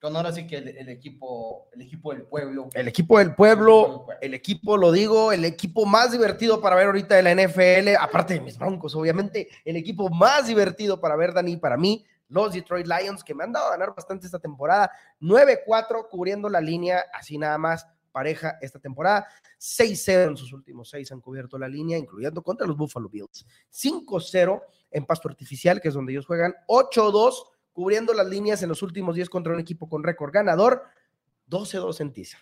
con 0.00 0.14
ahora 0.14 0.32
sí 0.32 0.46
que 0.46 0.58
el, 0.58 0.88
equipo, 0.88 1.68
el 1.72 1.82
equipo 1.82 2.12
del 2.12 2.22
pueblo. 2.22 2.68
El 2.72 2.86
equipo 2.86 3.18
del 3.18 3.34
pueblo, 3.34 4.06
el 4.20 4.34
equipo, 4.34 4.76
lo 4.76 4.92
digo, 4.92 5.32
el 5.32 5.44
equipo 5.44 5.86
más 5.86 6.12
divertido 6.12 6.60
para 6.60 6.76
ver 6.76 6.86
ahorita 6.86 7.16
de 7.16 7.22
la 7.22 7.34
NFL, 7.34 7.96
aparte 8.00 8.34
de 8.34 8.40
mis 8.40 8.56
broncos, 8.56 8.94
obviamente, 8.94 9.48
el 9.64 9.76
equipo 9.76 10.08
más 10.08 10.46
divertido 10.46 11.00
para 11.00 11.16
ver, 11.16 11.32
Dani, 11.32 11.56
para 11.56 11.76
mí, 11.76 12.04
los 12.28 12.52
Detroit 12.52 12.86
Lions, 12.86 13.24
que 13.24 13.34
me 13.34 13.44
han 13.44 13.52
dado 13.52 13.68
a 13.68 13.70
ganar 13.72 13.94
bastante 13.94 14.26
esta 14.26 14.38
temporada, 14.38 14.90
9-4 15.20 16.08
cubriendo 16.08 16.48
la 16.48 16.60
línea, 16.60 17.04
así 17.12 17.38
nada 17.38 17.58
más 17.58 17.86
pareja 18.12 18.58
esta 18.60 18.78
temporada. 18.78 19.26
6-0 19.58 20.28
en 20.28 20.36
sus 20.36 20.52
últimos 20.52 20.90
seis 20.90 21.10
han 21.12 21.20
cubierto 21.20 21.58
la 21.58 21.68
línea, 21.68 21.96
incluyendo 21.96 22.42
contra 22.42 22.66
los 22.66 22.76
Buffalo 22.76 23.08
Bills. 23.08 23.46
5-0 23.72 24.62
en 24.90 25.06
pasto 25.06 25.28
artificial, 25.28 25.80
que 25.80 25.88
es 25.88 25.94
donde 25.94 26.12
ellos 26.12 26.26
juegan. 26.26 26.54
8-2 26.66 27.44
cubriendo 27.72 28.12
las 28.12 28.26
líneas 28.26 28.62
en 28.62 28.70
los 28.70 28.82
últimos 28.82 29.14
10 29.14 29.30
contra 29.30 29.52
un 29.52 29.60
equipo 29.60 29.88
con 29.88 30.02
récord 30.02 30.32
ganador, 30.32 30.82
12-2 31.48 32.00
en 32.00 32.12
teaser. 32.12 32.40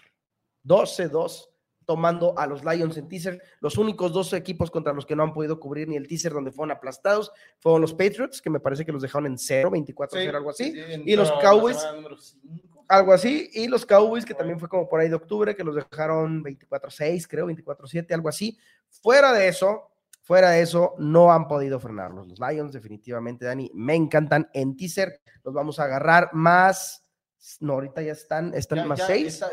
12-2 0.64 1.48
tomando 1.86 2.38
a 2.38 2.46
los 2.46 2.64
Lions 2.64 2.96
en 2.98 3.08
teaser. 3.08 3.40
Los 3.60 3.78
únicos 3.78 4.12
dos 4.12 4.32
equipos 4.32 4.70
contra 4.70 4.92
los 4.92 5.06
que 5.06 5.16
no 5.16 5.22
han 5.22 5.32
podido 5.32 5.58
cubrir 5.58 5.88
ni 5.88 5.96
el 5.96 6.06
teaser 6.06 6.32
donde 6.32 6.52
fueron 6.52 6.76
aplastados 6.76 7.32
fueron 7.58 7.80
los 7.80 7.94
Patriots, 7.94 8.42
que 8.42 8.50
me 8.50 8.60
parece 8.60 8.84
que 8.84 8.92
los 8.92 9.02
dejaron 9.02 9.26
en 9.26 9.38
0, 9.38 9.70
24-0, 9.70 10.34
algo 10.34 10.50
así. 10.50 10.74
y 11.06 11.16
los 11.16 11.32
Cowboys, 11.40 11.78
algo 12.88 13.12
así. 13.12 13.48
Y 13.54 13.68
los 13.68 13.86
Cowboys, 13.86 14.26
que 14.26 14.34
también 14.34 14.60
fue 14.60 14.68
como 14.68 14.88
por 14.88 15.00
ahí 15.00 15.08
de 15.08 15.14
octubre, 15.14 15.56
que 15.56 15.64
los 15.64 15.76
dejaron 15.76 16.44
24-6, 16.44 17.26
creo, 17.28 17.46
24-7, 17.46 18.12
algo 18.12 18.28
así. 18.28 18.58
Fuera 18.90 19.32
de 19.32 19.48
eso, 19.48 19.90
Fuera 20.26 20.50
de 20.50 20.60
eso, 20.60 20.96
no 20.98 21.30
han 21.30 21.46
podido 21.46 21.78
frenarlos. 21.78 22.26
Los 22.26 22.40
Lions, 22.40 22.72
definitivamente, 22.72 23.44
Dani, 23.44 23.70
me 23.74 23.94
encantan 23.94 24.50
en 24.52 24.76
teaser. 24.76 25.20
Los 25.44 25.54
vamos 25.54 25.78
a 25.78 25.84
agarrar 25.84 26.30
más. 26.32 27.05
No, 27.60 27.74
ahorita 27.74 28.02
ya 28.02 28.12
están, 28.12 28.54
están 28.54 28.88
más 28.88 29.06
seis. 29.06 29.44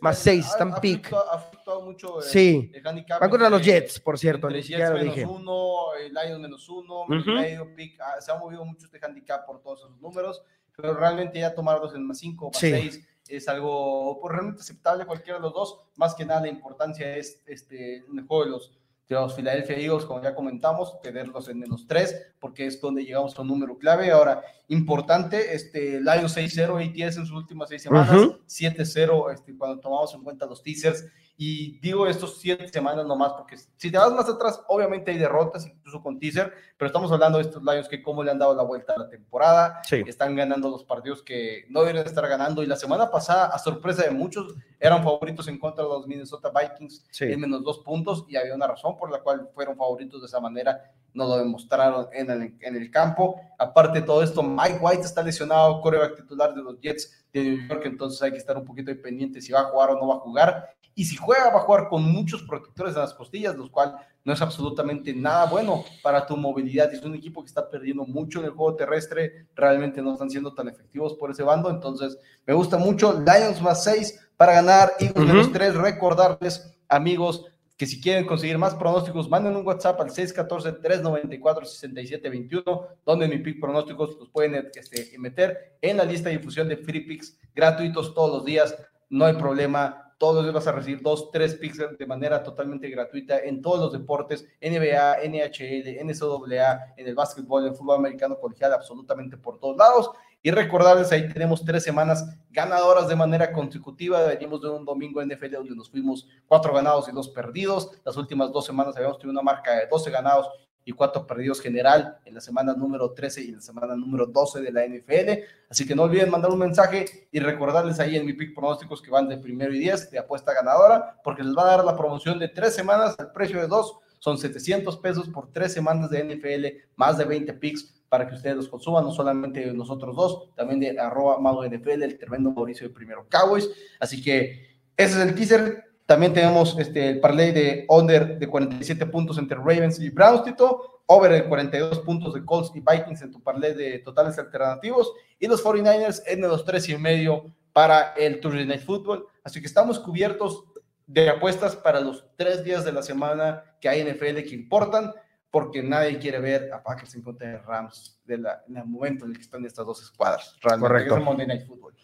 más 0.00 0.18
seis, 0.18 0.46
están 0.46 0.80
pick. 0.80 1.12
Ha 1.12 1.80
mucho 1.80 2.20
sí. 2.22 2.72
Van 3.20 3.30
contra 3.30 3.50
los 3.50 3.62
Jets, 3.62 4.00
por 4.00 4.18
cierto. 4.18 4.48
Ni 4.48 4.62
siquiera 4.62 4.90
lo 4.90 5.02
dije. 5.02 5.24
uno, 5.24 5.94
Lions 5.96 6.40
menos 6.40 6.68
uno, 6.68 7.06
medio 7.06 7.74
pick. 7.74 8.00
Ah, 8.00 8.20
se 8.20 8.30
ha 8.30 8.36
movido 8.36 8.64
mucho 8.64 8.86
este 8.86 9.04
handicap 9.04 9.46
por 9.46 9.60
todos 9.60 9.80
esos 9.80 10.00
números, 10.00 10.42
pero 10.76 10.94
realmente 10.94 11.40
ya 11.40 11.54
tomarlos 11.54 11.94
en 11.94 12.06
más 12.06 12.18
cinco, 12.18 12.46
más 12.46 12.58
seis 12.58 13.06
es 13.30 13.48
algo 13.48 14.18
pues, 14.20 14.32
realmente 14.32 14.60
aceptable 14.60 15.06
cualquiera 15.06 15.38
de 15.38 15.42
los 15.42 15.54
dos. 15.54 15.78
Más 15.96 16.14
que 16.14 16.24
nada, 16.24 16.42
la 16.42 16.48
importancia 16.48 17.16
es 17.16 17.42
este, 17.46 17.98
en 17.98 18.18
el 18.18 18.26
juego 18.26 18.44
de 18.44 18.50
los 18.50 18.78
los 19.14 19.34
Philadelphia 19.34 19.76
Eagles, 19.76 20.04
como 20.04 20.22
ya 20.22 20.34
comentamos, 20.34 21.00
tenerlos 21.02 21.48
en 21.48 21.58
menos 21.58 21.86
3, 21.86 22.34
porque 22.38 22.66
es 22.66 22.80
donde 22.80 23.04
llegamos 23.04 23.36
a 23.36 23.42
un 23.42 23.48
número 23.48 23.76
clave. 23.76 24.10
Ahora, 24.10 24.42
importante, 24.68 25.54
este, 25.54 26.00
Lions 26.00 26.36
6-0 26.36 26.78
ATS 26.78 27.16
en 27.16 27.26
sus 27.26 27.36
últimas 27.36 27.68
seis 27.68 27.82
semanas, 27.82 28.16
7-0 28.46 29.32
este, 29.32 29.56
cuando 29.56 29.80
tomamos 29.80 30.14
en 30.14 30.22
cuenta 30.22 30.46
los 30.46 30.62
teasers, 30.62 31.04
Y 31.42 31.78
digo 31.80 32.06
estos 32.06 32.36
siete 32.38 32.68
semanas 32.68 33.06
nomás, 33.06 33.32
porque 33.32 33.56
si 33.56 33.90
te 33.90 33.96
vas 33.96 34.12
más 34.12 34.28
atrás, 34.28 34.62
obviamente 34.68 35.10
hay 35.10 35.16
derrotas, 35.16 35.66
incluso 35.66 36.02
con 36.02 36.18
teaser, 36.18 36.52
pero 36.76 36.88
estamos 36.88 37.10
hablando 37.10 37.38
de 37.38 37.44
estos 37.44 37.62
Lions 37.62 37.88
que 37.88 38.02
cómo 38.02 38.22
le 38.22 38.30
han 38.30 38.38
dado 38.38 38.54
la 38.54 38.62
vuelta 38.62 38.92
a 38.92 38.98
la 38.98 39.08
temporada, 39.08 39.80
Sí. 39.84 40.02
están 40.06 40.36
ganando 40.36 40.68
los 40.68 40.84
partidos 40.84 41.22
que 41.22 41.64
no 41.70 41.80
deberían 41.80 42.04
estar 42.04 42.28
ganando. 42.28 42.62
Y 42.62 42.66
la 42.66 42.76
semana 42.76 43.10
pasada, 43.10 43.46
a 43.46 43.58
sorpresa 43.58 44.02
de 44.02 44.10
muchos, 44.10 44.54
eran 44.78 45.02
favoritos 45.02 45.48
en 45.48 45.58
contra 45.58 45.82
de 45.82 45.88
los 45.88 46.06
Minnesota 46.06 46.50
Vikings 46.50 47.06
Sí. 47.10 47.24
en 47.24 47.40
menos 47.40 47.64
dos 47.64 47.78
puntos, 47.78 48.26
y 48.28 48.36
había 48.36 48.54
una 48.54 48.66
razón 48.66 48.98
por 48.98 49.10
la 49.10 49.20
cual 49.22 49.48
fueron 49.54 49.78
favoritos 49.78 50.20
de 50.20 50.26
esa 50.26 50.40
manera. 50.40 50.92
Nos 51.14 51.26
lo 51.26 51.38
demostraron 51.38 52.08
en 52.12 52.30
el, 52.30 52.54
en 52.60 52.76
el 52.76 52.90
campo. 52.90 53.40
Aparte 53.58 54.00
de 54.00 54.04
todo 54.06 54.22
esto, 54.22 54.42
Mike 54.42 54.78
White 54.82 55.04
está 55.04 55.22
lesionado, 55.22 55.80
coreback 55.80 56.16
titular 56.16 56.52
de 56.54 56.60
los 56.62 56.78
Jets 56.82 57.24
de 57.32 57.42
New 57.44 57.66
York, 57.66 57.82
entonces 57.86 58.20
hay 58.20 58.30
que 58.30 58.36
estar 58.36 58.58
un 58.58 58.64
poquito 58.66 58.92
pendiente 59.00 59.40
si 59.40 59.52
va 59.52 59.60
a 59.60 59.64
jugar 59.64 59.88
o 59.92 59.94
no 59.98 60.08
va 60.08 60.16
a 60.16 60.18
jugar. 60.18 60.74
Y 60.92 61.04
si 61.04 61.14
juega, 61.16 61.29
va 61.38 61.58
a 61.58 61.60
jugar 61.60 61.88
con 61.88 62.02
muchos 62.02 62.42
protectores 62.42 62.94
en 62.94 63.00
las 63.00 63.14
costillas, 63.14 63.56
los 63.56 63.70
cual 63.70 63.96
no 64.24 64.32
es 64.32 64.42
absolutamente 64.42 65.14
nada 65.14 65.46
bueno 65.46 65.84
para 66.02 66.26
tu 66.26 66.36
movilidad. 66.36 66.92
Es 66.92 67.02
un 67.02 67.14
equipo 67.14 67.42
que 67.42 67.48
está 67.48 67.68
perdiendo 67.68 68.04
mucho 68.04 68.40
en 68.40 68.46
el 68.46 68.50
juego 68.50 68.76
terrestre, 68.76 69.46
realmente 69.54 70.02
no 70.02 70.12
están 70.12 70.30
siendo 70.30 70.54
tan 70.54 70.68
efectivos 70.68 71.14
por 71.14 71.30
ese 71.30 71.42
bando, 71.42 71.70
entonces 71.70 72.18
me 72.46 72.54
gusta 72.54 72.76
mucho. 72.76 73.20
Lions 73.20 73.62
más 73.62 73.84
6 73.84 74.28
para 74.36 74.54
ganar, 74.54 74.92
Eagles 74.98 75.26
menos 75.26 75.52
3. 75.52 75.76
Recordarles, 75.76 76.76
amigos, 76.88 77.46
que 77.80 77.86
si 77.86 77.98
quieren 77.98 78.26
conseguir 78.26 78.58
más 78.58 78.74
pronósticos, 78.74 79.30
manden 79.30 79.56
un 79.56 79.66
WhatsApp 79.66 79.98
al 80.02 80.10
614-394-6721, 80.10 82.86
donde 83.06 83.26
mi 83.26 83.38
pick 83.38 83.58
pronósticos 83.58 84.18
los 84.18 84.28
pueden 84.28 84.68
este, 84.74 85.18
meter 85.18 85.78
en 85.80 85.96
la 85.96 86.04
lista 86.04 86.28
de 86.28 86.36
difusión 86.36 86.68
de 86.68 86.76
free 86.76 87.00
picks 87.00 87.38
gratuitos 87.54 88.12
todos 88.12 88.32
los 88.32 88.44
días. 88.44 88.76
No 89.08 89.24
hay 89.24 89.32
problema. 89.32 90.09
Todos 90.20 90.34
los 90.34 90.44
días 90.44 90.54
vas 90.54 90.66
a 90.66 90.72
recibir 90.72 91.00
dos, 91.00 91.30
tres 91.30 91.54
picks 91.54 91.78
de 91.98 92.06
manera 92.06 92.42
totalmente 92.42 92.90
gratuita 92.90 93.38
en 93.38 93.62
todos 93.62 93.80
los 93.80 93.92
deportes, 93.92 94.46
NBA, 94.60 95.16
NHL, 95.24 96.04
NCAA, 96.04 96.92
en 96.98 97.08
el 97.08 97.14
básquetbol, 97.14 97.62
en 97.62 97.70
el 97.70 97.74
fútbol 97.74 97.96
americano 97.96 98.38
colegial, 98.38 98.74
absolutamente 98.74 99.38
por 99.38 99.58
todos 99.58 99.78
lados. 99.78 100.10
Y 100.42 100.50
recordarles, 100.50 101.10
ahí 101.10 101.26
tenemos 101.32 101.64
tres 101.64 101.84
semanas 101.84 102.36
ganadoras 102.50 103.08
de 103.08 103.16
manera 103.16 103.50
consecutiva. 103.50 104.22
Venimos 104.24 104.60
de 104.60 104.68
un 104.68 104.84
domingo 104.84 105.24
NFL 105.24 105.52
donde 105.52 105.74
nos 105.74 105.88
fuimos 105.88 106.28
cuatro 106.46 106.74
ganados 106.74 107.08
y 107.08 107.12
dos 107.12 107.30
perdidos. 107.30 107.90
Las 108.04 108.18
últimas 108.18 108.52
dos 108.52 108.66
semanas 108.66 108.94
habíamos 108.96 109.16
tenido 109.16 109.32
una 109.32 109.42
marca 109.42 109.74
de 109.74 109.86
12 109.86 110.10
ganados 110.10 110.50
y 110.90 110.92
cuatro 110.92 111.26
perdidos 111.26 111.60
general 111.60 112.18
en 112.24 112.34
la 112.34 112.40
semana 112.40 112.74
número 112.74 113.12
13 113.12 113.42
y 113.42 113.48
en 113.48 113.54
la 113.56 113.60
semana 113.60 113.94
número 113.94 114.26
12 114.26 114.60
de 114.60 114.72
la 114.72 114.84
NFL. 114.84 115.44
Así 115.70 115.86
que 115.86 115.94
no 115.94 116.02
olviden 116.02 116.30
mandar 116.30 116.50
un 116.50 116.58
mensaje 116.58 117.28
y 117.30 117.38
recordarles 117.38 118.00
ahí 118.00 118.16
en 118.16 118.26
mi 118.26 118.32
pick 118.32 118.54
pronósticos 118.54 119.00
que 119.00 119.10
van 119.10 119.28
de 119.28 119.38
primero 119.38 119.72
y 119.72 119.78
10 119.78 120.10
de 120.10 120.18
apuesta 120.18 120.52
ganadora, 120.52 121.20
porque 121.22 121.44
les 121.44 121.56
va 121.56 121.62
a 121.62 121.76
dar 121.76 121.84
la 121.84 121.96
promoción 121.96 122.38
de 122.38 122.48
tres 122.48 122.74
semanas 122.74 123.14
al 123.18 123.30
precio 123.30 123.60
de 123.60 123.68
dos. 123.68 123.98
Son 124.18 124.36
700 124.36 124.98
pesos 124.98 125.28
por 125.28 125.52
tres 125.52 125.72
semanas 125.72 126.10
de 126.10 126.24
NFL, 126.24 126.66
más 126.96 127.16
de 127.16 127.24
20 127.24 127.52
picks 127.54 127.94
para 128.08 128.28
que 128.28 128.34
ustedes 128.34 128.56
los 128.56 128.68
consuman, 128.68 129.04
no 129.04 129.12
solamente 129.12 129.72
nosotros 129.72 130.16
dos, 130.16 130.54
también 130.56 130.80
de 130.80 130.98
arroba 130.98 131.38
Mago 131.38 131.64
NFL, 131.64 132.02
el 132.02 132.18
tremendo 132.18 132.50
Mauricio 132.50 132.88
de 132.88 132.92
Primero 132.92 133.26
Cowboys. 133.30 133.70
Así 134.00 134.20
que 134.20 134.80
ese 134.96 135.22
es 135.22 135.28
el 135.28 135.34
teaser. 135.36 135.89
También 136.10 136.32
tenemos 136.32 136.76
este, 136.76 137.08
el 137.08 137.20
parlay 137.20 137.52
de 137.52 137.86
under 137.88 138.36
de 138.36 138.48
47 138.48 139.06
puntos 139.06 139.38
entre 139.38 139.56
Ravens 139.56 140.00
y 140.00 140.10
Browns, 140.10 140.42
Tito. 140.42 141.02
Over 141.06 141.30
de 141.30 141.44
42 141.44 142.00
puntos 142.00 142.34
de 142.34 142.44
Colts 142.44 142.72
y 142.74 142.80
Vikings 142.80 143.22
en 143.22 143.30
tu 143.30 143.40
parlay 143.40 143.74
de 143.74 144.00
totales 144.00 144.36
alternativos. 144.36 145.12
Y 145.38 145.46
los 145.46 145.64
49ers 145.64 146.24
en 146.26 146.40
los 146.40 146.64
3 146.64 146.88
y 146.88 146.98
medio 146.98 147.54
para 147.72 148.14
el 148.14 148.40
Thursday 148.40 148.66
Night 148.66 148.82
Football. 148.82 149.24
Así 149.44 149.60
que 149.60 149.68
estamos 149.68 150.00
cubiertos 150.00 150.64
de 151.06 151.30
apuestas 151.30 151.76
para 151.76 152.00
los 152.00 152.26
tres 152.34 152.64
días 152.64 152.84
de 152.84 152.90
la 152.90 153.04
semana 153.04 153.62
que 153.80 153.88
hay 153.88 154.02
NFL 154.02 154.42
que 154.48 154.56
importan, 154.56 155.14
porque 155.48 155.80
nadie 155.80 156.18
quiere 156.18 156.40
ver 156.40 156.72
a 156.72 156.82
Packers 156.82 157.14
en 157.14 157.22
contra 157.22 157.50
de 157.50 157.58
Rams 157.58 158.20
de 158.24 158.38
la, 158.38 158.64
en 158.68 158.78
el 158.78 158.84
momento 158.84 159.26
en 159.26 159.30
el 159.30 159.36
que 159.36 159.44
están 159.44 159.64
estas 159.64 159.86
dos 159.86 160.02
escuadras. 160.02 160.56
Realmente, 160.60 160.88
Correcto. 160.88 161.14
es 161.14 161.18
el 161.20 161.24
Monday 161.24 161.46
Night 161.46 161.66
Football. 161.68 161.94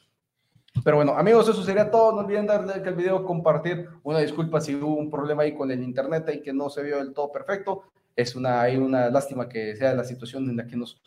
Pero 0.84 0.96
bueno, 0.96 1.16
amigos, 1.16 1.48
eso 1.48 1.62
sería 1.62 1.90
todo. 1.90 2.12
No 2.12 2.18
olviden 2.18 2.46
darle 2.46 2.68
like 2.68 2.88
al 2.88 2.94
video, 2.94 3.24
compartir. 3.24 3.88
Una 4.02 4.18
disculpa 4.18 4.60
si 4.60 4.74
hubo 4.74 4.96
un 4.96 5.10
problema 5.10 5.42
ahí 5.42 5.54
con 5.54 5.70
el 5.70 5.82
internet 5.82 6.30
y 6.34 6.42
que 6.42 6.52
no 6.52 6.70
se 6.70 6.82
vio 6.82 6.98
del 6.98 7.12
todo 7.12 7.32
perfecto. 7.32 7.84
Es 8.14 8.34
una, 8.34 8.62
hay 8.62 8.76
una 8.76 9.10
lástima 9.10 9.48
que 9.48 9.76
sea 9.76 9.94
la 9.94 10.04
situación 10.04 10.48
en 10.48 10.56
la 10.56 10.66
que 10.66 10.76
nos 10.76 11.00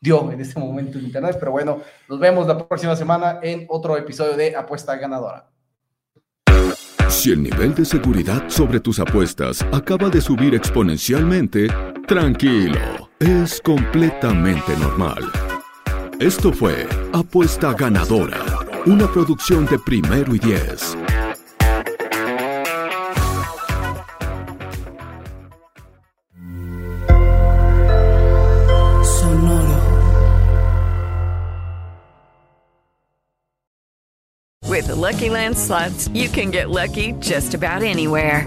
dio 0.00 0.30
en 0.30 0.40
este 0.40 0.58
momento 0.58 0.98
el 0.98 1.06
internet. 1.06 1.36
Pero 1.38 1.52
bueno, 1.52 1.80
nos 2.08 2.18
vemos 2.18 2.46
la 2.46 2.66
próxima 2.66 2.96
semana 2.96 3.40
en 3.42 3.66
otro 3.68 3.96
episodio 3.96 4.36
de 4.36 4.56
Apuesta 4.56 4.96
Ganadora. 4.96 5.48
Si 7.08 7.32
el 7.32 7.42
nivel 7.42 7.74
de 7.74 7.84
seguridad 7.84 8.48
sobre 8.48 8.78
tus 8.80 8.98
apuestas 9.00 9.62
acaba 9.72 10.08
de 10.10 10.20
subir 10.20 10.54
exponencialmente, 10.54 11.68
tranquilo, 12.06 13.10
es 13.20 13.60
completamente 13.62 14.76
normal. 14.76 15.24
Esto 16.20 16.52
fue 16.52 16.86
Apuesta 17.12 17.74
Ganadora, 17.74 18.42
una 18.86 19.10
producción 19.12 19.66
de 19.66 19.78
primero 19.78 20.34
y 20.34 20.38
diez. 20.38 20.96
With 34.62 34.88
the 34.88 34.94
Lucky 34.94 35.30
Land 35.30 35.56
slots, 35.56 36.08
you 36.08 36.28
can 36.28 36.50
get 36.50 36.68
lucky 36.68 37.12
just 37.20 37.54
about 37.54 37.82
anywhere. 37.82 38.46